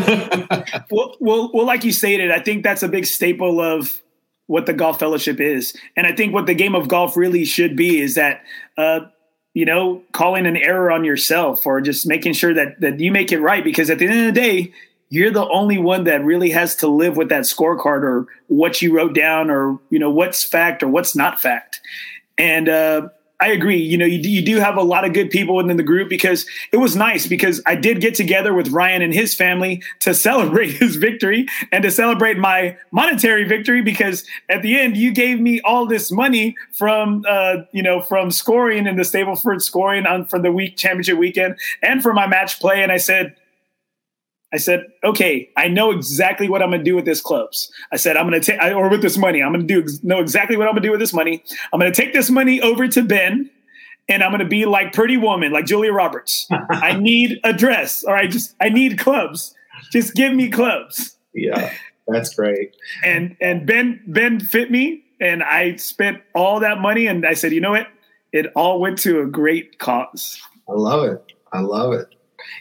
well, 0.91 1.17
well, 1.21 1.51
well, 1.55 1.67
like 1.67 1.85
you 1.85 1.93
stated, 1.93 2.31
I 2.31 2.41
think 2.41 2.63
that's 2.63 2.83
a 2.83 2.89
big 2.89 3.07
staple 3.07 3.61
of 3.63 3.99
what 4.47 4.67
the 4.67 4.75
golf 4.75 4.99
fellowship 4.99 5.41
is, 5.41 5.75
and 5.97 6.07
I 6.07 6.13
think 6.13 6.35
what 6.35 6.45
the 6.45 6.55
game 6.55 6.75
of 6.75 6.87
golf 6.87 7.17
really 7.17 7.47
should 7.47 7.77
be 7.77 7.99
is 7.99 8.15
that 8.17 8.43
uh, 8.77 9.01
you 9.55 9.65
know, 9.65 10.03
calling 10.13 10.47
an 10.47 10.57
error 10.57 10.91
on 10.91 11.05
yourself 11.05 11.65
or 11.65 11.81
just 11.81 12.07
making 12.07 12.35
sure 12.35 12.53
that 12.53 12.81
that 12.81 13.01
you 13.01 13.11
make 13.11 13.33
it 13.33 13.41
right 13.41 13.65
because 13.65 13.89
at 13.89 13.99
the 13.99 14.07
end 14.07 14.19
of 14.19 14.35
the 14.35 14.41
day, 14.41 14.73
you're 15.09 15.31
the 15.31 15.49
only 15.49 15.79
one 15.79 16.05
that 16.05 16.25
really 16.25 16.51
has 16.51 16.75
to 16.77 16.89
live 16.89 17.17
with 17.17 17.29
that 17.29 17.45
scorecard 17.45 18.03
or 18.03 18.27
what 18.49 18.83
you 18.83 18.95
wrote 18.95 19.15
down 19.15 19.51
or 19.51 19.79
you 19.91 19.99
know 19.99 20.11
what's 20.11 20.45
fact 20.45 20.83
or 20.83 20.89
what's 20.89 21.17
not 21.17 21.41
fact. 21.41 21.81
And 22.37 22.69
uh, 22.69 23.09
I 23.45 23.49
agree. 23.49 23.77
You 23.77 23.99
know, 23.99 24.07
you, 24.07 24.19
you 24.21 24.41
do 24.41 24.57
have 24.57 24.79
a 24.79 24.83
lot 24.83 25.05
of 25.05 25.13
good 25.13 25.29
people 25.29 25.57
within 25.57 25.77
the 25.77 25.83
group 25.83 26.09
because 26.09 26.47
it 26.73 26.79
was 26.79 26.97
nice 26.97 27.27
because 27.27 27.61
I 27.67 27.75
did 27.75 28.01
get 28.01 28.15
together 28.15 28.55
with 28.55 28.69
Ryan 28.69 29.03
and 29.03 29.13
his 29.13 29.35
family 29.35 29.83
to 30.01 30.15
celebrate 30.15 30.71
his 30.81 30.97
victory 30.97 31.47
and 31.71 31.83
to 31.85 31.91
celebrate 31.91 32.39
my 32.39 32.75
monetary 32.91 33.45
victory 33.45 33.83
because 33.83 34.25
at 34.49 34.63
the 34.63 34.81
end 34.81 34.97
you 34.97 35.13
gave 35.13 35.43
me 35.43 35.61
all 35.61 35.85
this 35.85 36.11
money 36.11 36.57
from 36.73 37.23
uh, 37.29 37.57
you 37.73 37.83
know 37.83 38.01
from 38.01 38.31
scoring 38.31 38.87
in 38.87 38.97
the 38.97 39.03
Stableford 39.03 39.61
scoring 39.61 40.07
on 40.07 40.25
for 40.25 40.39
the 40.39 40.51
week 40.51 40.79
championship 40.79 41.19
weekend 41.19 41.55
and 41.83 42.03
for 42.03 42.15
my 42.15 42.27
match 42.27 42.59
play 42.61 42.83
and 42.83 42.91
I 42.91 42.97
said 42.97 43.37
I 44.55 44.57
said, 44.57 44.87
okay, 45.03 45.51
I 45.57 45.67
know 45.67 45.91
exactly 45.91 46.49
what 46.49 46.63
I'm 46.63 46.69
going 46.71 46.79
to 46.79 46.85
do 46.85 46.95
with 46.95 47.05
this 47.05 47.21
clubs. 47.21 47.73
I 47.91 47.97
said, 47.97 48.17
I'm 48.17 48.31
going 48.31 48.41
to 48.41 48.53
take, 48.53 48.63
or 48.63 48.89
with 48.89 49.03
this 49.03 49.19
money, 49.19 49.43
I'm 49.43 49.53
going 49.53 49.67
to 49.67 49.83
do 49.83 49.99
know 50.05 50.21
exactly 50.21 50.57
what 50.57 50.69
I'm 50.69 50.75
going 50.75 50.83
to 50.83 50.89
do 50.89 50.93
with 50.93 51.01
this 51.01 51.13
money. 51.13 51.43
I'm 51.73 51.81
going 51.81 51.93
to 51.93 52.03
take 52.03 52.13
this 52.13 52.31
money 52.31 52.61
over 52.61 52.87
to 52.87 53.03
Ben, 53.03 53.51
and 54.09 54.23
I'm 54.23 54.31
going 54.31 54.39
to 54.39 54.47
be 54.47 54.65
like 54.65 54.93
Pretty 54.93 55.17
Woman, 55.17 55.51
like 55.51 55.67
Julia 55.67 55.93
Roberts. 55.93 56.47
I 56.71 56.93
need 57.01 57.41
a 57.43 57.53
dress, 57.53 58.05
or 58.05 58.15
I 58.15 58.29
just 58.29 58.55
I 58.61 58.69
need 58.69 58.97
clubs. 58.97 59.57
Just 59.91 60.15
give 60.15 60.33
me 60.33 60.49
clubs. 60.51 61.17
Yeah, 61.35 61.73
that's 62.07 62.33
great. 62.33 62.77
and 63.05 63.37
and 63.41 63.67
Ben 63.67 64.05
Ben 64.07 64.39
fit 64.39 64.71
me, 64.71 65.03
and 65.21 65.43
I 65.43 65.75
spent 65.77 66.23
all 66.33 66.61
that 66.61 66.79
money, 66.79 67.09
and 67.09 67.27
I 67.27 67.35
said, 67.35 67.51
you 67.51 67.61
know 67.61 67.73
what? 67.73 67.89
It 68.33 68.47
all 68.55 68.81
went 68.81 68.99
to 69.01 69.21
a 69.21 69.27
great 69.27 69.81
cause. 69.81 70.41
I 70.69 70.75
love 70.75 71.09
it. 71.09 71.25
I 71.53 71.59
love 71.59 71.93
it. 71.93 72.15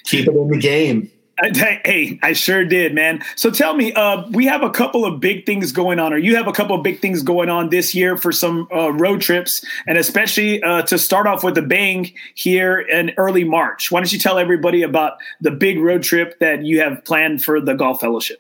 Keep 0.06 0.28
it 0.28 0.36
in 0.36 0.48
the 0.48 0.58
game. 0.58 1.12
Hey, 1.42 2.20
I 2.22 2.34
sure 2.34 2.64
did, 2.64 2.94
man. 2.94 3.24
So 3.36 3.50
tell 3.50 3.76
me, 3.76 3.92
uh, 3.94 4.24
we 4.30 4.46
have 4.46 4.62
a 4.62 4.70
couple 4.70 5.04
of 5.04 5.20
big 5.20 5.48
things 5.48 5.72
going 5.72 5.98
on, 5.98 6.14
or 6.14 6.18
you 6.18 6.36
have 6.36 6.48
a 6.48 6.52
couple 6.52 6.76
of 6.76 6.84
big 6.84 7.00
things 7.00 7.24
going 7.24 7.50
on 7.50 7.70
this 7.70 7.96
year 7.96 8.18
for 8.18 8.32
some 8.32 8.68
uh, 8.74 8.94
road 8.94 9.20
trips, 9.20 9.66
and 9.88 9.98
especially 9.98 10.62
uh, 10.62 10.84
to 10.84 11.00
start 11.00 11.26
off 11.26 11.44
with 11.44 11.58
a 11.58 11.64
bang 11.64 12.14
here 12.36 12.80
in 12.80 13.12
early 13.18 13.44
March. 13.44 13.92
Why 13.92 14.00
don't 14.00 14.14
you 14.14 14.20
tell 14.20 14.38
everybody 14.38 14.84
about 14.84 15.18
the 15.42 15.50
big 15.50 15.80
road 15.80 16.04
trip 16.04 16.38
that 16.38 16.64
you 16.64 16.82
have 16.82 17.04
planned 17.04 17.44
for 17.44 17.60
the 17.60 17.74
Golf 17.74 18.00
Fellowship? 18.00 18.40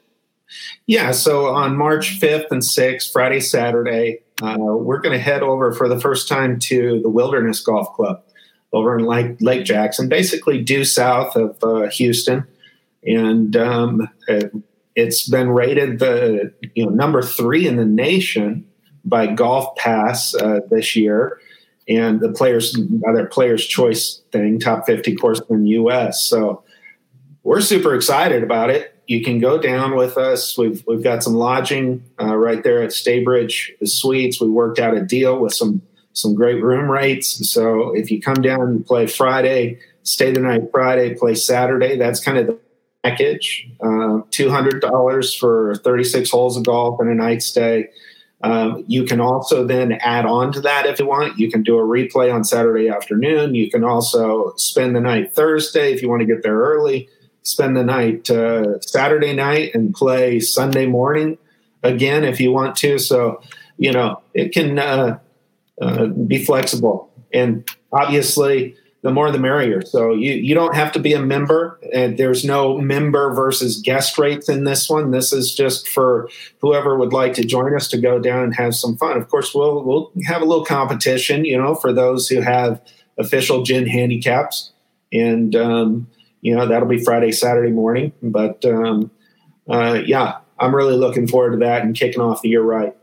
Yeah, 0.85 1.11
so 1.11 1.47
on 1.47 1.75
March 1.75 2.19
5th 2.19 2.51
and 2.51 2.61
6th, 2.61 3.11
Friday, 3.11 3.39
Saturday, 3.39 4.19
uh, 4.43 4.55
we're 4.59 4.99
going 4.99 5.17
to 5.17 5.23
head 5.23 5.41
over 5.41 5.73
for 5.73 5.89
the 5.89 5.99
first 5.99 6.27
time 6.27 6.59
to 6.59 7.01
the 7.01 7.09
Wilderness 7.09 7.59
Golf 7.59 7.91
Club 7.95 8.23
over 8.71 8.97
in 8.97 9.05
Lake, 9.05 9.37
Lake 9.41 9.65
Jackson, 9.65 10.09
basically 10.09 10.61
due 10.61 10.85
south 10.85 11.35
of 11.35 11.57
uh, 11.63 11.89
Houston 11.89 12.45
and 13.05 13.55
um, 13.55 14.09
it's 14.95 15.29
been 15.29 15.49
rated 15.49 15.99
the 15.99 16.53
you 16.75 16.85
know 16.85 16.91
number 16.91 17.21
three 17.21 17.67
in 17.67 17.77
the 17.77 17.85
nation 17.85 18.65
by 19.05 19.27
Golf 19.27 19.75
Pass 19.75 20.35
uh, 20.35 20.61
this 20.69 20.95
year, 20.95 21.39
and 21.87 22.19
the 22.19 22.31
players 22.31 22.77
other 23.07 23.25
players 23.25 23.65
choice 23.65 24.21
thing 24.31 24.59
top 24.59 24.85
50 24.85 25.15
course 25.15 25.41
in 25.49 25.63
the 25.63 25.69
U.S. 25.71 26.23
So 26.23 26.63
we're 27.43 27.61
super 27.61 27.93
excited 27.93 28.43
about 28.43 28.69
it. 28.69 28.89
You 29.07 29.21
can 29.21 29.39
go 29.39 29.57
down 29.57 29.95
with 29.95 30.17
us. 30.17 30.57
We've 30.57 30.83
we've 30.87 31.03
got 31.03 31.23
some 31.23 31.33
lodging 31.33 32.03
uh, 32.21 32.35
right 32.37 32.63
there 32.63 32.81
at 32.81 32.91
Staybridge 32.91 33.71
Suites. 33.85 34.39
We 34.39 34.49
worked 34.49 34.79
out 34.79 34.95
a 34.95 35.01
deal 35.01 35.39
with 35.39 35.53
some 35.53 35.81
some 36.13 36.35
great 36.35 36.63
room 36.63 36.89
rates. 36.89 37.51
So 37.51 37.93
if 37.95 38.11
you 38.11 38.21
come 38.21 38.41
down 38.41 38.61
and 38.61 38.85
play 38.85 39.07
Friday, 39.07 39.79
stay 40.03 40.31
the 40.31 40.39
night 40.39 40.69
Friday, 40.71 41.15
play 41.15 41.35
Saturday. 41.35 41.97
That's 41.97 42.23
kind 42.23 42.37
of 42.37 42.47
the 42.47 42.59
package 43.03 43.69
uh, 43.81 44.23
$200 44.31 45.39
for 45.39 45.75
36 45.75 46.31
holes 46.31 46.57
of 46.57 46.63
golf 46.63 46.99
and 46.99 47.09
a 47.09 47.15
night 47.15 47.43
stay. 47.43 47.89
Um, 48.43 48.83
you 48.87 49.05
can 49.05 49.21
also 49.21 49.65
then 49.65 49.93
add 49.93 50.25
on 50.25 50.51
to 50.53 50.61
that 50.61 50.85
if 50.85 50.99
you 50.99 51.05
want. 51.05 51.37
You 51.37 51.49
can 51.49 51.63
do 51.63 51.77
a 51.77 51.83
replay 51.83 52.33
on 52.33 52.43
Saturday 52.43 52.89
afternoon. 52.89 53.55
You 53.55 53.69
can 53.69 53.83
also 53.83 54.53
spend 54.55 54.95
the 54.95 55.01
night 55.01 55.33
Thursday 55.33 55.93
if 55.93 56.01
you 56.01 56.09
want 56.09 56.21
to 56.21 56.25
get 56.25 56.43
there 56.43 56.57
early. 56.57 57.07
Spend 57.43 57.75
the 57.77 57.83
night 57.83 58.29
uh, 58.29 58.79
Saturday 58.81 59.33
night 59.33 59.73
and 59.73 59.93
play 59.93 60.39
Sunday 60.39 60.85
morning 60.85 61.37
again 61.83 62.23
if 62.23 62.39
you 62.39 62.51
want 62.51 62.75
to. 62.77 62.99
So, 62.99 63.41
you 63.77 63.91
know, 63.91 64.21
it 64.33 64.53
can 64.53 64.79
uh, 64.79 65.19
uh 65.81 66.07
be 66.07 66.43
flexible. 66.43 67.11
And 67.33 67.69
obviously, 67.91 68.75
the 69.03 69.11
more 69.11 69.31
the 69.31 69.37
merrier. 69.37 69.81
So 69.81 70.13
you 70.13 70.33
you 70.33 70.55
don't 70.55 70.75
have 70.75 70.91
to 70.93 70.99
be 70.99 71.13
a 71.13 71.21
member, 71.21 71.79
and 71.93 72.17
there's 72.17 72.43
no 72.43 72.77
member 72.79 73.33
versus 73.33 73.81
guest 73.81 74.17
rates 74.17 74.49
in 74.49 74.63
this 74.63 74.89
one. 74.89 75.11
This 75.11 75.31
is 75.33 75.53
just 75.53 75.87
for 75.89 76.29
whoever 76.61 76.97
would 76.97 77.13
like 77.13 77.33
to 77.33 77.43
join 77.43 77.75
us 77.75 77.89
to 77.89 77.97
go 77.97 78.17
down 78.17 78.43
and 78.43 78.55
have 78.55 78.73
some 78.73 78.97
fun. 78.97 79.17
Of 79.17 79.29
course, 79.29 79.53
we'll 79.53 79.83
we'll 79.83 80.11
have 80.25 80.41
a 80.41 80.45
little 80.45 80.65
competition, 80.65 81.43
you 81.43 81.57
know, 81.57 81.75
for 81.75 81.91
those 81.91 82.29
who 82.29 82.41
have 82.41 82.81
official 83.17 83.63
GHIN 83.63 83.87
handicaps, 83.87 84.71
and 85.11 85.53
um, 85.53 86.07
you 86.39 86.55
know 86.55 86.65
that'll 86.65 86.87
be 86.87 87.03
Friday, 87.03 87.33
Saturday 87.33 87.71
morning. 87.71 88.13
But 88.21 88.63
um, 88.63 89.11
uh, 89.69 90.01
yeah, 90.05 90.37
I'm 90.57 90.73
really 90.73 90.95
looking 90.95 91.27
forward 91.27 91.51
to 91.51 91.57
that 91.57 91.83
and 91.83 91.93
kicking 91.93 92.21
off 92.21 92.41
the 92.41 92.49
year 92.49 92.63
right. 92.63 92.95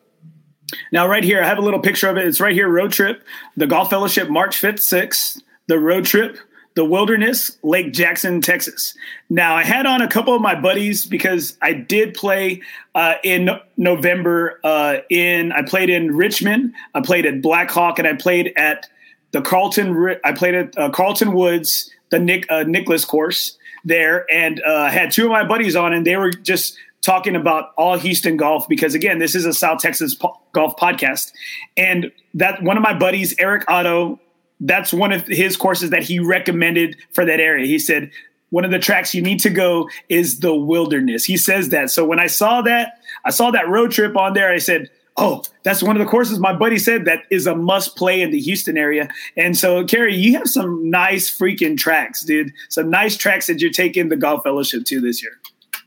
Now, 0.93 1.09
right 1.09 1.25
here, 1.25 1.43
I 1.43 1.47
have 1.47 1.59
a 1.59 1.63
little 1.63 1.81
picture 1.81 2.09
of 2.09 2.17
it. 2.17 2.25
It's 2.27 2.41
right 2.41 2.55
here, 2.55 2.69
road 2.69 2.93
trip, 2.93 3.23
the 3.57 3.67
Golf 3.67 3.91
Fellowship, 3.91 4.31
March 4.31 4.63
5th, 4.63 4.79
6th 4.79 5.43
the 5.71 5.79
road 5.79 6.05
trip, 6.05 6.37
the 6.75 6.85
wilderness, 6.85 7.57
Lake 7.63 7.93
Jackson, 7.93 8.41
Texas. 8.41 8.93
Now, 9.29 9.55
I 9.55 9.63
had 9.63 9.87
on 9.87 10.03
a 10.03 10.09
couple 10.09 10.35
of 10.35 10.43
my 10.43 10.61
buddies 10.61 11.07
because 11.07 11.57
I 11.63 11.75
did 11.75 12.13
play 12.15 12.61
uh, 12.97 13.15
in 13.23 13.51
November. 13.77 14.59
Uh, 14.65 14.97
in 15.11 15.53
I 15.53 15.63
played 15.63 15.89
in 15.89 16.17
Richmond, 16.17 16.75
I 16.93 17.03
played 17.03 17.25
at 17.25 17.41
Black 17.41 17.71
Hawk, 17.71 18.01
and 18.01 18.09
I 18.09 18.15
played 18.15 18.53
at 18.57 18.89
the 19.31 19.41
Carlton. 19.41 20.17
I 20.25 20.33
played 20.33 20.55
at 20.57 20.77
uh, 20.77 20.91
Carlton 20.91 21.35
Woods, 21.35 21.89
the 22.11 22.19
Nick 22.19 22.51
uh, 22.51 22.65
Nicklaus 22.65 23.05
course 23.05 23.57
there, 23.85 24.27
and 24.33 24.61
uh, 24.63 24.91
had 24.91 25.13
two 25.13 25.27
of 25.27 25.31
my 25.31 25.47
buddies 25.47 25.77
on, 25.77 25.93
and 25.93 26.05
they 26.05 26.17
were 26.17 26.33
just 26.33 26.77
talking 27.01 27.37
about 27.37 27.73
all 27.79 27.97
Houston 27.97 28.37
golf 28.37 28.69
because 28.69 28.95
again, 28.97 29.21
this 29.21 29.37
is 29.37 29.47
a 29.47 29.53
South 29.53 29.79
Texas 29.79 30.17
po- 30.17 30.37
golf 30.53 30.75
podcast, 30.77 31.31
and 31.77 32.11
that 32.35 32.61
one 32.61 32.77
of 32.77 32.83
my 32.83 32.99
buddies, 32.99 33.37
Eric 33.39 33.65
Otto, 33.69 34.19
that's 34.61 34.93
one 34.93 35.13
of 35.13 35.27
his 35.27 35.57
courses 35.57 35.91
that 35.91 36.03
he 36.03 36.19
recommended 36.19 36.97
for 37.11 37.25
that 37.25 37.41
area. 37.41 37.67
He 37.67 37.79
said 37.79 38.11
one 38.51 38.65
of 38.65 38.71
the 38.71 38.79
tracks 38.79 39.15
you 39.15 39.23
need 39.23 39.41
to 39.41 39.51
go 39.51 39.89
is 40.09 40.41
the 40.41 40.55
wilderness. 40.55 41.25
He 41.25 41.37
says 41.37 41.71
that. 41.71 41.91
So 41.91 42.05
when 42.05 42.21
I 42.21 42.27
saw 42.27 42.63
that, 42.63 43.01
I 43.25 43.31
saw 43.31 43.51
that 43.51 43.69
road 43.69 43.93
trip 43.93 44.17
on 44.17 44.35
there. 44.35 44.53
I 44.53 44.59
said, 44.59 44.91
"Oh, 45.17 45.43
that's 45.63 45.83
one 45.83 45.97
of 45.97 46.05
the 46.05 46.11
courses 46.11 46.39
my 46.39 46.53
buddy 46.53 46.79
said 46.79 47.05
that 47.05 47.25
is 47.31 47.47
a 47.47 47.55
must 47.55 47.97
play 47.97 48.21
in 48.21 48.31
the 48.31 48.41
Houston 48.41 48.77
area." 48.77 49.09
And 49.37 49.57
so, 49.57 49.85
Kerry, 49.85 50.15
you 50.15 50.37
have 50.37 50.49
some 50.49 50.91
nice 50.91 51.31
freaking 51.31 51.77
tracks, 51.77 52.25
dude. 52.25 52.53
Some 52.69 52.91
nice 52.91 53.17
tracks 53.17 53.47
that 53.47 53.61
you're 53.61 53.71
taking 53.71 54.09
the 54.09 54.17
golf 54.17 54.43
fellowship 54.43 54.85
to 54.87 55.01
this 55.01 55.23
year. 55.23 55.33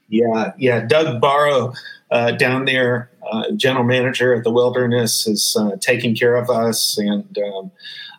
Yeah, 0.09 0.53
yeah. 0.57 0.85
Doug 0.85 1.21
Barrow 1.21 1.73
uh, 2.11 2.31
down 2.31 2.65
there, 2.65 3.09
uh, 3.31 3.51
general 3.51 3.83
manager 3.83 4.33
of 4.33 4.43
the 4.43 4.51
Wilderness, 4.51 5.27
is 5.27 5.57
uh, 5.59 5.75
taking 5.79 6.15
care 6.15 6.35
of 6.35 6.49
us, 6.49 6.97
and 6.97 7.37
um, 7.39 7.71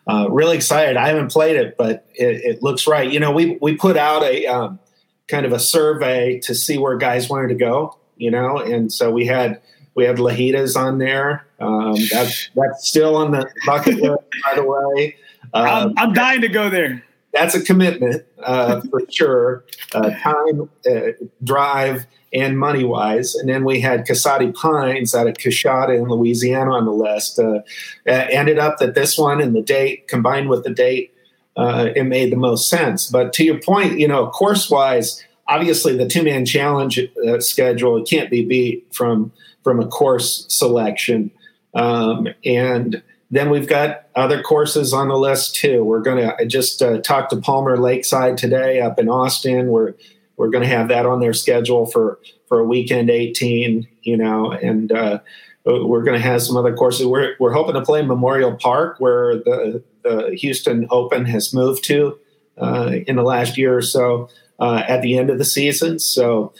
uh, 0.07 0.27
really 0.29 0.55
excited. 0.55 0.97
I 0.97 1.07
haven't 1.07 1.31
played 1.31 1.55
it, 1.55 1.75
but 1.77 2.05
it, 2.13 2.41
it, 2.43 2.63
looks 2.63 2.87
right. 2.87 3.11
You 3.11 3.19
know, 3.19 3.31
we 3.31 3.57
we 3.61 3.75
put 3.75 3.97
out 3.97 4.23
a 4.23 4.45
um, 4.47 4.79
kind 5.27 5.45
of 5.45 5.51
a 5.51 5.59
survey 5.59 6.39
to 6.41 6.53
see 6.53 6.77
where 6.77 6.97
guys 6.97 7.29
wanted 7.29 7.49
to 7.49 7.55
go. 7.55 7.97
You 8.17 8.31
know, 8.31 8.57
and 8.57 8.91
so 8.91 9.11
we 9.11 9.25
had 9.25 9.61
we 9.95 10.05
had 10.05 10.17
Lajitas 10.17 10.75
on 10.75 10.99
there. 10.99 11.47
Um, 11.59 11.95
that's 12.11 12.49
that's 12.55 12.87
still 12.87 13.15
on 13.15 13.31
the 13.31 13.49
bucket 13.65 13.95
list, 13.95 14.23
by 14.45 14.55
the 14.55 14.63
way. 14.63 15.15
I'm, 15.53 15.93
I'm 15.97 16.11
dying 16.11 16.41
to 16.41 16.49
go 16.49 16.69
there 16.69 17.03
that's 17.35 17.53
a 17.53 17.61
commitment 17.61 18.25
uh, 18.41 18.81
for 18.89 19.01
sure. 19.09 19.65
Uh, 19.93 20.09
time, 20.11 20.69
uh, 20.89 20.99
drive, 21.43 22.07
and 22.35 22.59
money 22.59 22.83
wise. 22.83 23.33
And 23.33 23.47
then 23.47 23.63
we 23.63 23.79
had 23.79 24.05
Koasati 24.05 24.53
Pines 24.53 25.15
out 25.15 25.27
of 25.27 25.35
Coushatta 25.35 25.97
in 25.97 26.09
Louisiana 26.09 26.71
on 26.71 26.85
the 26.85 26.91
list. 26.91 27.39
Uh, 27.39 27.61
ended 28.05 28.59
up 28.59 28.77
that 28.79 28.93
this 28.93 29.17
one 29.17 29.39
and 29.39 29.55
the 29.55 29.61
date 29.61 30.09
combined 30.09 30.49
with 30.49 30.65
the 30.65 30.73
date, 30.73 31.13
uh, 31.55 31.89
it 31.95 32.03
made 32.03 32.31
the 32.31 32.37
most 32.37 32.69
sense. 32.69 33.09
But 33.09 33.31
to 33.33 33.45
your 33.45 33.59
point, 33.61 33.99
you 33.99 34.07
know, 34.07 34.27
course 34.27 34.69
wise, 34.69 35.23
obviously 35.47 35.95
the 35.95 36.07
two 36.07 36.23
man 36.23 36.45
challenge 36.45 36.99
uh, 36.99 37.39
schedule 37.39 37.97
it 37.97 38.07
can't 38.07 38.29
be 38.29 38.45
beat 38.45 38.85
from 38.93 39.31
from 39.63 39.79
a 39.79 39.87
course 39.87 40.45
selection. 40.49 41.31
Um, 41.73 42.27
and 42.45 43.01
then 43.31 43.49
we've 43.49 43.67
got 43.67 44.07
other 44.15 44.41
courses 44.41 44.93
on 44.93 45.07
the 45.07 45.17
list 45.17 45.55
too. 45.55 45.83
We're 45.83 46.01
going 46.01 46.17
to 46.17 46.45
just 46.45 46.81
uh, 46.81 46.99
talked 46.99 47.31
to 47.31 47.37
Palmer 47.37 47.77
Lakeside 47.77 48.37
today 48.37 48.79
up 48.79 48.99
in 48.99 49.09
Austin. 49.09 49.67
We're 49.67 49.93
we're 50.37 50.49
going 50.49 50.63
to 50.63 50.69
have 50.69 50.87
that 50.89 51.05
on 51.05 51.19
their 51.19 51.33
schedule 51.33 51.85
for 51.85 52.19
for 52.47 52.59
a 52.59 52.63
weekend 52.63 53.09
18. 53.09 53.87
You 54.01 54.17
know, 54.17 54.51
and 54.51 54.91
uh, 54.91 55.19
we're 55.65 56.03
going 56.03 56.19
to 56.19 56.27
have 56.27 56.41
some 56.41 56.57
other 56.57 56.73
courses. 56.73 57.05
We're 57.05 57.35
we're 57.39 57.53
hoping 57.53 57.73
to 57.75 57.81
play 57.81 58.01
Memorial 58.01 58.55
Park 58.55 58.99
where 58.99 59.37
the 59.37 59.83
the 60.03 60.35
Houston 60.39 60.87
Open 60.91 61.25
has 61.25 61.53
moved 61.53 61.83
to 61.85 62.17
uh, 62.57 62.91
in 63.07 63.15
the 63.15 63.23
last 63.23 63.57
year 63.57 63.75
or 63.77 63.81
so 63.81 64.29
uh, 64.59 64.83
at 64.87 65.01
the 65.01 65.17
end 65.17 65.29
of 65.29 65.37
the 65.37 65.45
season. 65.45 65.99
So, 65.99 66.53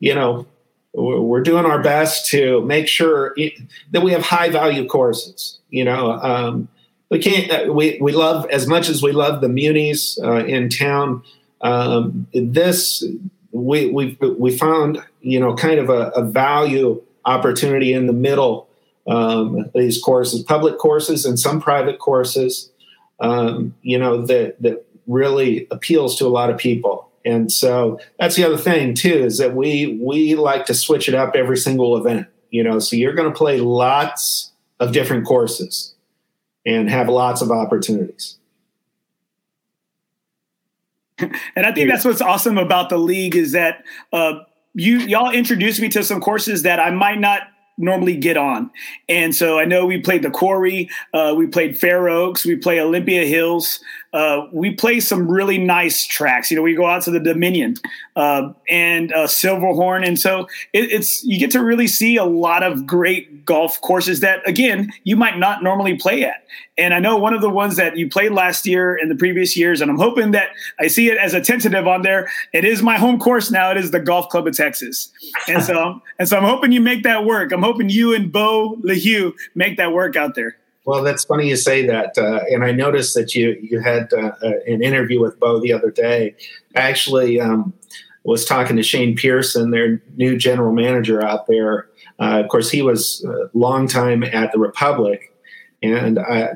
you 0.00 0.14
know, 0.14 0.46
we're 0.94 1.42
doing 1.42 1.64
our 1.64 1.82
best 1.82 2.26
to 2.30 2.62
make 2.62 2.86
sure 2.86 3.34
that 3.90 4.02
we 4.02 4.12
have 4.12 4.22
high 4.22 4.50
value 4.50 4.86
courses. 4.86 5.58
You 5.70 5.84
know, 5.84 6.12
um, 6.12 6.68
we 7.10 7.18
can't. 7.18 7.50
Uh, 7.50 7.72
we 7.72 7.98
we 8.00 8.12
love 8.12 8.46
as 8.50 8.66
much 8.66 8.88
as 8.88 9.02
we 9.02 9.12
love 9.12 9.40
the 9.40 9.48
munis 9.48 10.18
uh, 10.22 10.44
in 10.44 10.68
town. 10.68 11.22
Um, 11.62 12.26
this 12.32 13.04
we 13.52 13.90
we 13.90 14.18
we 14.38 14.56
found 14.56 15.02
you 15.20 15.38
know 15.38 15.54
kind 15.54 15.78
of 15.78 15.88
a, 15.90 16.08
a 16.10 16.24
value 16.24 17.02
opportunity 17.24 17.92
in 17.92 18.06
the 18.06 18.12
middle. 18.12 18.68
Um, 19.08 19.68
these 19.74 20.00
courses, 20.00 20.42
public 20.42 20.78
courses, 20.78 21.24
and 21.24 21.38
some 21.38 21.60
private 21.60 21.98
courses. 21.98 22.70
Um, 23.20 23.74
you 23.82 23.98
know 23.98 24.24
that 24.26 24.60
that 24.62 24.86
really 25.06 25.66
appeals 25.70 26.16
to 26.18 26.26
a 26.26 26.28
lot 26.28 26.50
of 26.50 26.58
people. 26.58 27.08
And 27.24 27.52
so 27.52 28.00
that's 28.18 28.36
the 28.36 28.44
other 28.44 28.56
thing 28.56 28.94
too 28.94 29.14
is 29.14 29.38
that 29.38 29.54
we 29.54 29.98
we 30.02 30.34
like 30.34 30.66
to 30.66 30.74
switch 30.74 31.08
it 31.08 31.14
up 31.14 31.34
every 31.36 31.56
single 31.56 31.96
event. 31.96 32.26
You 32.50 32.62
know, 32.62 32.78
so 32.78 32.96
you're 32.96 33.14
going 33.14 33.30
to 33.30 33.36
play 33.36 33.60
lots 33.60 34.52
of 34.80 34.92
different 34.92 35.26
courses 35.26 35.94
and 36.66 36.90
have 36.90 37.08
lots 37.08 37.40
of 37.40 37.50
opportunities. 37.50 38.36
And 41.54 41.66
I 41.66 41.72
think 41.72 41.90
that's 41.90 42.04
what's 42.04 42.20
awesome 42.20 42.58
about 42.58 42.88
the 42.88 42.98
league 42.98 43.36
is 43.36 43.52
that 43.52 43.84
uh, 44.12 44.40
you 44.74 44.98
y'all 44.98 45.30
introduced 45.30 45.80
me 45.80 45.88
to 45.90 46.02
some 46.02 46.20
courses 46.20 46.62
that 46.62 46.80
I 46.80 46.90
might 46.90 47.20
not 47.20 47.42
normally 47.78 48.16
get 48.16 48.36
on. 48.36 48.70
And 49.08 49.34
so 49.34 49.58
I 49.58 49.64
know 49.64 49.86
we 49.86 49.98
played 49.98 50.22
the 50.22 50.30
Quarry, 50.30 50.88
uh, 51.12 51.34
we 51.36 51.46
played 51.46 51.78
Fair 51.78 52.08
Oaks, 52.08 52.44
we 52.44 52.56
play 52.56 52.80
Olympia 52.80 53.24
Hills, 53.24 53.80
uh, 54.12 54.46
we 54.52 54.74
play 54.74 55.00
some 55.00 55.26
really 55.26 55.56
nice 55.56 56.06
tracks. 56.06 56.50
You 56.50 56.56
know, 56.56 56.62
we 56.62 56.74
go 56.74 56.86
out 56.86 57.02
to 57.04 57.10
the 57.10 57.20
Dominion 57.20 57.76
uh, 58.14 58.52
and 58.68 59.12
uh, 59.12 59.26
Silverhorn, 59.26 60.06
and 60.06 60.18
so 60.18 60.46
it, 60.72 60.92
it's 60.92 61.24
you 61.24 61.38
get 61.38 61.50
to 61.52 61.64
really 61.64 61.86
see 61.86 62.16
a 62.16 62.24
lot 62.24 62.62
of 62.62 62.86
great 62.86 63.46
golf 63.46 63.80
courses 63.80 64.20
that, 64.20 64.46
again, 64.46 64.92
you 65.04 65.16
might 65.16 65.38
not 65.38 65.62
normally 65.62 65.96
play 65.96 66.24
at. 66.24 66.44
And 66.76 66.92
I 66.92 66.98
know 66.98 67.16
one 67.16 67.32
of 67.32 67.40
the 67.40 67.48
ones 67.48 67.76
that 67.76 67.96
you 67.96 68.08
played 68.08 68.32
last 68.32 68.66
year 68.66 68.96
and 68.96 69.10
the 69.10 69.14
previous 69.14 69.56
years, 69.56 69.80
and 69.80 69.90
I'm 69.90 69.98
hoping 69.98 70.32
that 70.32 70.50
I 70.78 70.88
see 70.88 71.10
it 71.10 71.16
as 71.16 71.32
a 71.32 71.40
tentative 71.40 71.86
on 71.86 72.02
there. 72.02 72.28
It 72.52 72.64
is 72.66 72.82
my 72.82 72.98
home 72.98 73.18
course 73.18 73.50
now. 73.50 73.70
It 73.70 73.78
is 73.78 73.92
the 73.92 74.00
Golf 74.00 74.28
Club 74.28 74.46
of 74.46 74.54
Texas, 74.54 75.10
and 75.48 75.62
so 75.62 76.00
and 76.18 76.28
so 76.28 76.36
I'm 76.36 76.44
hoping 76.44 76.72
you 76.72 76.82
make 76.82 77.02
that 77.04 77.24
work. 77.24 77.52
I'm 77.52 77.62
hoping 77.62 77.88
you 77.88 78.14
and 78.14 78.30
Bo 78.30 78.76
LeHue 78.84 79.32
make 79.54 79.78
that 79.78 79.92
work 79.92 80.16
out 80.16 80.34
there. 80.34 80.56
Well, 80.84 81.02
that's 81.04 81.24
funny 81.24 81.48
you 81.48 81.56
say 81.56 81.86
that, 81.86 82.18
uh, 82.18 82.40
and 82.50 82.64
I 82.64 82.72
noticed 82.72 83.14
that 83.14 83.34
you 83.34 83.56
you 83.62 83.80
had 83.80 84.12
uh, 84.12 84.32
uh, 84.42 84.52
an 84.66 84.82
interview 84.82 85.20
with 85.20 85.38
Bo 85.38 85.60
the 85.60 85.72
other 85.72 85.90
day. 85.90 86.34
I 86.74 86.80
actually 86.80 87.40
um, 87.40 87.72
was 88.24 88.44
talking 88.44 88.76
to 88.76 88.82
Shane 88.82 89.16
Pearson, 89.16 89.70
their 89.70 90.02
new 90.16 90.36
general 90.36 90.72
manager 90.72 91.22
out 91.22 91.46
there. 91.46 91.88
Uh, 92.20 92.40
of 92.40 92.48
course, 92.48 92.70
he 92.70 92.82
was 92.82 93.24
a 93.24 93.56
long 93.56 93.86
time 93.86 94.24
at 94.24 94.50
the 94.50 94.58
Republic, 94.58 95.32
and 95.82 96.18
I, 96.18 96.54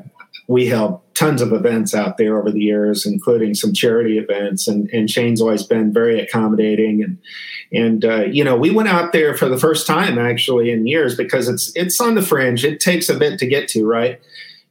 we 0.48 0.66
held 0.66 1.00
tons 1.16 1.40
of 1.40 1.52
events 1.52 1.94
out 1.94 2.18
there 2.18 2.38
over 2.38 2.52
the 2.52 2.60
years, 2.60 3.06
including 3.06 3.54
some 3.54 3.72
charity 3.72 4.18
events. 4.18 4.68
And, 4.68 4.88
and 4.90 5.10
Shane's 5.10 5.40
always 5.40 5.62
been 5.62 5.92
very 5.92 6.20
accommodating. 6.20 7.02
And 7.02 7.18
and 7.72 8.04
uh, 8.04 8.24
you 8.26 8.44
know, 8.44 8.56
we 8.56 8.70
went 8.70 8.88
out 8.88 9.12
there 9.12 9.34
for 9.34 9.48
the 9.48 9.58
first 9.58 9.86
time 9.86 10.18
actually 10.18 10.70
in 10.70 10.86
years 10.86 11.16
because 11.16 11.48
it's 11.48 11.72
it's 11.74 12.00
on 12.00 12.14
the 12.14 12.22
fringe. 12.22 12.64
It 12.64 12.80
takes 12.80 13.08
a 13.08 13.18
bit 13.18 13.38
to 13.40 13.46
get 13.46 13.66
to, 13.68 13.84
right? 13.86 14.20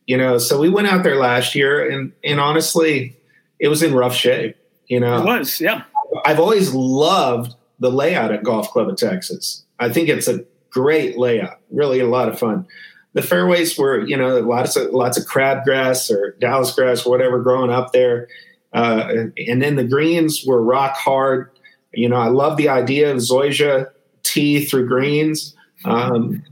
You 0.05 0.17
know, 0.17 0.37
so 0.37 0.59
we 0.59 0.69
went 0.69 0.87
out 0.87 1.03
there 1.03 1.17
last 1.17 1.55
year, 1.55 1.89
and 1.89 2.13
and 2.23 2.39
honestly, 2.39 3.17
it 3.59 3.67
was 3.67 3.81
in 3.81 3.93
rough 3.95 4.15
shape. 4.15 4.55
You 4.87 4.99
know, 4.99 5.17
it 5.17 5.25
was. 5.25 5.59
Yeah, 5.59 5.83
I've 6.25 6.39
always 6.39 6.73
loved 6.73 7.55
the 7.79 7.91
layout 7.91 8.31
at 8.31 8.43
Golf 8.43 8.69
Club 8.69 8.87
of 8.87 8.97
Texas. 8.97 9.65
I 9.79 9.89
think 9.89 10.09
it's 10.09 10.27
a 10.27 10.45
great 10.69 11.17
layout, 11.17 11.59
really 11.71 11.99
a 11.99 12.07
lot 12.07 12.29
of 12.29 12.37
fun 12.37 12.67
the 13.15 13.21
fairways 13.21 13.77
were, 13.77 14.05
you 14.05 14.15
know, 14.15 14.39
lots 14.41 14.75
of 14.75 14.91
lots 14.91 15.17
of 15.17 15.25
crabgrass 15.25 16.11
or 16.11 16.35
Dallas 16.39 16.75
grass 16.75 17.05
whatever 17.05 17.41
growing 17.41 17.71
up 17.71 17.93
there, 17.93 18.27
uh, 18.73 19.09
and 19.47 19.61
then 19.61 19.77
the 19.77 19.85
greens 19.85 20.43
were 20.45 20.61
rock 20.61 20.95
hard. 20.95 21.49
You 21.93 22.09
know, 22.09 22.17
I 22.17 22.27
love 22.27 22.57
the 22.57 22.67
idea 22.67 23.09
of 23.09 23.17
Zoysia 23.17 23.89
tee 24.23 24.65
through 24.65 24.89
greens. 24.89 25.55
Um, 25.85 26.43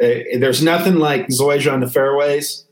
eh, 0.00 0.38
there's 0.38 0.62
nothing 0.62 0.96
like 0.96 1.26
Zoysia 1.28 1.72
on 1.72 1.80
the 1.80 1.90
fairways. 1.90 2.64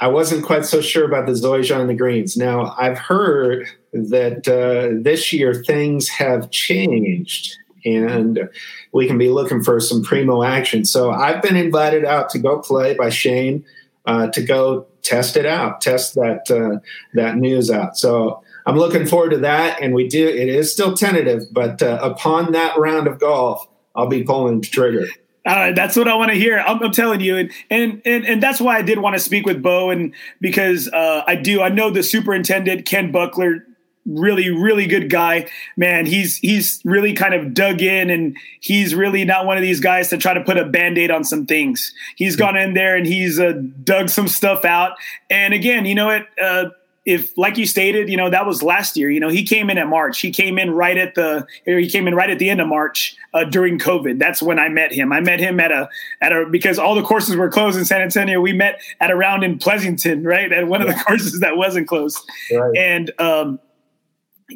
I 0.00 0.08
wasn't 0.08 0.44
quite 0.44 0.64
so 0.64 0.80
sure 0.80 1.04
about 1.04 1.26
the 1.26 1.32
Zoysia 1.32 1.78
on 1.78 1.86
the 1.86 1.94
greens. 1.94 2.36
Now 2.36 2.74
I've 2.76 2.98
heard 2.98 3.68
that 3.92 4.48
uh, 4.48 5.00
this 5.00 5.32
year 5.32 5.54
things 5.54 6.08
have 6.08 6.50
changed 6.50 7.56
and 7.84 8.48
we 8.92 9.06
can 9.06 9.18
be 9.18 9.28
looking 9.28 9.62
for 9.62 9.80
some 9.80 10.02
primo 10.02 10.42
action. 10.42 10.84
So 10.84 11.10
I've 11.10 11.42
been 11.42 11.56
invited 11.56 12.04
out 12.04 12.30
to 12.30 12.38
go 12.38 12.58
play 12.60 12.94
by 12.94 13.10
Shane 13.10 13.64
uh, 14.06 14.28
to 14.28 14.42
go 14.42 14.86
test 15.02 15.36
it 15.36 15.46
out, 15.46 15.80
test 15.80 16.14
that 16.14 16.50
uh, 16.50 16.80
that 17.14 17.36
news 17.36 17.70
out. 17.70 17.96
So 17.96 18.42
I'm 18.66 18.76
looking 18.76 19.06
forward 19.06 19.30
to 19.30 19.38
that. 19.38 19.80
And 19.80 19.94
we 19.94 20.08
do 20.08 20.26
it 20.26 20.48
is 20.48 20.72
still 20.72 20.94
tentative, 20.94 21.44
but 21.52 21.82
uh, 21.82 21.98
upon 22.02 22.52
that 22.52 22.78
round 22.78 23.06
of 23.06 23.18
golf, 23.18 23.66
I'll 23.94 24.08
be 24.08 24.22
pulling 24.22 24.60
the 24.60 24.66
trigger. 24.66 25.06
Uh, 25.46 25.72
that's 25.72 25.96
what 25.96 26.06
I 26.06 26.14
want 26.14 26.30
to 26.30 26.36
hear. 26.36 26.58
I'm, 26.58 26.82
I'm, 26.82 26.92
telling 26.92 27.20
you, 27.20 27.38
and, 27.38 27.50
and 27.70 28.02
and 28.04 28.26
and 28.26 28.42
that's 28.42 28.60
why 28.60 28.76
I 28.76 28.82
did 28.82 28.98
want 28.98 29.16
to 29.16 29.20
speak 29.20 29.46
with 29.46 29.62
Bo, 29.62 29.88
and 29.88 30.14
because 30.40 30.86
uh, 30.88 31.22
I 31.26 31.34
do, 31.34 31.62
I 31.62 31.70
know 31.70 31.90
the 31.90 32.02
superintendent 32.02 32.84
Ken 32.84 33.10
Buckler 33.10 33.66
really 34.06 34.50
really 34.50 34.86
good 34.86 35.10
guy. 35.10 35.48
Man 35.76 36.06
he's 36.06 36.36
he's 36.38 36.80
really 36.84 37.12
kind 37.12 37.34
of 37.34 37.54
dug 37.54 37.82
in 37.82 38.10
and 38.10 38.36
he's 38.60 38.94
really 38.94 39.24
not 39.24 39.46
one 39.46 39.56
of 39.56 39.62
these 39.62 39.80
guys 39.80 40.08
to 40.08 40.18
try 40.18 40.34
to 40.34 40.42
put 40.42 40.56
a 40.56 40.64
band-aid 40.64 41.10
on 41.10 41.24
some 41.24 41.46
things. 41.46 41.94
He's 42.16 42.36
gone 42.36 42.56
in 42.56 42.74
there 42.74 42.96
and 42.96 43.06
he's 43.06 43.38
uh, 43.38 43.60
dug 43.84 44.08
some 44.08 44.28
stuff 44.28 44.64
out. 44.64 44.92
And 45.28 45.54
again 45.54 45.84
you 45.84 45.94
know 45.94 46.10
it 46.10 46.26
uh, 46.42 46.70
if 47.06 47.36
like 47.36 47.56
you 47.56 47.66
stated 47.66 48.08
you 48.08 48.16
know 48.16 48.30
that 48.30 48.46
was 48.46 48.62
last 48.62 48.96
year 48.96 49.10
you 49.10 49.20
know 49.20 49.28
he 49.28 49.44
came 49.44 49.70
in 49.70 49.78
at 49.78 49.86
march. 49.86 50.20
He 50.20 50.30
came 50.30 50.58
in 50.58 50.70
right 50.70 50.96
at 50.96 51.14
the 51.14 51.46
he 51.64 51.88
came 51.88 52.08
in 52.08 52.14
right 52.14 52.30
at 52.30 52.38
the 52.38 52.50
end 52.50 52.60
of 52.60 52.68
march 52.68 53.16
uh, 53.34 53.44
during 53.44 53.78
covid. 53.78 54.18
That's 54.18 54.42
when 54.42 54.58
i 54.58 54.68
met 54.68 54.92
him. 54.92 55.12
I 55.12 55.20
met 55.20 55.40
him 55.40 55.60
at 55.60 55.72
a 55.72 55.88
at 56.20 56.32
a 56.32 56.46
because 56.50 56.78
all 56.78 56.94
the 56.94 57.02
courses 57.02 57.36
were 57.36 57.50
closed 57.50 57.78
in 57.78 57.84
san 57.84 58.00
antonio. 58.00 58.40
We 58.40 58.52
met 58.52 58.80
at 59.00 59.10
a 59.10 59.16
round 59.16 59.44
in 59.44 59.58
pleasanton 59.58 60.24
right? 60.24 60.50
At 60.52 60.68
one 60.68 60.80
of 60.80 60.88
the 60.88 60.94
courses 61.06 61.40
that 61.40 61.56
wasn't 61.56 61.86
closed. 61.86 62.18
Right. 62.50 62.76
and 62.76 63.10
um 63.18 63.60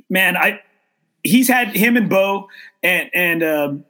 man, 0.08 0.36
I 0.36 0.60
he's 1.22 1.48
had 1.48 1.74
him 1.74 1.96
and 1.96 2.08
Bo 2.08 2.48
and 2.82 3.10
and 3.14 3.42
um, 3.42 3.84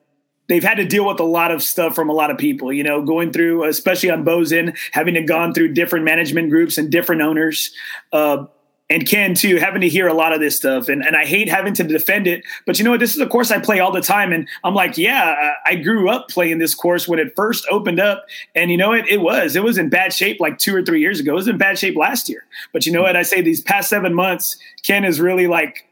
they've 0.48 0.64
had 0.64 0.76
to 0.76 0.84
deal 0.84 1.06
with 1.06 1.20
a 1.20 1.24
lot 1.24 1.50
of 1.50 1.62
stuff 1.62 1.94
from 1.94 2.08
a 2.08 2.12
lot 2.12 2.30
of 2.30 2.38
people, 2.38 2.72
you 2.72 2.82
know, 2.82 3.02
going 3.02 3.32
through, 3.32 3.64
especially 3.64 4.10
on 4.10 4.24
Bo's 4.24 4.52
end, 4.52 4.76
having 4.92 5.14
to 5.14 5.22
gone 5.22 5.52
through 5.52 5.72
different 5.72 6.04
management 6.04 6.50
groups 6.50 6.78
and 6.78 6.90
different 6.90 7.22
owners. 7.22 7.72
Uh, 8.12 8.46
and 8.90 9.08
Ken 9.08 9.34
too, 9.34 9.56
having 9.56 9.80
to 9.80 9.88
hear 9.88 10.06
a 10.06 10.12
lot 10.12 10.34
of 10.34 10.40
this 10.40 10.56
stuff, 10.56 10.88
and 10.90 11.02
and 11.02 11.16
I 11.16 11.24
hate 11.24 11.48
having 11.48 11.72
to 11.74 11.84
defend 11.84 12.26
it. 12.26 12.44
But 12.66 12.78
you 12.78 12.84
know 12.84 12.90
what? 12.90 13.00
This 13.00 13.14
is 13.14 13.20
a 13.20 13.26
course 13.26 13.50
I 13.50 13.58
play 13.58 13.80
all 13.80 13.90
the 13.90 14.02
time, 14.02 14.30
and 14.30 14.46
I'm 14.62 14.74
like, 14.74 14.98
yeah, 14.98 15.54
I 15.64 15.76
grew 15.76 16.10
up 16.10 16.28
playing 16.28 16.58
this 16.58 16.74
course 16.74 17.08
when 17.08 17.18
it 17.18 17.32
first 17.34 17.66
opened 17.70 17.98
up, 17.98 18.26
and 18.54 18.70
you 18.70 18.76
know 18.76 18.90
what? 18.90 19.08
It 19.08 19.22
was 19.22 19.56
it 19.56 19.64
was 19.64 19.78
in 19.78 19.88
bad 19.88 20.12
shape 20.12 20.38
like 20.38 20.58
two 20.58 20.76
or 20.76 20.82
three 20.82 21.00
years 21.00 21.18
ago. 21.18 21.32
It 21.32 21.36
was 21.36 21.48
in 21.48 21.56
bad 21.56 21.78
shape 21.78 21.96
last 21.96 22.28
year, 22.28 22.44
but 22.72 22.84
you 22.84 22.92
know 22.92 23.02
what? 23.02 23.16
I 23.16 23.22
say 23.22 23.40
these 23.40 23.62
past 23.62 23.88
seven 23.88 24.12
months, 24.12 24.58
Ken 24.82 25.04
is 25.04 25.18
really 25.18 25.46
like 25.46 25.86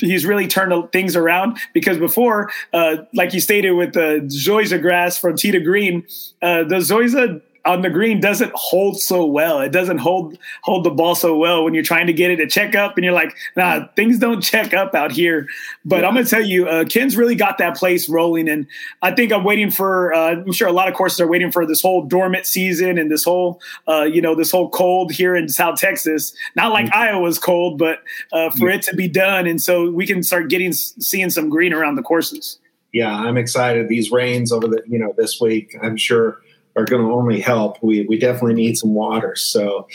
he's 0.00 0.26
really 0.26 0.46
turned 0.46 0.72
things 0.92 1.16
around 1.16 1.58
because 1.72 1.98
before, 1.98 2.50
uh, 2.72 2.98
like 3.14 3.32
you 3.32 3.40
stated 3.40 3.72
with 3.72 3.94
the 3.94 4.20
Zoysia 4.26 4.80
grass 4.80 5.18
from 5.18 5.36
to 5.36 5.60
Green, 5.60 6.06
uh, 6.42 6.64
the 6.64 6.76
Zoysia 6.76 7.40
on 7.66 7.82
the 7.82 7.90
green 7.90 8.20
doesn't 8.20 8.52
hold 8.54 9.00
so 9.00 9.26
well. 9.26 9.60
It 9.60 9.72
doesn't 9.72 9.98
hold 9.98 10.38
hold 10.62 10.84
the 10.84 10.90
ball 10.90 11.14
so 11.14 11.36
well 11.36 11.64
when 11.64 11.74
you're 11.74 11.82
trying 11.82 12.06
to 12.06 12.12
get 12.12 12.30
it 12.30 12.36
to 12.36 12.46
check 12.46 12.74
up, 12.74 12.96
and 12.96 13.04
you're 13.04 13.12
like, 13.12 13.36
nah, 13.56 13.86
things 13.96 14.18
don't 14.18 14.40
check 14.40 14.72
up 14.72 14.94
out 14.94 15.12
here. 15.12 15.48
But 15.84 16.00
yeah. 16.00 16.08
I'm 16.08 16.14
gonna 16.14 16.26
tell 16.26 16.44
you, 16.44 16.68
uh, 16.68 16.84
Ken's 16.84 17.16
really 17.16 17.34
got 17.34 17.58
that 17.58 17.76
place 17.76 18.08
rolling, 18.08 18.48
and 18.48 18.66
I 19.02 19.10
think 19.12 19.32
I'm 19.32 19.44
waiting 19.44 19.70
for. 19.70 20.14
Uh, 20.14 20.32
I'm 20.32 20.52
sure 20.52 20.68
a 20.68 20.72
lot 20.72 20.88
of 20.88 20.94
courses 20.94 21.20
are 21.20 21.26
waiting 21.26 21.50
for 21.50 21.66
this 21.66 21.82
whole 21.82 22.02
dormant 22.02 22.46
season 22.46 22.98
and 22.98 23.10
this 23.10 23.24
whole, 23.24 23.60
uh, 23.88 24.02
you 24.02 24.22
know, 24.22 24.34
this 24.34 24.50
whole 24.50 24.70
cold 24.70 25.12
here 25.12 25.34
in 25.34 25.48
South 25.48 25.78
Texas. 25.78 26.32
Not 26.54 26.72
like 26.72 26.86
mm-hmm. 26.86 27.16
Iowa's 27.16 27.38
cold, 27.38 27.78
but 27.78 27.98
uh, 28.32 28.50
for 28.50 28.68
yeah. 28.68 28.76
it 28.76 28.82
to 28.82 28.96
be 28.96 29.08
done, 29.08 29.46
and 29.46 29.60
so 29.60 29.90
we 29.90 30.06
can 30.06 30.22
start 30.22 30.48
getting 30.48 30.72
seeing 30.72 31.30
some 31.30 31.50
green 31.50 31.72
around 31.72 31.96
the 31.96 32.02
courses. 32.02 32.58
Yeah, 32.92 33.14
I'm 33.14 33.36
excited. 33.36 33.88
These 33.88 34.10
rains 34.10 34.52
over 34.52 34.68
the 34.68 34.82
you 34.86 34.98
know 34.98 35.12
this 35.16 35.40
week, 35.40 35.76
I'm 35.82 35.96
sure 35.96 36.40
are 36.76 36.84
going 36.84 37.02
to 37.02 37.12
only 37.12 37.40
help. 37.40 37.82
We 37.82 38.06
we 38.06 38.18
definitely 38.18 38.54
need 38.54 38.76
some 38.76 38.94
water. 38.94 39.34
So, 39.36 39.88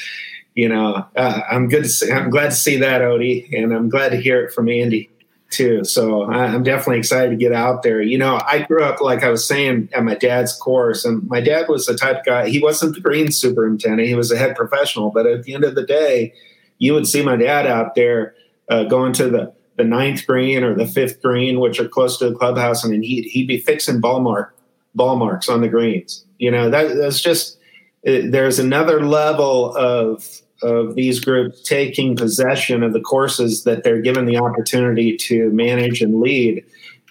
you 0.55 0.67
know, 0.67 1.05
uh, 1.15 1.41
I'm 1.49 1.69
good. 1.69 1.83
To 1.83 1.89
see, 1.89 2.11
I'm 2.11 2.29
glad 2.29 2.49
to 2.49 2.55
see 2.55 2.77
that, 2.77 3.01
Odie, 3.01 3.47
and 3.57 3.73
I'm 3.73 3.89
glad 3.89 4.09
to 4.09 4.17
hear 4.17 4.43
it 4.43 4.53
from 4.53 4.69
Andy 4.69 5.09
too. 5.49 5.83
So 5.83 6.23
I, 6.23 6.45
I'm 6.45 6.63
definitely 6.63 6.99
excited 6.99 7.29
to 7.29 7.35
get 7.35 7.51
out 7.51 7.83
there. 7.83 8.01
You 8.01 8.17
know, 8.17 8.39
I 8.45 8.63
grew 8.63 8.83
up 8.83 9.01
like 9.01 9.23
I 9.23 9.29
was 9.29 9.45
saying 9.45 9.89
at 9.93 10.03
my 10.03 10.15
dad's 10.15 10.53
course, 10.53 11.05
and 11.05 11.27
my 11.27 11.41
dad 11.41 11.67
was 11.67 11.85
the 11.85 11.95
type 11.95 12.19
of 12.19 12.25
guy. 12.25 12.49
He 12.49 12.59
wasn't 12.59 12.95
the 12.95 13.01
green 13.01 13.31
superintendent; 13.31 14.07
he 14.07 14.15
was 14.15 14.31
a 14.31 14.37
head 14.37 14.55
professional. 14.55 15.11
But 15.11 15.27
at 15.27 15.43
the 15.43 15.53
end 15.53 15.63
of 15.63 15.75
the 15.75 15.85
day, 15.85 16.33
you 16.79 16.93
would 16.93 17.07
see 17.07 17.21
my 17.21 17.35
dad 17.35 17.67
out 17.67 17.95
there 17.95 18.33
uh, 18.69 18.85
going 18.85 19.13
to 19.13 19.29
the 19.29 19.53
the 19.77 19.83
ninth 19.83 20.25
green 20.27 20.63
or 20.63 20.75
the 20.75 20.87
fifth 20.87 21.21
green, 21.21 21.59
which 21.59 21.79
are 21.79 21.87
close 21.87 22.17
to 22.19 22.29
the 22.29 22.35
clubhouse, 22.35 22.83
and 22.83 23.03
he'd, 23.03 23.25
he'd 23.25 23.47
be 23.47 23.57
fixing 23.57 23.99
ball 23.99 24.19
mark 24.19 24.55
ball 24.95 25.15
marks 25.15 25.49
on 25.49 25.61
the 25.61 25.69
greens. 25.69 26.25
You 26.37 26.51
know, 26.51 26.69
that, 26.69 26.95
that's 26.95 27.21
just 27.21 27.57
it, 28.03 28.31
there's 28.31 28.59
another 28.59 29.05
level 29.05 29.75
of 29.75 30.27
of 30.63 30.93
these 30.93 31.19
groups 31.19 31.61
taking 31.63 32.15
possession 32.15 32.83
of 32.83 32.93
the 32.93 33.01
courses 33.01 33.63
that 33.63 33.83
they're 33.83 34.01
given 34.01 34.25
the 34.25 34.37
opportunity 34.37 35.17
to 35.17 35.49
manage 35.51 36.01
and 36.01 36.19
lead. 36.21 36.63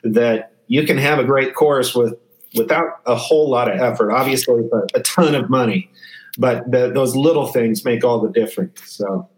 That 0.04 0.52
you 0.66 0.84
can 0.86 0.98
have 0.98 1.18
a 1.18 1.24
great 1.24 1.54
course 1.54 1.94
with 1.94 2.14
without 2.54 3.00
a 3.06 3.14
whole 3.14 3.48
lot 3.48 3.70
of 3.70 3.80
effort. 3.80 4.12
Obviously, 4.12 4.68
a, 4.72 4.98
a 4.98 5.02
ton 5.02 5.34
of 5.34 5.50
money, 5.50 5.90
but 6.38 6.70
the, 6.70 6.90
those 6.92 7.14
little 7.16 7.46
things 7.46 7.84
make 7.84 8.04
all 8.04 8.20
the 8.20 8.30
difference. 8.30 8.80
So, 8.86 9.28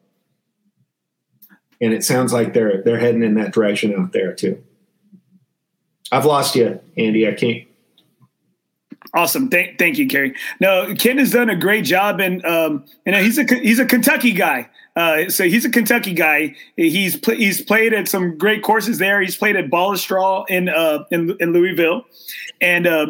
and 1.81 1.93
it 1.93 2.05
sounds 2.05 2.33
like 2.33 2.55
they're 2.55 2.83
they're 2.83 2.99
heading 2.99 3.23
in 3.23 3.35
that 3.35 3.53
direction 3.53 3.95
out 3.99 4.13
there 4.13 4.33
too. 4.33 4.63
I've 6.11 6.27
lost 6.27 6.55
you, 6.55 6.79
Andy. 6.97 7.27
I 7.27 7.33
can't 7.33 7.67
Awesome. 9.15 9.49
Thank, 9.49 9.79
thank 9.79 9.99
you, 9.99 10.07
Kerry. 10.07 10.35
No, 10.61 10.95
Ken 10.95 11.19
has 11.19 11.33
done 11.33 11.51
a 11.51 11.57
great 11.57 11.85
job, 11.85 12.21
and 12.21 12.45
um, 12.47 12.85
you 13.05 13.13
know 13.13 13.23
he's 13.23 13.39
a 13.39 13.45
he's 13.45 13.79
a 13.79 13.85
Kentucky 13.85 14.33
guy. 14.33 14.69
Uh, 14.95 15.29
so 15.29 15.45
he's 15.45 15.65
a 15.65 15.71
Kentucky 15.71 16.13
guy. 16.13 16.55
He's 16.77 17.17
pl- 17.17 17.37
he's 17.37 17.63
played 17.63 17.93
at 17.93 18.09
some 18.09 18.37
great 18.37 18.63
courses 18.63 18.99
there. 18.99 19.21
He's 19.21 19.37
played 19.37 19.57
at 19.57 19.71
Ballastraw 19.71 20.45
in 20.49 20.69
uh, 20.69 21.05
in, 21.11 21.37
in 21.41 21.53
Louisville, 21.53 22.05
and 22.61 22.87
uh, 22.87 23.07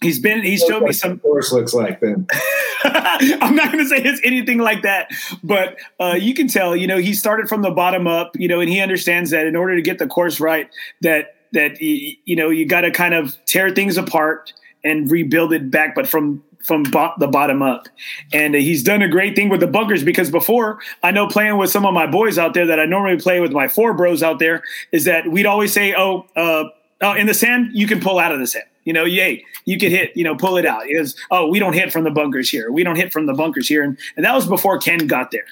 he's 0.00 0.18
been 0.18 0.42
he's 0.42 0.62
showed 0.62 0.82
me 0.82 0.92
some 0.92 1.18
course 1.18 1.52
looks 1.52 1.74
like 1.74 2.00
then. 2.00 2.26
I'm 2.84 3.56
not 3.56 3.72
going 3.72 3.82
to 3.82 3.88
say 3.88 3.96
it's 3.96 4.20
anything 4.22 4.58
like 4.58 4.82
that, 4.82 5.10
but 5.42 5.76
uh, 5.98 6.16
you 6.20 6.34
can 6.34 6.46
tell. 6.46 6.76
You 6.76 6.86
know, 6.86 6.98
he 6.98 7.14
started 7.14 7.48
from 7.48 7.62
the 7.62 7.70
bottom 7.70 8.06
up. 8.06 8.36
You 8.38 8.48
know, 8.48 8.60
and 8.60 8.68
he 8.68 8.80
understands 8.80 9.30
that 9.30 9.46
in 9.46 9.56
order 9.56 9.74
to 9.74 9.82
get 9.82 9.98
the 9.98 10.06
course 10.06 10.40
right, 10.40 10.68
that 11.00 11.34
that 11.52 11.80
you 11.80 12.36
know 12.36 12.50
you 12.50 12.66
got 12.66 12.82
to 12.82 12.90
kind 12.90 13.14
of 13.14 13.36
tear 13.46 13.70
things 13.70 13.96
apart 13.96 14.52
and 14.86 15.10
rebuild 15.10 15.52
it 15.52 15.70
back, 15.70 15.94
but 15.94 16.08
from 16.08 16.42
from 16.64 16.82
bo- 16.84 17.12
the 17.18 17.28
bottom 17.28 17.62
up. 17.62 17.88
And 18.32 18.54
he's 18.54 18.82
done 18.82 19.00
a 19.00 19.08
great 19.08 19.36
thing 19.36 19.48
with 19.48 19.60
the 19.60 19.68
bunkers 19.68 20.02
because 20.02 20.30
before 20.30 20.80
I 21.02 21.12
know 21.12 21.28
playing 21.28 21.58
with 21.58 21.70
some 21.70 21.86
of 21.86 21.94
my 21.94 22.06
boys 22.06 22.38
out 22.38 22.54
there 22.54 22.66
that 22.66 22.80
I 22.80 22.86
normally 22.86 23.18
play 23.18 23.40
with 23.40 23.52
my 23.52 23.68
four 23.68 23.94
bros 23.94 24.22
out 24.22 24.40
there 24.40 24.64
is 24.90 25.04
that 25.04 25.30
we'd 25.30 25.46
always 25.46 25.72
say, 25.72 25.94
"Oh, 25.96 26.26
uh, 26.34 26.64
oh, 27.02 27.14
in 27.14 27.26
the 27.26 27.34
sand 27.34 27.70
you 27.72 27.86
can 27.86 28.00
pull 28.00 28.18
out 28.18 28.32
of 28.32 28.40
the 28.40 28.46
sand." 28.46 28.66
You 28.84 28.92
know, 28.92 29.04
yay, 29.04 29.44
you 29.64 29.78
can 29.78 29.90
hit, 29.90 30.16
you 30.16 30.22
know, 30.22 30.36
pull 30.36 30.56
it 30.56 30.64
out. 30.64 30.84
Because, 30.86 31.16
oh, 31.32 31.48
we 31.48 31.58
don't 31.58 31.72
hit 31.72 31.92
from 31.92 32.04
the 32.04 32.10
bunkers 32.10 32.48
here. 32.48 32.70
We 32.70 32.84
don't 32.84 32.94
hit 32.94 33.12
from 33.12 33.26
the 33.26 33.34
bunkers 33.34 33.66
here. 33.66 33.82
And, 33.82 33.98
and 34.16 34.24
that 34.24 34.32
was 34.32 34.46
before 34.46 34.78
Ken 34.78 35.08
got 35.08 35.32
there. 35.32 35.44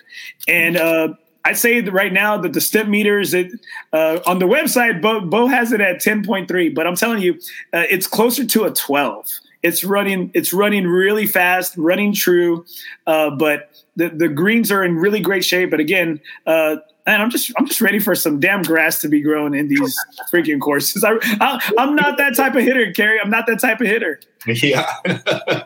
And 0.47 0.76
uh, 0.76 1.14
I'd 1.45 1.59
say 1.59 1.81
right 1.83 2.13
now 2.13 2.39
that 2.39 2.53
the 2.55 2.61
Stimpmeters 2.61 3.35
it, 3.35 3.53
uh, 3.93 4.21
on 4.27 4.39
the 4.39 4.47
website, 4.47 5.03
Bo, 5.03 5.21
Bo 5.21 5.47
has 5.47 5.73
it 5.73 5.81
at 5.81 5.97
10.3, 5.97 6.75
but 6.75 6.87
I'm 6.87 6.97
telling 6.97 7.21
you, 7.21 7.35
uh, 7.73 7.85
it's 7.91 8.07
closer 8.07 8.47
to 8.47 8.65
a 8.65 8.71
12. 8.71 9.29
It's 9.63 9.85
running, 9.85 10.31
it's 10.35 10.53
running 10.53 10.87
really 10.87 11.27
fast, 11.27 11.77
running 11.77 12.15
true, 12.15 12.65
uh, 13.07 13.31
but 13.31 13.71
the, 13.97 14.09
the 14.09 14.29
greens 14.29 14.73
are 14.73 14.83
in 14.83 14.97
really 14.97 15.21
great 15.21 15.45
shape. 15.45 15.71
But 15.71 15.81
again, 15.81 16.21
uh, 16.47 16.77
and 17.07 17.23
I'm 17.23 17.31
just 17.31 17.53
I'm 17.59 17.67
just 17.67 17.81
ready 17.81 17.99
for 17.99 18.15
some 18.15 18.41
damn 18.41 18.63
grass 18.63 19.01
to 19.03 19.09
be 19.09 19.21
grown 19.21 19.55
in 19.55 19.69
these 19.69 19.99
freaking 20.33 20.61
courses. 20.61 21.05
I, 21.05 21.13
I 21.41 21.61
am 21.83 21.95
not 21.95 22.17
that 22.19 22.35
type 22.35 22.55
of 22.55 22.63
hitter, 22.63 22.93
Kerry. 22.93 23.21
I'm 23.21 23.31
not 23.31 23.47
that 23.47 23.61
type 23.61 23.81
of 23.81 23.87
hitter. 23.87 24.21
Yeah, 24.47 24.91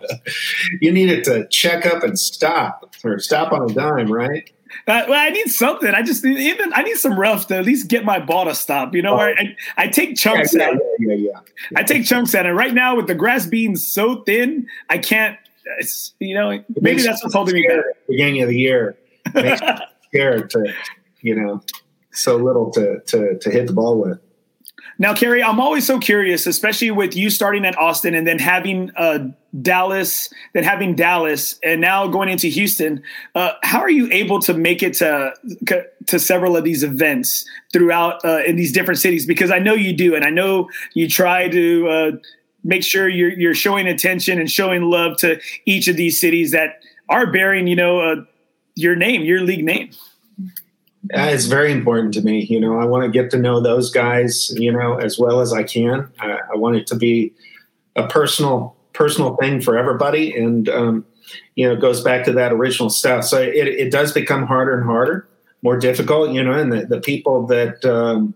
you 0.81 0.93
need 0.93 1.11
it 1.11 1.24
to 1.24 1.47
check 1.49 1.87
up 1.87 2.03
and 2.03 2.18
stop 2.18 2.95
or 3.05 3.18
stop 3.20 3.53
on 3.53 3.70
a 3.70 3.74
dime, 3.74 4.12
right? 4.12 4.51
Uh, 4.89 5.05
well, 5.07 5.20
I 5.20 5.28
need 5.28 5.49
something. 5.49 5.93
I 5.93 6.03
just 6.03 6.24
need, 6.24 6.39
even 6.39 6.72
I 6.72 6.82
need 6.82 6.97
some 6.97 7.20
rough 7.20 7.49
to 7.49 7.57
at 7.57 7.66
least 7.66 7.89
get 7.89 8.07
my 8.07 8.18
ball 8.18 8.47
to 8.47 8.55
stop. 8.55 8.95
You 8.95 9.03
know, 9.03 9.16
oh. 9.16 9.20
I, 9.20 9.55
I 9.76 9.86
take 9.86 10.16
chunks 10.16 10.55
yeah, 10.55 10.72
yeah, 10.99 11.14
yeah, 11.14 11.14
yeah. 11.14 11.41
I 11.76 11.82
take 11.82 12.07
chunks 12.07 12.34
at 12.34 12.47
it. 12.47 12.53
Right 12.53 12.72
now, 12.72 12.97
with 12.97 13.07
the 13.07 13.14
grass 13.14 13.45
being 13.47 13.76
so 13.76 14.22
thin, 14.22 14.66
I 14.89 14.97
can't. 14.97 15.36
you 16.20 16.34
know, 16.34 16.64
maybe 16.80 17.03
that's 17.03 17.22
what's 17.22 17.34
holding 17.34 17.57
me 17.57 17.68
back. 17.68 17.84
Beginning 18.09 18.41
of 18.41 18.49
the 18.49 18.59
year, 18.59 18.97
scared 20.09 20.49
to, 20.51 20.72
you 21.20 21.34
know, 21.34 21.62
so 22.12 22.36
little 22.36 22.70
to 22.70 23.01
to 23.01 23.39
to 23.39 23.51
hit 23.51 23.66
the 23.66 23.74
ball 23.74 24.01
with. 24.01 24.18
Now, 25.01 25.14
Kerry, 25.14 25.42
I'm 25.42 25.61
always 25.61 25.86
so 25.86 26.01
curious, 26.01 26.46
especially 26.46 26.90
with 26.90 27.14
you 27.14 27.30
starting 27.30 27.64
at 27.64 27.78
Austin 27.78 28.14
and 28.14 28.26
then 28.26 28.40
having 28.40 28.90
uh, 28.96 29.28
Dallas, 29.62 30.28
then 30.55 30.64
having 30.64 30.96
Dallas, 30.96 31.59
and 31.62 31.80
now 31.80 32.09
going 32.09 32.28
into 32.28 32.49
Houston. 32.49 33.03
Uh, 33.34 33.53
how 33.62 33.78
are 33.78 33.90
you 33.90 34.11
able 34.11 34.40
to 34.40 34.55
make 34.55 34.82
it 34.82 34.94
to 34.94 35.32
to 36.07 36.18
several 36.18 36.57
of 36.57 36.64
these 36.64 36.82
events 36.82 37.49
throughout 37.72 38.24
uh, 38.24 38.42
in 38.44 38.57
these 38.57 38.72
different 38.72 38.99
cities? 38.99 39.24
Because 39.24 39.53
I 39.53 39.61
know 39.61 39.74
you 39.74 39.92
do, 39.92 40.16
and 40.16 40.24
I 40.24 40.30
know 40.30 40.68
you 40.94 41.09
try 41.09 41.49
to 41.49 41.88
uh, 41.88 42.11
make 42.64 42.82
sure 42.82 43.09
you're 43.09 43.30
you're 43.30 43.55
showing 43.55 43.86
attention 43.86 44.40
and 44.40 44.51
showing 44.51 44.82
love 44.82 45.16
to 45.18 45.40
each 45.64 45.86
of 45.86 45.96
these 45.96 46.20
cities 46.20 46.51
that 46.51 46.82
are 47.09 47.30
bearing, 47.30 47.68
you 47.68 47.76
know, 47.76 48.01
uh, 48.01 48.16
your 48.74 48.96
name, 48.96 49.22
your 49.22 49.42
league 49.42 49.64
name. 49.64 49.90
It's 51.11 51.46
very 51.46 51.72
important 51.72 52.14
to 52.14 52.22
me. 52.22 52.44
You 52.44 52.61
know, 52.61 52.78
I 52.78 52.84
want 52.84 53.04
to 53.04 53.11
get 53.11 53.30
to 53.30 53.38
know 53.38 53.61
those 53.61 53.90
guys, 53.90 54.52
you 54.56 54.72
know, 54.72 54.96
as 54.96 55.18
well 55.18 55.40
as 55.40 55.52
I 55.52 55.62
can. 55.62 56.11
I, 56.20 56.38
I 56.52 56.56
want 56.56 56.76
it 56.76 56.86
to 56.88 56.96
be 56.96 57.32
a 57.96 58.06
personal, 58.06 58.76
personal 58.92 59.36
thing 59.36 59.61
for 59.61 59.78
everybody. 59.78 60.36
And, 60.36 60.68
um, 60.68 61.06
you 61.54 61.66
know, 61.66 61.74
it 61.74 61.80
goes 61.80 62.02
back 62.02 62.24
to 62.24 62.32
that 62.32 62.52
original 62.52 62.90
stuff. 62.90 63.24
So 63.24 63.40
it, 63.40 63.68
it 63.68 63.90
does 63.90 64.12
become 64.12 64.46
harder 64.46 64.76
and 64.76 64.84
harder, 64.84 65.28
more 65.62 65.78
difficult, 65.78 66.30
you 66.30 66.42
know, 66.42 66.52
and 66.52 66.72
the, 66.72 66.86
the 66.86 67.00
people 67.00 67.46
that, 67.46 67.84
um, 67.84 68.34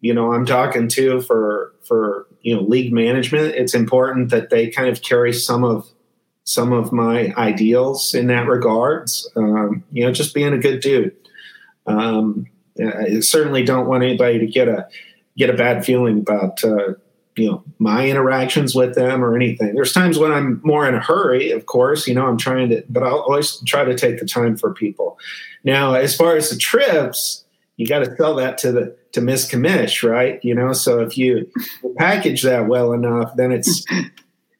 you 0.00 0.14
know, 0.14 0.32
I'm 0.32 0.46
talking 0.46 0.88
to 0.88 1.20
for, 1.20 1.74
for, 1.86 2.26
you 2.42 2.56
know, 2.56 2.62
league 2.62 2.92
management, 2.92 3.54
it's 3.54 3.74
important 3.74 4.30
that 4.30 4.50
they 4.50 4.68
kind 4.68 4.88
of 4.88 5.02
carry 5.02 5.32
some 5.32 5.64
of, 5.64 5.88
some 6.44 6.72
of 6.72 6.90
my 6.90 7.32
ideals 7.36 8.14
in 8.14 8.26
that 8.28 8.48
regards. 8.48 9.30
Um, 9.36 9.84
you 9.92 10.04
know, 10.04 10.10
just 10.10 10.34
being 10.34 10.52
a 10.52 10.58
good 10.58 10.80
dude 10.80 11.14
um, 11.86 12.46
I 12.78 13.20
certainly 13.20 13.64
don't 13.64 13.86
want 13.86 14.04
anybody 14.04 14.38
to 14.38 14.46
get 14.46 14.68
a 14.68 14.86
get 15.36 15.50
a 15.50 15.54
bad 15.54 15.84
feeling 15.84 16.18
about 16.18 16.62
uh, 16.64 16.94
you 17.36 17.50
know 17.50 17.62
my 17.78 18.08
interactions 18.08 18.74
with 18.74 18.94
them 18.94 19.24
or 19.24 19.36
anything. 19.36 19.74
There's 19.74 19.92
times 19.92 20.18
when 20.18 20.32
I'm 20.32 20.60
more 20.64 20.88
in 20.88 20.94
a 20.94 21.00
hurry, 21.00 21.50
of 21.50 21.66
course. 21.66 22.06
You 22.06 22.14
know, 22.14 22.26
I'm 22.26 22.38
trying 22.38 22.68
to, 22.70 22.84
but 22.88 23.02
I'll 23.02 23.20
always 23.20 23.60
try 23.66 23.84
to 23.84 23.96
take 23.96 24.18
the 24.18 24.26
time 24.26 24.56
for 24.56 24.72
people. 24.72 25.18
Now, 25.64 25.94
as 25.94 26.16
far 26.16 26.36
as 26.36 26.50
the 26.50 26.56
trips, 26.56 27.44
you 27.76 27.86
got 27.86 28.00
to 28.00 28.16
sell 28.16 28.34
that 28.36 28.58
to 28.58 28.72
the 28.72 28.96
to 29.12 29.20
Miss 29.20 29.50
Commish, 29.50 30.08
right? 30.08 30.42
You 30.44 30.54
know, 30.54 30.72
so 30.72 31.00
if 31.00 31.18
you 31.18 31.50
package 31.98 32.42
that 32.42 32.66
well 32.66 32.92
enough, 32.92 33.34
then 33.36 33.52
it's 33.52 33.84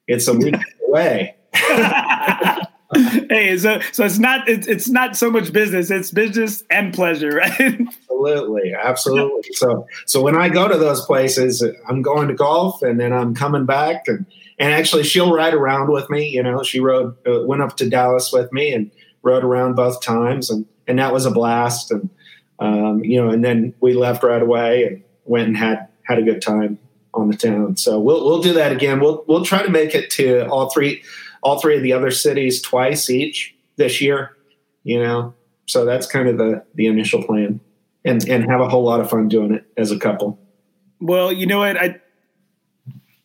it's 0.07 0.29
a 0.29 0.35
week 0.35 0.57
away. 0.89 1.37
hey, 3.31 3.57
so 3.57 3.81
so 3.93 4.05
it's 4.05 4.19
not 4.19 4.49
it's, 4.49 4.67
it's 4.67 4.89
not 4.89 5.17
so 5.17 5.31
much 5.31 5.53
business; 5.53 5.91
it's 5.91 6.11
business 6.11 6.65
and 6.71 6.93
pleasure, 6.93 7.31
right? 7.37 7.81
absolutely, 8.11 8.75
absolutely. 8.75 9.43
So 9.53 9.87
so 10.07 10.21
when 10.23 10.37
I 10.37 10.49
go 10.49 10.67
to 10.67 10.77
those 10.77 11.05
places, 11.07 11.65
I'm 11.89 12.03
going 12.03 12.27
to 12.29 12.35
golf, 12.35 12.83
and 12.83 12.99
then 12.99 13.13
I'm 13.13 13.35
coming 13.35 13.65
back, 13.65 14.09
and 14.09 14.27
and 14.59 14.73
actually 14.75 15.05
she'll 15.05 15.33
ride 15.33 15.55
around 15.55 15.93
with 15.93 16.11
me. 16.11 16.29
You 16.29 16.43
know, 16.43 16.65
she 16.65 16.81
rode 16.81 17.17
uh, 17.27 17.45
went 17.45 17.63
up 17.63 17.77
to 17.77 17.89
Dallas 17.89 18.33
with 18.33 18.53
me 18.53 18.73
and 18.73 18.91
rode 19.23 19.45
around 19.45 19.77
both 19.77 20.03
times, 20.03 20.51
and 20.51 20.67
and 20.89 20.99
that 20.99 21.13
was 21.13 21.27
a 21.27 21.31
blast. 21.31 21.93
And 21.93 22.11
um, 22.59 23.05
you 23.05 23.23
know, 23.23 23.31
and 23.31 23.45
then 23.45 23.73
we 23.81 23.95
left 23.95 24.25
right 24.25 24.43
away 24.43 24.85
and 24.85 25.03
went 25.27 25.47
and 25.47 25.57
had 25.57 25.87
had 26.03 26.19
a 26.19 26.23
good 26.23 26.43
time 26.43 26.77
on 27.15 27.29
the 27.29 27.37
town. 27.37 27.77
So 27.77 28.01
we'll 28.01 28.25
we'll 28.25 28.43
do 28.43 28.53
that 28.55 28.73
again. 28.73 28.99
We'll 28.99 29.25
we'll 29.29 29.45
try 29.45 29.63
to 29.63 29.71
make 29.71 29.95
it 29.95 30.11
to 30.13 30.49
all 30.49 30.71
three 30.71 31.05
all 31.43 31.61
three 31.61 31.77
of 31.77 31.83
the 31.83 31.93
other 31.93 32.11
cities 32.11 32.61
twice 32.61 33.11
each 33.11 33.55
this 33.77 34.01
year. 34.01 34.37
You 34.83 35.03
know, 35.03 35.35
so 35.67 35.85
that's 35.85 36.07
kind 36.07 36.29
of 36.29 36.39
the 36.39 36.65
the 36.75 36.87
initial 36.87 37.23
plan, 37.23 37.61
and 38.05 38.27
and 38.29 38.45
have 38.51 38.61
a 38.61 38.69
whole 38.69 38.85
lot 38.85 39.01
of 39.01 39.11
fun 39.11 39.29
doing 39.29 39.55
it 39.55 39.65
as 39.77 39.91
a 39.91 39.99
couple. 39.99 40.39
Well, 41.01 41.33
you 41.33 41.47
know 41.47 41.61
what 41.61 41.77
I. 41.77 42.01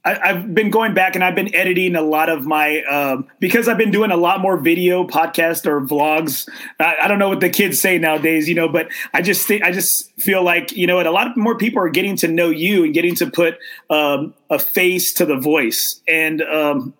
I, 0.07 0.33
have 0.33 0.53
been 0.53 0.69
going 0.69 0.93
back 0.93 1.15
and 1.15 1.23
I've 1.23 1.33
been 1.33 1.53
editing 1.55 1.95
a 1.95 2.01
lot 2.03 2.29
of 2.29 2.45
my 2.45 2.83
um, 2.83 3.27
because 3.39 3.67
I've 3.67 3.79
been 3.79 3.89
doing 3.89 4.11
a 4.11 4.15
lot 4.15 4.39
more 4.39 4.55
video 4.55 5.03
podcast 5.03 5.65
or 5.65 5.81
vlogs. 5.81 6.47
I, 6.79 6.95
I, 7.01 7.07
don't 7.07 7.17
know 7.17 7.29
what 7.29 7.39
the 7.39 7.49
kids 7.49 7.81
say 7.81 7.97
nowadays, 7.97 8.47
you 8.47 8.53
know, 8.53 8.69
but 8.69 8.87
I 9.15 9.23
just 9.23 9.47
think 9.47 9.63
I 9.63 9.71
just 9.71 10.11
feel 10.21 10.43
like 10.43 10.71
you 10.73 10.85
know 10.85 10.97
what 10.97 11.07
a 11.07 11.11
lot 11.11 11.35
more 11.35 11.57
people 11.57 11.81
are 11.81 11.89
getting 11.89 12.15
to 12.17 12.27
know 12.27 12.51
you 12.51 12.83
and 12.83 12.93
getting 12.93 13.15
to 13.15 13.31
put 13.31 13.57
um, 13.89 14.35
a 14.51 14.59
face 14.59 15.11
to 15.15 15.25
the 15.25 15.37
voice. 15.37 15.99
And 16.07 16.43
um, 16.43 16.93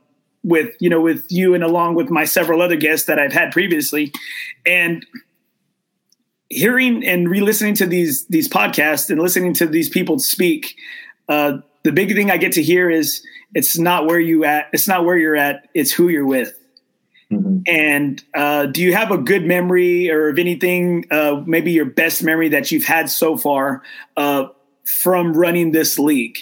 with 0.46 0.76
you 0.80 0.90
know 0.90 1.02
with 1.02 1.26
you 1.30 1.54
and 1.54 1.64
along 1.64 1.96
with 1.96 2.10
my 2.10 2.24
several 2.24 2.62
other 2.62 2.76
guests 2.76 3.08
that 3.08 3.20
I've 3.20 3.34
had 3.34 3.52
previously, 3.52 4.14
and 4.66 5.06
hearing 6.50 7.04
and 7.06 7.28
re-listening 7.28 7.74
to 7.76 7.86
these 7.86 8.26
these 8.28 8.48
podcasts 8.48 9.10
and 9.10 9.20
listening 9.20 9.54
to 9.56 9.66
these 9.66 9.90
people 9.90 10.20
speak. 10.20 10.76
Uh, 11.28 11.58
the 11.84 11.92
big 11.92 12.14
thing 12.14 12.32
I 12.32 12.38
get 12.38 12.54
to 12.54 12.64
hear 12.64 12.90
is 12.90 13.26
it's 13.54 13.78
not 13.78 14.06
where 14.06 14.20
you 14.20 14.46
at. 14.46 14.68
It's 14.72 14.88
not 14.88 15.04
where 15.04 15.18
you're 15.18 15.36
at. 15.36 15.68
It's 15.74 15.92
who 15.92 16.10
you're 16.10 16.26
with. 16.26 16.58
Mm-hmm. 17.32 17.62
And 17.68 18.24
uh, 18.36 18.68
do 18.68 18.82
you 18.82 18.94
have 18.94 19.10
a 19.10 19.18
good 19.18 19.46
memory 19.46 20.12
or 20.12 20.30
of 20.30 20.38
anything, 20.38 21.06
uh, 21.10 21.42
maybe 21.48 21.72
your 21.72 21.86
best 21.86 22.22
memory 22.22 22.50
that 22.50 22.72
you've 22.72 22.86
had 22.86 23.10
so 23.10 23.36
far 23.36 23.82
uh, 24.16 24.46
from 25.02 25.34
running 25.34 25.72
this 25.72 25.98
league? 25.98 26.38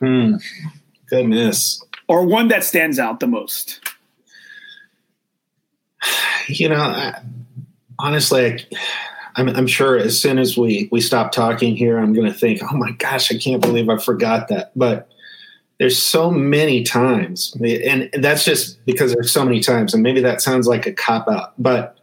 Hmm. 0.00 0.36
Goodness 1.08 1.84
or 2.10 2.26
one 2.26 2.48
that 2.48 2.64
stands 2.64 2.98
out 2.98 3.20
the 3.20 3.28
most? 3.28 3.80
You 6.48 6.68
know, 6.68 6.80
I, 6.80 7.22
honestly, 8.00 8.66
I'm, 9.36 9.48
I'm, 9.50 9.68
sure 9.68 9.96
as 9.96 10.20
soon 10.20 10.40
as 10.40 10.58
we 10.58 10.88
we 10.90 11.00
stop 11.00 11.30
talking 11.30 11.76
here, 11.76 11.98
I'm 11.98 12.12
going 12.12 12.26
to 12.26 12.36
think, 12.36 12.60
"Oh 12.62 12.76
my 12.76 12.90
gosh, 12.92 13.30
I 13.30 13.38
can't 13.38 13.62
believe 13.62 13.88
I 13.88 13.98
forgot 13.98 14.48
that." 14.48 14.72
But 14.74 15.08
there's 15.78 15.96
so 15.96 16.28
many 16.32 16.82
times, 16.82 17.56
and 17.62 18.10
that's 18.14 18.44
just 18.44 18.84
because 18.84 19.12
there's 19.12 19.30
so 19.30 19.44
many 19.44 19.60
times, 19.60 19.94
and 19.94 20.02
maybe 20.02 20.20
that 20.22 20.40
sounds 20.40 20.66
like 20.66 20.86
a 20.86 20.92
cop 20.92 21.28
out, 21.28 21.52
but 21.62 21.96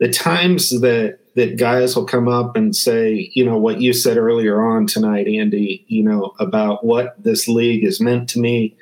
the 0.00 0.10
times 0.10 0.68
that 0.82 1.20
that 1.34 1.56
guys 1.56 1.96
will 1.96 2.04
come 2.04 2.28
up 2.28 2.56
and 2.56 2.76
say, 2.76 3.30
you 3.32 3.44
know, 3.44 3.56
what 3.56 3.80
you 3.80 3.94
said 3.94 4.18
earlier 4.18 4.62
on 4.62 4.86
tonight, 4.86 5.26
Andy, 5.26 5.84
you 5.88 6.02
know, 6.02 6.34
about 6.38 6.84
what 6.84 7.14
this 7.22 7.48
league 7.48 7.84
has 7.84 8.00
meant 8.00 8.28
to 8.28 8.38
me, 8.38 8.76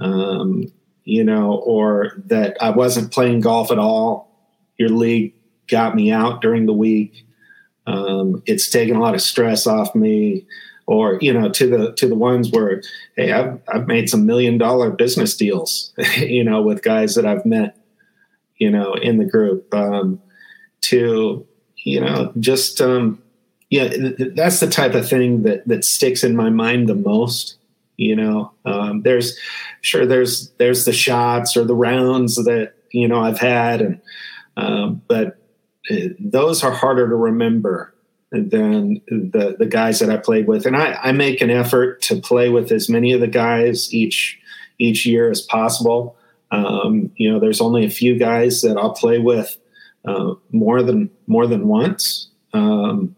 um, 0.00 0.72
you 1.04 1.24
know, 1.24 1.54
or 1.64 2.12
that 2.26 2.56
I 2.60 2.70
wasn't 2.70 3.12
playing 3.12 3.40
golf 3.40 3.70
at 3.70 3.78
all. 3.78 4.30
Your 4.76 4.88
league 4.88 5.34
got 5.68 5.94
me 5.94 6.10
out 6.10 6.42
during 6.42 6.66
the 6.66 6.72
week. 6.72 7.26
Um, 7.86 8.42
it's 8.46 8.68
taken 8.68 8.96
a 8.96 9.00
lot 9.00 9.14
of 9.14 9.22
stress 9.22 9.66
off 9.66 9.94
me. 9.94 10.46
Or 10.88 11.18
you 11.20 11.32
know, 11.32 11.48
to 11.48 11.68
the 11.68 11.92
to 11.94 12.08
the 12.08 12.14
ones 12.14 12.50
where, 12.50 12.80
hey, 13.16 13.32
I've 13.32 13.60
I've 13.66 13.88
made 13.88 14.08
some 14.08 14.24
million 14.24 14.56
dollar 14.56 14.90
business 14.90 15.36
deals, 15.36 15.92
you 16.16 16.44
know, 16.44 16.62
with 16.62 16.82
guys 16.82 17.16
that 17.16 17.26
I've 17.26 17.44
met, 17.44 17.76
you 18.56 18.70
know, 18.70 18.94
in 18.94 19.18
the 19.18 19.24
group. 19.24 19.72
Um, 19.74 20.20
to 20.82 21.44
you 21.78 22.00
know, 22.00 22.32
just 22.38 22.80
um, 22.80 23.20
yeah, 23.70 23.88
that's 24.34 24.60
the 24.60 24.68
type 24.68 24.94
of 24.94 25.08
thing 25.08 25.42
that 25.42 25.66
that 25.66 25.84
sticks 25.84 26.22
in 26.22 26.36
my 26.36 26.50
mind 26.50 26.88
the 26.88 26.94
most 26.94 27.56
you 27.96 28.14
know 28.14 28.52
um, 28.64 29.02
there's 29.02 29.38
sure 29.80 30.06
there's 30.06 30.50
there's 30.58 30.84
the 30.84 30.92
shots 30.92 31.56
or 31.56 31.64
the 31.64 31.74
rounds 31.74 32.36
that 32.36 32.74
you 32.92 33.08
know 33.08 33.20
i've 33.20 33.38
had 33.38 33.80
and 33.80 34.00
um, 34.56 35.02
but 35.06 35.38
uh, 35.90 36.08
those 36.18 36.64
are 36.64 36.72
harder 36.72 37.08
to 37.08 37.14
remember 37.14 37.94
than 38.30 39.00
the 39.08 39.56
the 39.58 39.66
guys 39.66 39.98
that 40.00 40.10
i 40.10 40.16
played 40.16 40.46
with. 40.46 40.66
And 40.66 40.76
i 40.76 40.98
i 41.02 41.12
make 41.12 41.40
an 41.40 41.50
effort 41.50 42.02
to 42.02 42.20
play 42.20 42.48
with 42.48 42.72
as 42.72 42.88
many 42.88 43.12
of 43.12 43.20
the 43.20 43.28
guys 43.28 43.92
each 43.94 44.38
each 44.78 45.06
year 45.06 45.30
as 45.30 45.40
possible. 45.40 46.16
Um, 46.50 47.12
you 47.16 47.30
know 47.30 47.40
there's 47.40 47.60
only 47.60 47.84
a 47.84 47.90
few 47.90 48.18
guys 48.18 48.62
that 48.62 48.76
i'll 48.76 48.94
play 48.94 49.18
with 49.18 49.56
uh, 50.04 50.34
more 50.52 50.82
than 50.82 51.10
more 51.26 51.46
than 51.46 51.68
once. 51.68 52.28
Um, 52.52 53.14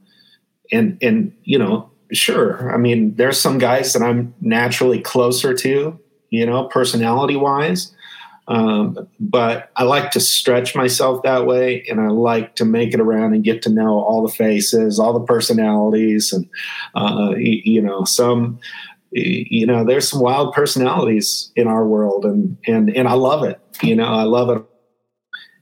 and 0.72 0.99
and 1.03 1.35
you 1.45 1.59
know 1.59 1.91
sure. 2.13 2.73
I 2.73 2.77
mean, 2.77 3.15
there's 3.17 3.41
some 3.41 3.59
guys 3.59 3.93
that 3.93 4.03
I'm 4.03 4.35
naturally 4.41 5.01
closer 5.01 5.55
to, 5.55 5.99
you 6.31 6.47
know, 6.47 6.65
personality 6.65 7.37
wise. 7.37 7.95
Um, 8.49 9.07
but 9.21 9.71
I 9.77 9.85
like 9.85 10.11
to 10.13 10.21
stretch 10.21 10.75
myself 10.75 11.23
that 11.23 11.45
way, 11.45 11.85
and 11.89 12.01
I 12.01 12.09
like 12.09 12.57
to 12.57 12.65
make 12.65 12.95
it 12.95 13.01
around 13.01 13.35
and 13.35 13.45
get 13.45 13.61
to 13.63 13.71
know 13.71 14.01
all 14.01 14.27
the 14.27 14.33
faces, 14.33 14.99
all 14.99 15.13
the 15.13 15.25
personalities, 15.25 16.33
and 16.33 16.49
uh, 16.95 17.35
you, 17.37 17.83
know, 17.83 18.05
some, 18.05 18.59
you 19.13 19.67
know, 19.67 19.85
there's 19.85 20.09
some 20.09 20.21
wild 20.21 20.55
personalities 20.55 21.53
in 21.57 21.67
our 21.67 21.87
world, 21.87 22.25
and 22.25 22.57
and 22.67 22.89
and 22.97 23.07
I 23.07 23.13
love 23.13 23.45
it. 23.45 23.61
You 23.83 23.97
know, 23.97 24.07
I 24.07 24.23
love 24.23 24.49
it, 24.49 24.65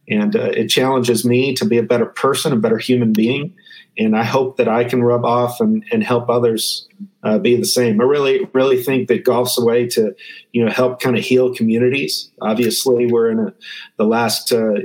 and 0.09 0.37
uh, 0.37 0.53
it 0.55 0.69
challenges 0.69 1.25
me 1.25 1.55
to 1.55 1.65
be 1.65 1.79
a 1.79 1.83
better 1.83 2.07
person, 2.07 2.53
a 2.53 2.57
better 2.57 2.79
human 2.79 3.13
being, 3.13 3.53
and 3.99 4.17
I 4.17 4.25
hope 4.25 4.57
that 4.57 4.69
I 4.69 4.85
can 4.85 5.03
rub 5.03 5.25
off 5.25 5.61
and, 5.61 5.85
and 5.91 6.03
help 6.03 6.29
others 6.29 6.87
uh, 7.23 7.39
be 7.39 7.57
the 7.57 7.65
same. 7.65 8.01
I 8.01 8.05
really, 8.05 8.49
really 8.53 8.83
think 8.83 9.09
that 9.09 9.25
golf's 9.25 9.59
a 9.59 9.65
way 9.65 9.87
to, 9.89 10.15
you 10.53 10.65
know, 10.65 10.71
help 10.71 11.01
kind 11.01 11.17
of 11.17 11.25
heal 11.25 11.55
communities. 11.55 12.31
Obviously, 12.41 13.07
we're 13.07 13.31
in 13.31 13.39
a 13.39 13.55
the 13.97 14.05
last 14.05 14.53
uh, 14.53 14.81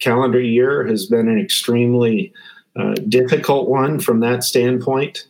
calendar 0.00 0.40
year 0.40 0.86
has 0.86 1.06
been 1.06 1.28
an 1.28 1.38
extremely 1.38 2.32
uh, 2.76 2.94
difficult 3.08 3.68
one 3.68 4.00
from 4.00 4.20
that 4.20 4.44
standpoint, 4.44 5.26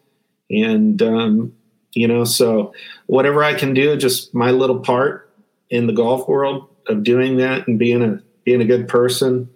and 0.50 1.02
um, 1.02 1.52
you 1.92 2.08
know, 2.08 2.24
so 2.24 2.72
whatever 3.06 3.44
I 3.44 3.54
can 3.54 3.74
do, 3.74 3.96
just 3.96 4.34
my 4.34 4.50
little 4.50 4.80
part 4.80 5.30
in 5.70 5.86
the 5.86 5.92
golf 5.92 6.28
world 6.28 6.68
of 6.88 7.02
doing 7.02 7.36
that 7.38 7.66
and 7.68 7.78
being 7.78 8.02
a 8.02 8.22
being 8.44 8.60
a 8.60 8.66
good 8.66 8.88
person, 8.88 9.50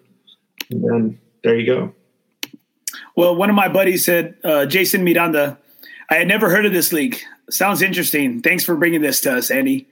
and 0.70 0.84
then 0.84 1.20
there 1.42 1.56
you 1.56 1.66
go. 1.66 1.94
Well, 3.18 3.34
one 3.34 3.50
of 3.50 3.56
my 3.56 3.66
buddies 3.66 4.04
said, 4.04 4.36
uh, 4.44 4.64
Jason 4.64 5.02
Miranda, 5.02 5.58
I 6.08 6.14
had 6.14 6.28
never 6.28 6.50
heard 6.50 6.64
of 6.64 6.72
this 6.72 6.92
league. 6.92 7.18
Sounds 7.50 7.82
interesting. 7.82 8.40
Thanks 8.42 8.62
for 8.62 8.76
bringing 8.76 9.00
this 9.00 9.20
to 9.22 9.36
us, 9.36 9.50
Andy. 9.50 9.88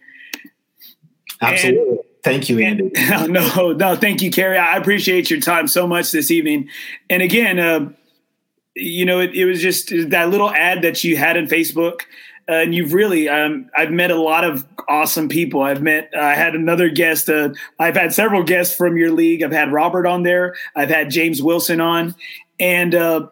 Absolutely. 1.42 1.88
And, 1.88 1.98
thank 2.22 2.48
you, 2.48 2.60
Andy. 2.60 2.92
And, 2.96 3.32
no, 3.32 3.72
no, 3.72 3.96
thank 3.96 4.22
you, 4.22 4.30
Kerry. 4.30 4.56
I 4.56 4.76
appreciate 4.76 5.28
your 5.28 5.40
time 5.40 5.66
so 5.66 5.88
much 5.88 6.12
this 6.12 6.30
evening. 6.30 6.68
And 7.10 7.20
again, 7.20 7.58
uh, 7.58 7.90
you 8.76 9.04
know, 9.04 9.18
it, 9.18 9.34
it, 9.34 9.44
was 9.44 9.60
just 9.60 9.88
that 10.10 10.30
little 10.30 10.50
ad 10.50 10.82
that 10.82 11.02
you 11.02 11.16
had 11.16 11.36
in 11.36 11.48
Facebook. 11.48 12.02
Uh, 12.48 12.52
and 12.52 12.76
you've 12.76 12.92
really, 12.92 13.28
um, 13.28 13.68
I've 13.76 13.90
met 13.90 14.12
a 14.12 14.20
lot 14.20 14.44
of 14.44 14.64
awesome 14.88 15.28
people. 15.28 15.62
I've 15.62 15.82
met, 15.82 16.12
I 16.16 16.36
had 16.36 16.54
another 16.54 16.88
guest. 16.88 17.28
Uh, 17.28 17.48
I've 17.80 17.96
had 17.96 18.12
several 18.14 18.44
guests 18.44 18.76
from 18.76 18.96
your 18.96 19.10
league. 19.10 19.42
I've 19.42 19.50
had 19.50 19.72
Robert 19.72 20.06
on 20.06 20.22
there. 20.22 20.54
I've 20.76 20.90
had 20.90 21.10
James 21.10 21.42
Wilson 21.42 21.80
on, 21.80 22.14
and 22.58 22.94
uh, 22.94 23.28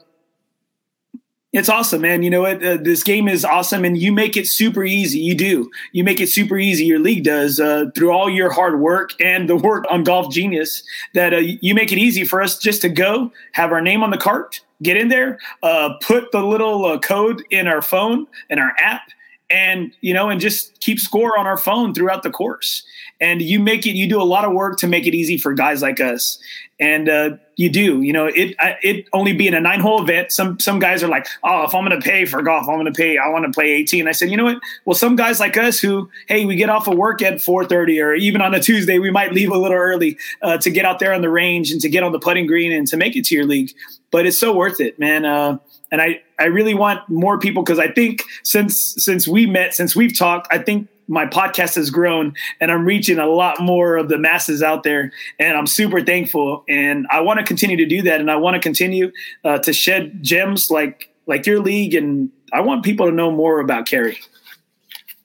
it's 1.54 1.68
awesome, 1.68 2.02
man. 2.02 2.24
You 2.24 2.30
know 2.30 2.40
what? 2.40 2.64
Uh, 2.64 2.78
this 2.78 3.04
game 3.04 3.28
is 3.28 3.44
awesome, 3.44 3.84
and 3.84 3.96
you 3.96 4.12
make 4.12 4.36
it 4.36 4.48
super 4.48 4.82
easy. 4.82 5.20
You 5.20 5.36
do. 5.36 5.70
You 5.92 6.02
make 6.02 6.20
it 6.20 6.28
super 6.28 6.58
easy. 6.58 6.84
Your 6.84 6.98
league 6.98 7.22
does 7.22 7.60
uh, 7.60 7.92
through 7.94 8.10
all 8.10 8.28
your 8.28 8.50
hard 8.50 8.80
work 8.80 9.12
and 9.20 9.48
the 9.48 9.54
work 9.54 9.84
on 9.88 10.02
Golf 10.02 10.32
Genius. 10.34 10.82
That 11.14 11.32
uh, 11.32 11.36
you 11.38 11.72
make 11.72 11.92
it 11.92 11.98
easy 11.98 12.24
for 12.24 12.42
us 12.42 12.58
just 12.58 12.82
to 12.82 12.88
go, 12.88 13.30
have 13.52 13.70
our 13.70 13.80
name 13.80 14.02
on 14.02 14.10
the 14.10 14.18
cart, 14.18 14.62
get 14.82 14.96
in 14.96 15.10
there, 15.10 15.38
uh, 15.62 15.90
put 16.02 16.32
the 16.32 16.42
little 16.42 16.86
uh, 16.86 16.98
code 16.98 17.44
in 17.50 17.68
our 17.68 17.82
phone 17.82 18.26
and 18.50 18.58
our 18.58 18.72
app, 18.78 19.02
and 19.48 19.92
you 20.00 20.12
know, 20.12 20.30
and 20.30 20.40
just 20.40 20.80
keep 20.80 20.98
score 20.98 21.38
on 21.38 21.46
our 21.46 21.56
phone 21.56 21.94
throughout 21.94 22.24
the 22.24 22.30
course. 22.30 22.82
And 23.20 23.40
you 23.40 23.60
make 23.60 23.86
it. 23.86 23.94
You 23.94 24.08
do 24.08 24.20
a 24.20 24.24
lot 24.24 24.44
of 24.44 24.52
work 24.52 24.76
to 24.78 24.88
make 24.88 25.06
it 25.06 25.14
easy 25.14 25.38
for 25.38 25.54
guys 25.54 25.82
like 25.82 26.00
us. 26.00 26.36
And 26.80 27.08
uh, 27.08 27.30
you 27.56 27.70
do. 27.70 28.02
You 28.02 28.12
know, 28.12 28.26
it 28.26 28.56
it 28.82 29.06
only 29.12 29.32
being 29.32 29.54
a 29.54 29.60
nine 29.60 29.80
hole 29.80 30.02
event. 30.02 30.32
Some 30.32 30.58
some 30.58 30.78
guys 30.78 31.02
are 31.02 31.08
like, 31.08 31.26
oh, 31.44 31.64
if 31.64 31.74
I'm 31.74 31.84
going 31.86 31.98
to 31.98 32.04
pay 32.04 32.24
for 32.24 32.42
golf, 32.42 32.68
I'm 32.68 32.76
going 32.76 32.86
to 32.86 32.92
pay. 32.92 33.16
I 33.16 33.28
want 33.28 33.44
to 33.44 33.52
play 33.52 33.70
18. 33.70 34.08
I 34.08 34.12
said, 34.12 34.30
you 34.30 34.36
know 34.36 34.44
what? 34.44 34.58
Well, 34.84 34.94
some 34.94 35.14
guys 35.16 35.38
like 35.38 35.56
us 35.56 35.78
who, 35.78 36.10
hey, 36.26 36.44
we 36.44 36.56
get 36.56 36.68
off 36.68 36.88
of 36.88 36.96
work 36.96 37.22
at 37.22 37.34
4:30, 37.34 38.02
or 38.02 38.14
even 38.14 38.40
on 38.40 38.54
a 38.54 38.60
Tuesday, 38.60 38.98
we 38.98 39.10
might 39.10 39.32
leave 39.32 39.50
a 39.50 39.58
little 39.58 39.76
early 39.76 40.18
uh, 40.42 40.58
to 40.58 40.70
get 40.70 40.84
out 40.84 40.98
there 40.98 41.12
on 41.12 41.22
the 41.22 41.30
range 41.30 41.70
and 41.70 41.80
to 41.80 41.88
get 41.88 42.02
on 42.02 42.12
the 42.12 42.18
putting 42.18 42.46
green 42.46 42.72
and 42.72 42.86
to 42.88 42.96
make 42.96 43.14
it 43.16 43.24
to 43.26 43.34
your 43.34 43.46
league. 43.46 43.72
But 44.10 44.26
it's 44.26 44.38
so 44.38 44.54
worth 44.54 44.80
it, 44.80 44.98
man. 44.98 45.24
Uh, 45.24 45.58
and 45.92 46.02
I 46.02 46.22
I 46.38 46.46
really 46.46 46.74
want 46.74 47.08
more 47.08 47.38
people 47.38 47.62
because 47.62 47.78
I 47.78 47.88
think 47.88 48.24
since 48.42 48.96
since 48.98 49.28
we 49.28 49.46
met, 49.46 49.74
since 49.74 49.94
we've 49.94 50.16
talked, 50.16 50.48
I 50.50 50.58
think 50.58 50.88
my 51.08 51.26
podcast 51.26 51.74
has 51.74 51.90
grown 51.90 52.34
and 52.60 52.70
I'm 52.70 52.84
reaching 52.84 53.18
a 53.18 53.26
lot 53.26 53.60
more 53.60 53.96
of 53.96 54.08
the 54.08 54.18
masses 54.18 54.62
out 54.62 54.82
there. 54.82 55.12
And 55.38 55.56
I'm 55.56 55.66
super 55.66 56.00
thankful. 56.02 56.64
And 56.68 57.06
I 57.10 57.20
want 57.20 57.40
to 57.40 57.44
continue 57.44 57.76
to 57.76 57.86
do 57.86 58.02
that. 58.02 58.20
And 58.20 58.30
I 58.30 58.36
want 58.36 58.54
to 58.54 58.60
continue 58.60 59.12
uh, 59.44 59.58
to 59.58 59.72
shed 59.72 60.22
gems 60.22 60.70
like 60.70 61.10
like 61.26 61.46
your 61.46 61.60
league. 61.60 61.94
And 61.94 62.30
I 62.52 62.60
want 62.60 62.84
people 62.84 63.06
to 63.06 63.12
know 63.12 63.30
more 63.30 63.60
about 63.60 63.86
Kerry. 63.86 64.18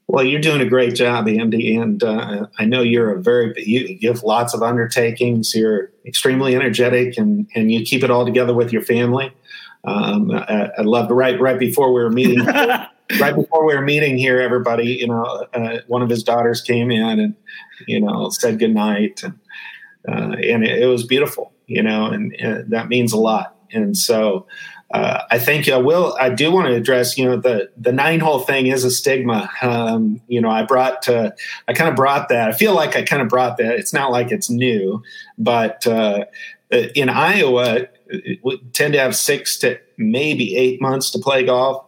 Well, 0.08 0.24
you're 0.24 0.42
doing 0.42 0.60
a 0.60 0.66
great 0.66 0.96
job, 0.96 1.28
Andy, 1.28 1.76
and 1.76 2.04
uh, 2.04 2.48
I 2.58 2.66
know 2.66 2.82
you're 2.82 3.16
a 3.16 3.22
very 3.22 3.54
you, 3.58 3.98
you 4.00 4.10
have 4.10 4.24
lots 4.24 4.56
of 4.56 4.64
undertakings. 4.64 5.54
You're 5.54 5.92
extremely 6.04 6.56
energetic, 6.56 7.16
and 7.16 7.48
and 7.54 7.72
you 7.72 7.84
keep 7.86 8.04
it 8.04 8.10
all 8.10 8.26
together 8.26 8.56
with 8.56 8.74
your 8.74 8.82
family. 8.82 9.32
Um, 9.84 10.32
I, 10.32 10.72
I 10.80 10.82
love 10.82 11.12
right 11.12 11.40
right 11.40 11.60
before 11.60 11.94
we 11.94 12.02
were 12.02 12.10
meeting. 12.10 12.44
right 13.18 13.36
before 13.36 13.66
we 13.66 13.76
were 13.76 13.82
meeting 13.82 14.18
here, 14.18 14.40
everybody, 14.40 14.86
you 14.86 15.08
know, 15.08 15.24
uh, 15.54 15.80
one 15.88 16.02
of 16.02 16.10
his 16.10 16.24
daughters 16.24 16.62
came 16.62 16.92
in 16.92 17.20
and, 17.20 17.36
you 17.88 18.00
know, 18.00 18.30
said 18.30 18.60
goodnight. 18.60 19.24
And, 19.24 19.40
uh, 20.08 20.36
and 20.38 20.64
it, 20.64 20.84
it, 20.84 20.86
was 20.86 21.06
beautiful, 21.06 21.52
you 21.68 21.82
know, 21.82 22.06
and, 22.06 22.34
and, 22.40 22.70
that 22.72 22.88
means 22.88 23.12
a 23.12 23.18
lot. 23.18 23.56
And 23.72 23.98
so 23.98 24.48
uh, 24.92 25.24
I 25.32 25.40
think 25.40 25.68
you 25.68 25.74
I 25.74 25.78
will, 25.78 26.16
I 26.20 26.30
do 26.30 26.52
want 26.52 26.68
to 26.68 26.76
address, 26.76 27.18
you 27.18 27.26
know, 27.26 27.38
the, 27.38 27.70
the 27.78 27.92
nine 27.92 28.20
hole 28.20 28.40
thing 28.40 28.68
is 28.68 28.84
a 28.84 28.92
stigma. 28.92 29.50
Um, 29.62 30.22
you 30.28 30.42
know, 30.42 30.50
I 30.50 30.64
brought, 30.64 31.08
uh, 31.08 31.32
I 31.68 31.74
kind 31.74 31.90
of 31.90 31.96
brought 31.96 32.30
that. 32.30 32.50
I 32.50 32.52
feel 32.54 32.76
like 32.76 32.96
I 32.96 33.04
kind 33.04 33.22
of 33.22 33.28
brought 33.28 33.58
that. 33.58 33.76
It's 33.76 33.94
not 33.94 34.12
like 34.12 34.32
it's 34.32 34.50
new, 34.50 35.02
but 35.38 35.86
uh, 35.86 36.26
in 36.72 37.10
Iowa, 37.10 37.88
we 38.44 38.58
tend 38.74 38.94
to 38.94 39.00
have 39.00 39.16
six 39.16 39.58
to 39.58 39.80
maybe 39.98 40.56
eight 40.56 40.82
months 40.82 41.12
to 41.12 41.20
play 41.20 41.44
golf 41.44 41.86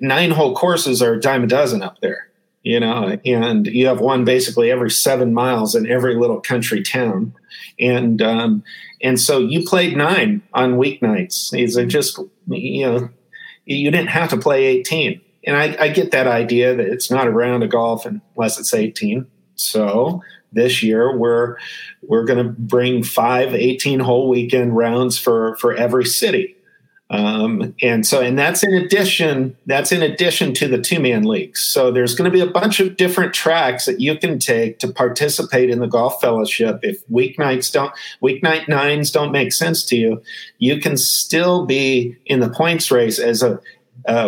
nine 0.00 0.30
hole 0.30 0.54
courses 0.54 1.02
are 1.02 1.14
a 1.14 1.20
dime 1.20 1.44
a 1.44 1.46
dozen 1.46 1.82
up 1.82 2.00
there, 2.00 2.28
you 2.62 2.80
know, 2.80 3.18
and 3.24 3.66
you 3.66 3.86
have 3.86 4.00
one 4.00 4.24
basically 4.24 4.70
every 4.70 4.90
seven 4.90 5.34
miles 5.34 5.74
in 5.74 5.90
every 5.90 6.14
little 6.16 6.40
country 6.40 6.82
town. 6.82 7.34
And, 7.78 8.20
um, 8.22 8.62
and 9.02 9.20
so 9.20 9.38
you 9.38 9.64
played 9.64 9.96
nine 9.96 10.42
on 10.52 10.74
weeknights. 10.74 11.50
These 11.50 11.76
are 11.78 11.86
just, 11.86 12.18
you 12.48 12.86
know, 12.86 13.08
you 13.64 13.90
didn't 13.90 14.10
have 14.10 14.30
to 14.30 14.36
play 14.36 14.66
18. 14.66 15.20
And 15.46 15.56
I, 15.56 15.76
I 15.80 15.88
get 15.88 16.10
that 16.10 16.26
idea 16.26 16.74
that 16.74 16.86
it's 16.86 17.10
not 17.10 17.26
a 17.26 17.30
round 17.30 17.62
of 17.62 17.70
golf 17.70 18.06
unless 18.06 18.58
it's 18.58 18.74
18. 18.74 19.26
So 19.54 20.22
this 20.52 20.82
year 20.82 21.16
we're 21.16 21.56
we're 22.02 22.24
going 22.24 22.44
to 22.44 22.52
bring 22.52 23.02
five 23.02 23.54
18 23.54 24.00
hole 24.00 24.28
weekend 24.28 24.76
rounds 24.76 25.18
for 25.18 25.56
for 25.56 25.74
every 25.74 26.04
city 26.04 26.56
um, 27.10 27.74
and 27.82 28.06
so, 28.06 28.20
and 28.20 28.38
that's 28.38 28.62
in 28.62 28.72
addition, 28.72 29.56
that's 29.66 29.90
in 29.90 30.00
addition 30.00 30.54
to 30.54 30.68
the 30.68 30.78
two 30.78 31.00
man 31.00 31.24
leagues. 31.24 31.60
So 31.60 31.90
there's 31.90 32.14
going 32.14 32.30
to 32.30 32.32
be 32.32 32.40
a 32.40 32.50
bunch 32.50 32.78
of 32.78 32.96
different 32.96 33.34
tracks 33.34 33.86
that 33.86 34.00
you 34.00 34.16
can 34.16 34.38
take 34.38 34.78
to 34.78 34.88
participate 34.92 35.70
in 35.70 35.80
the 35.80 35.88
golf 35.88 36.20
fellowship. 36.20 36.78
If 36.84 37.04
weeknights 37.08 37.72
don't, 37.72 37.92
weeknight 38.22 38.68
nines 38.68 39.10
don't 39.10 39.32
make 39.32 39.52
sense 39.52 39.84
to 39.86 39.96
you, 39.96 40.22
you 40.58 40.80
can 40.80 40.96
still 40.96 41.66
be 41.66 42.16
in 42.26 42.38
the 42.38 42.48
points 42.48 42.92
race 42.92 43.18
as 43.18 43.42
a, 43.42 43.60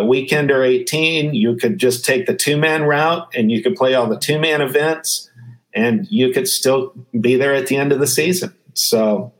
weekend 0.05 0.51
or 0.51 0.63
18. 0.63 1.33
You 1.33 1.55
could 1.55 1.77
just 1.77 2.05
take 2.05 2.25
the 2.25 2.35
two 2.35 2.57
man 2.57 2.83
route 2.83 3.27
and 3.33 3.51
you 3.51 3.63
could 3.63 3.75
play 3.75 3.95
all 3.95 4.07
the 4.07 4.19
two 4.19 4.39
man 4.39 4.61
events 4.61 5.29
and 5.73 6.07
you 6.09 6.31
could 6.31 6.47
still 6.47 6.93
be 7.19 7.35
there 7.35 7.53
at 7.53 7.67
the 7.67 7.75
end 7.75 7.91
of 7.91 7.99
the 7.99 8.07
season. 8.07 8.53
So, 8.75 9.33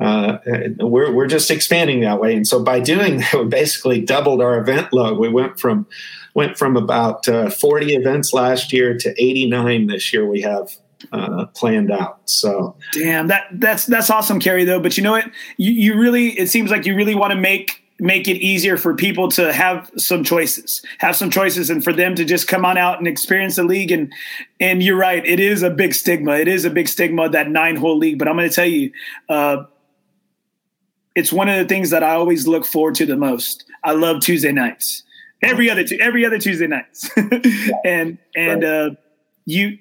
uh, 0.00 0.38
we're, 0.78 1.12
we're 1.12 1.26
just 1.26 1.50
expanding 1.50 2.00
that 2.00 2.20
way. 2.20 2.34
And 2.34 2.46
so 2.46 2.62
by 2.62 2.80
doing 2.80 3.18
that, 3.18 3.34
we 3.34 3.44
basically 3.46 4.00
doubled 4.00 4.40
our 4.40 4.58
event 4.58 4.92
load. 4.92 5.18
We 5.18 5.28
went 5.28 5.58
from 5.58 5.86
went 6.34 6.56
from 6.56 6.76
about 6.76 7.26
uh, 7.28 7.50
40 7.50 7.94
events 7.94 8.32
last 8.32 8.72
year 8.72 8.96
to 8.96 9.10
89 9.22 9.88
this 9.88 10.12
year. 10.12 10.24
We 10.24 10.40
have 10.42 10.70
uh, 11.12 11.46
planned 11.46 11.90
out. 11.90 12.20
So 12.26 12.76
damn 12.92 13.28
that 13.28 13.46
that's 13.52 13.86
that's 13.86 14.10
awesome, 14.10 14.40
Kerry. 14.40 14.64
Though, 14.64 14.80
but 14.80 14.96
you 14.96 15.02
know 15.02 15.12
what? 15.12 15.30
You, 15.56 15.72
you 15.72 15.98
really 15.98 16.28
it 16.38 16.48
seems 16.48 16.70
like 16.70 16.86
you 16.86 16.94
really 16.94 17.14
want 17.14 17.32
to 17.32 17.38
make 17.38 17.82
make 18.00 18.28
it 18.28 18.36
easier 18.36 18.76
for 18.76 18.94
people 18.94 19.28
to 19.28 19.52
have 19.52 19.90
some 19.96 20.22
choices, 20.22 20.82
have 20.98 21.16
some 21.16 21.30
choices, 21.30 21.70
and 21.70 21.82
for 21.82 21.92
them 21.92 22.14
to 22.14 22.24
just 22.24 22.46
come 22.46 22.64
on 22.64 22.78
out 22.78 22.98
and 22.98 23.08
experience 23.08 23.56
the 23.56 23.64
league. 23.64 23.90
And 23.90 24.12
and 24.60 24.82
you're 24.82 24.96
right, 24.96 25.24
it 25.24 25.40
is 25.40 25.62
a 25.62 25.70
big 25.70 25.94
stigma. 25.94 26.32
It 26.32 26.48
is 26.48 26.64
a 26.64 26.70
big 26.70 26.88
stigma 26.88 27.28
that 27.30 27.48
nine 27.48 27.76
hole 27.76 27.98
league. 27.98 28.18
But 28.18 28.28
I'm 28.28 28.36
going 28.36 28.48
to 28.48 28.54
tell 28.54 28.66
you. 28.66 28.92
Uh, 29.28 29.64
it's 31.14 31.32
one 31.32 31.48
of 31.48 31.56
the 31.56 31.64
things 31.64 31.90
that 31.90 32.02
I 32.02 32.14
always 32.14 32.46
look 32.46 32.64
forward 32.64 32.94
to 32.96 33.06
the 33.06 33.16
most. 33.16 33.64
I 33.84 33.92
love 33.92 34.20
Tuesday 34.20 34.52
nights. 34.52 35.02
Every 35.42 35.70
other 35.70 35.84
every 36.00 36.24
other 36.24 36.38
Tuesday 36.38 36.66
nights, 36.66 37.10
and 37.84 38.18
and 38.34 38.64
uh, 38.64 38.90
you 39.44 39.78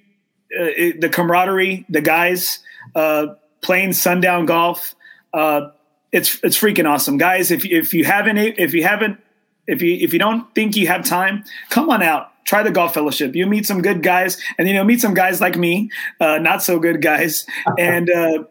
uh, 0.57 0.71
it, 0.77 1.01
the 1.01 1.09
camaraderie, 1.09 1.85
the 1.89 2.01
guys 2.01 2.59
uh, 2.95 3.27
playing 3.61 3.93
sundown 3.93 4.45
golf. 4.45 4.95
Uh, 5.33 5.69
it's 6.11 6.39
it's 6.43 6.57
freaking 6.57 6.87
awesome, 6.87 7.17
guys. 7.17 7.51
If 7.51 7.65
if 7.65 7.93
you 7.93 8.05
haven't 8.05 8.37
if 8.37 8.73
you 8.73 8.83
haven't 8.83 9.19
if 9.67 9.81
you 9.81 9.95
if 9.95 10.13
you 10.13 10.19
don't 10.19 10.53
think 10.55 10.75
you 10.75 10.87
have 10.87 11.03
time, 11.03 11.43
come 11.69 11.89
on 11.89 12.01
out. 12.01 12.31
Try 12.45 12.63
the 12.63 12.71
golf 12.71 12.93
fellowship. 12.93 13.35
You 13.35 13.45
meet 13.45 13.65
some 13.65 13.81
good 13.81 14.01
guys, 14.01 14.41
and 14.57 14.67
you 14.67 14.73
know 14.73 14.83
meet 14.83 15.01
some 15.01 15.13
guys 15.13 15.41
like 15.41 15.57
me, 15.57 15.91
uh, 16.19 16.37
not 16.37 16.63
so 16.63 16.79
good 16.79 17.01
guys, 17.01 17.45
and 17.77 18.09
uh, 18.09 18.43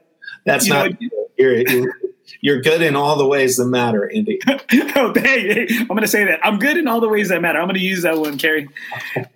that's 0.45 0.66
not. 0.68 1.01
Know, 1.01 1.09
you're, 1.39 1.68
you're, 1.68 1.95
you're 2.41 2.61
good 2.61 2.83
in 2.83 2.97
all 2.97 3.16
the 3.16 3.27
ways 3.27 3.57
that 3.57 3.66
matter, 3.66 4.11
Andy. 4.11 4.41
oh, 4.49 5.12
hey, 5.14 5.66
hey, 5.66 5.66
I'm 5.81 5.87
going 5.89 6.01
to 6.03 6.09
say 6.09 6.24
that. 6.24 6.41
I'm 6.45 6.59
good 6.59 6.77
in 6.77 6.89
all 6.89 7.01
the 7.01 7.09
ways 7.09 7.29
that 7.29 7.41
matter. 7.43 7.59
I'm 7.59 7.66
going 7.66 7.77
to 7.77 7.85
use 7.85 8.03
that 8.03 8.18
one, 8.18 8.39
Kerry. 8.39 8.68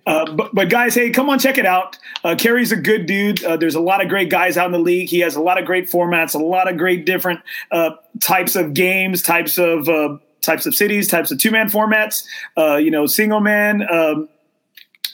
Uh, 0.05 0.31
but, 0.33 0.53
but, 0.53 0.69
guys, 0.69 0.95
hey, 0.95 1.09
come 1.09 1.29
on, 1.29 1.39
check 1.39 1.57
it 1.57 1.65
out. 1.65 1.97
Uh, 2.23 2.35
Kerry's 2.37 2.71
a 2.71 2.75
good 2.75 3.05
dude. 3.05 3.43
Uh, 3.43 3.57
there's 3.57 3.75
a 3.75 3.79
lot 3.79 4.01
of 4.01 4.09
great 4.09 4.29
guys 4.29 4.57
out 4.57 4.65
in 4.65 4.71
the 4.71 4.79
league. 4.79 5.09
He 5.09 5.19
has 5.19 5.35
a 5.35 5.41
lot 5.41 5.59
of 5.59 5.65
great 5.65 5.89
formats, 5.89 6.35
a 6.35 6.39
lot 6.39 6.69
of 6.69 6.77
great 6.77 7.05
different 7.05 7.39
uh, 7.71 7.91
types 8.19 8.55
of 8.55 8.73
games, 8.73 9.21
types 9.21 9.57
of 9.57 9.89
uh, 9.89 10.17
types 10.41 10.65
of 10.65 10.75
cities, 10.75 11.07
types 11.07 11.31
of 11.31 11.37
two 11.37 11.51
man 11.51 11.69
formats. 11.69 12.23
Uh, 12.57 12.75
you 12.75 12.91
know, 12.91 13.05
single 13.05 13.39
man. 13.39 13.87
Um, 13.89 14.29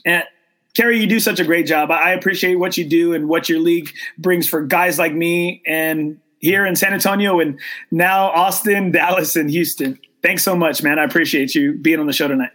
and 0.05 0.23
Kerry, 0.75 0.99
you 0.99 1.07
do 1.07 1.19
such 1.19 1.39
a 1.39 1.43
great 1.43 1.65
job. 1.65 1.89
I 1.89 2.11
appreciate 2.11 2.55
what 2.55 2.77
you 2.77 2.85
do 2.85 3.13
and 3.13 3.27
what 3.27 3.49
your 3.49 3.59
league 3.59 3.91
brings 4.17 4.47
for 4.47 4.61
guys 4.61 4.99
like 4.99 5.13
me 5.13 5.61
and 5.65 6.19
here 6.39 6.65
in 6.65 6.75
San 6.75 6.93
Antonio 6.93 7.39
and 7.39 7.59
now 7.91 8.29
Austin, 8.29 8.91
Dallas, 8.91 9.35
and 9.35 9.49
Houston. 9.49 9.99
Thanks 10.21 10.43
so 10.43 10.55
much, 10.55 10.83
man. 10.83 10.99
I 10.99 11.03
appreciate 11.03 11.55
you 11.55 11.73
being 11.73 11.99
on 11.99 12.07
the 12.07 12.13
show 12.13 12.27
tonight. 12.27 12.51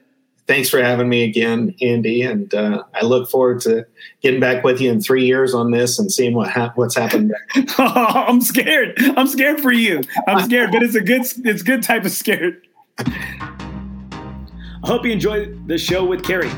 Thanks 0.48 0.68
for 0.68 0.82
having 0.82 1.08
me 1.08 1.22
again, 1.22 1.72
Andy. 1.80 2.22
And 2.22 2.52
uh, 2.52 2.82
I 2.94 3.04
look 3.04 3.30
forward 3.30 3.60
to 3.62 3.86
getting 4.22 4.40
back 4.40 4.64
with 4.64 4.80
you 4.80 4.90
in 4.90 5.00
three 5.00 5.24
years 5.24 5.54
on 5.54 5.70
this 5.70 6.00
and 6.00 6.10
seeing 6.10 6.34
what 6.34 6.50
ha- 6.50 6.72
what's 6.74 6.96
happened. 6.96 7.32
oh, 7.78 7.84
I'm 8.28 8.40
scared. 8.40 8.98
I'm 9.16 9.28
scared 9.28 9.60
for 9.60 9.70
you. 9.70 10.02
I'm 10.26 10.44
scared, 10.44 10.72
but 10.72 10.82
it's 10.82 10.96
a 10.96 11.00
good 11.00 11.22
it's 11.44 11.62
good 11.62 11.82
type 11.82 12.04
of 12.04 12.10
scared. 12.10 12.66
I 12.98 14.82
hope 14.84 15.06
you 15.06 15.12
enjoyed 15.12 15.68
the 15.68 15.78
show 15.78 16.04
with 16.04 16.24
Kerry. 16.24 16.50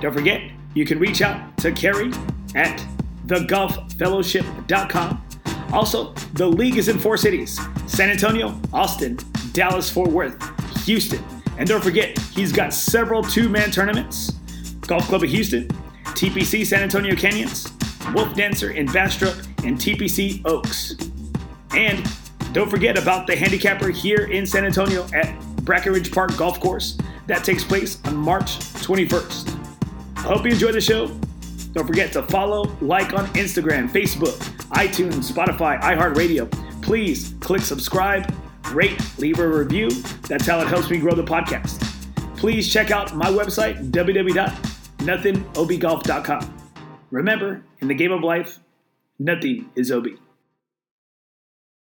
Don't 0.00 0.12
forget, 0.12 0.42
you 0.74 0.84
can 0.84 0.98
reach 0.98 1.22
out 1.22 1.56
to 1.58 1.70
Kerry 1.70 2.10
at 2.56 2.84
thegolffellowship.com 3.26 5.29
also, 5.72 6.12
the 6.34 6.46
league 6.46 6.76
is 6.76 6.88
in 6.88 6.98
four 6.98 7.16
cities 7.16 7.60
San 7.86 8.10
Antonio, 8.10 8.60
Austin, 8.72 9.18
Dallas, 9.52 9.90
Fort 9.90 10.10
Worth, 10.10 10.84
Houston. 10.84 11.22
And 11.58 11.68
don't 11.68 11.82
forget, 11.82 12.18
he's 12.18 12.52
got 12.52 12.72
several 12.72 13.22
two 13.22 13.48
man 13.48 13.70
tournaments 13.70 14.32
Golf 14.86 15.04
Club 15.04 15.22
of 15.22 15.30
Houston, 15.30 15.68
TPC 16.04 16.66
San 16.66 16.82
Antonio 16.82 17.14
Canyons, 17.14 17.66
Wolfdancer 18.12 18.74
in 18.74 18.86
Bastrop, 18.86 19.36
and 19.64 19.76
TPC 19.76 20.42
Oaks. 20.46 20.94
And 21.72 22.04
don't 22.52 22.68
forget 22.68 22.98
about 22.98 23.28
the 23.28 23.36
handicapper 23.36 23.90
here 23.90 24.24
in 24.24 24.44
San 24.44 24.64
Antonio 24.64 25.04
at 25.14 25.38
Brackenridge 25.62 26.12
Park 26.12 26.36
Golf 26.36 26.58
Course. 26.58 26.98
That 27.28 27.44
takes 27.44 27.62
place 27.62 28.00
on 28.06 28.16
March 28.16 28.58
21st. 28.58 29.56
I 30.16 30.20
hope 30.22 30.44
you 30.44 30.50
enjoy 30.52 30.72
the 30.72 30.80
show. 30.80 31.08
Don't 31.72 31.86
forget 31.86 32.12
to 32.12 32.22
follow, 32.24 32.64
like 32.80 33.12
on 33.12 33.26
Instagram, 33.28 33.88
Facebook, 33.88 34.36
iTunes, 34.70 35.30
Spotify, 35.30 35.80
iHeartRadio. 35.80 36.50
Please 36.82 37.34
click 37.40 37.62
subscribe, 37.62 38.34
rate, 38.72 39.00
leave 39.18 39.38
a 39.38 39.46
review. 39.46 39.90
That's 40.28 40.46
how 40.46 40.60
it 40.60 40.66
helps 40.68 40.90
me 40.90 40.98
grow 40.98 41.14
the 41.14 41.24
podcast. 41.24 41.86
Please 42.36 42.72
check 42.72 42.90
out 42.90 43.14
my 43.14 43.28
website, 43.28 43.90
www.nothingobgolf.com. 43.90 46.56
Remember, 47.10 47.62
in 47.80 47.88
the 47.88 47.94
game 47.94 48.12
of 48.12 48.22
life, 48.22 48.60
nothing 49.18 49.68
is 49.74 49.90
OB. 49.90 50.06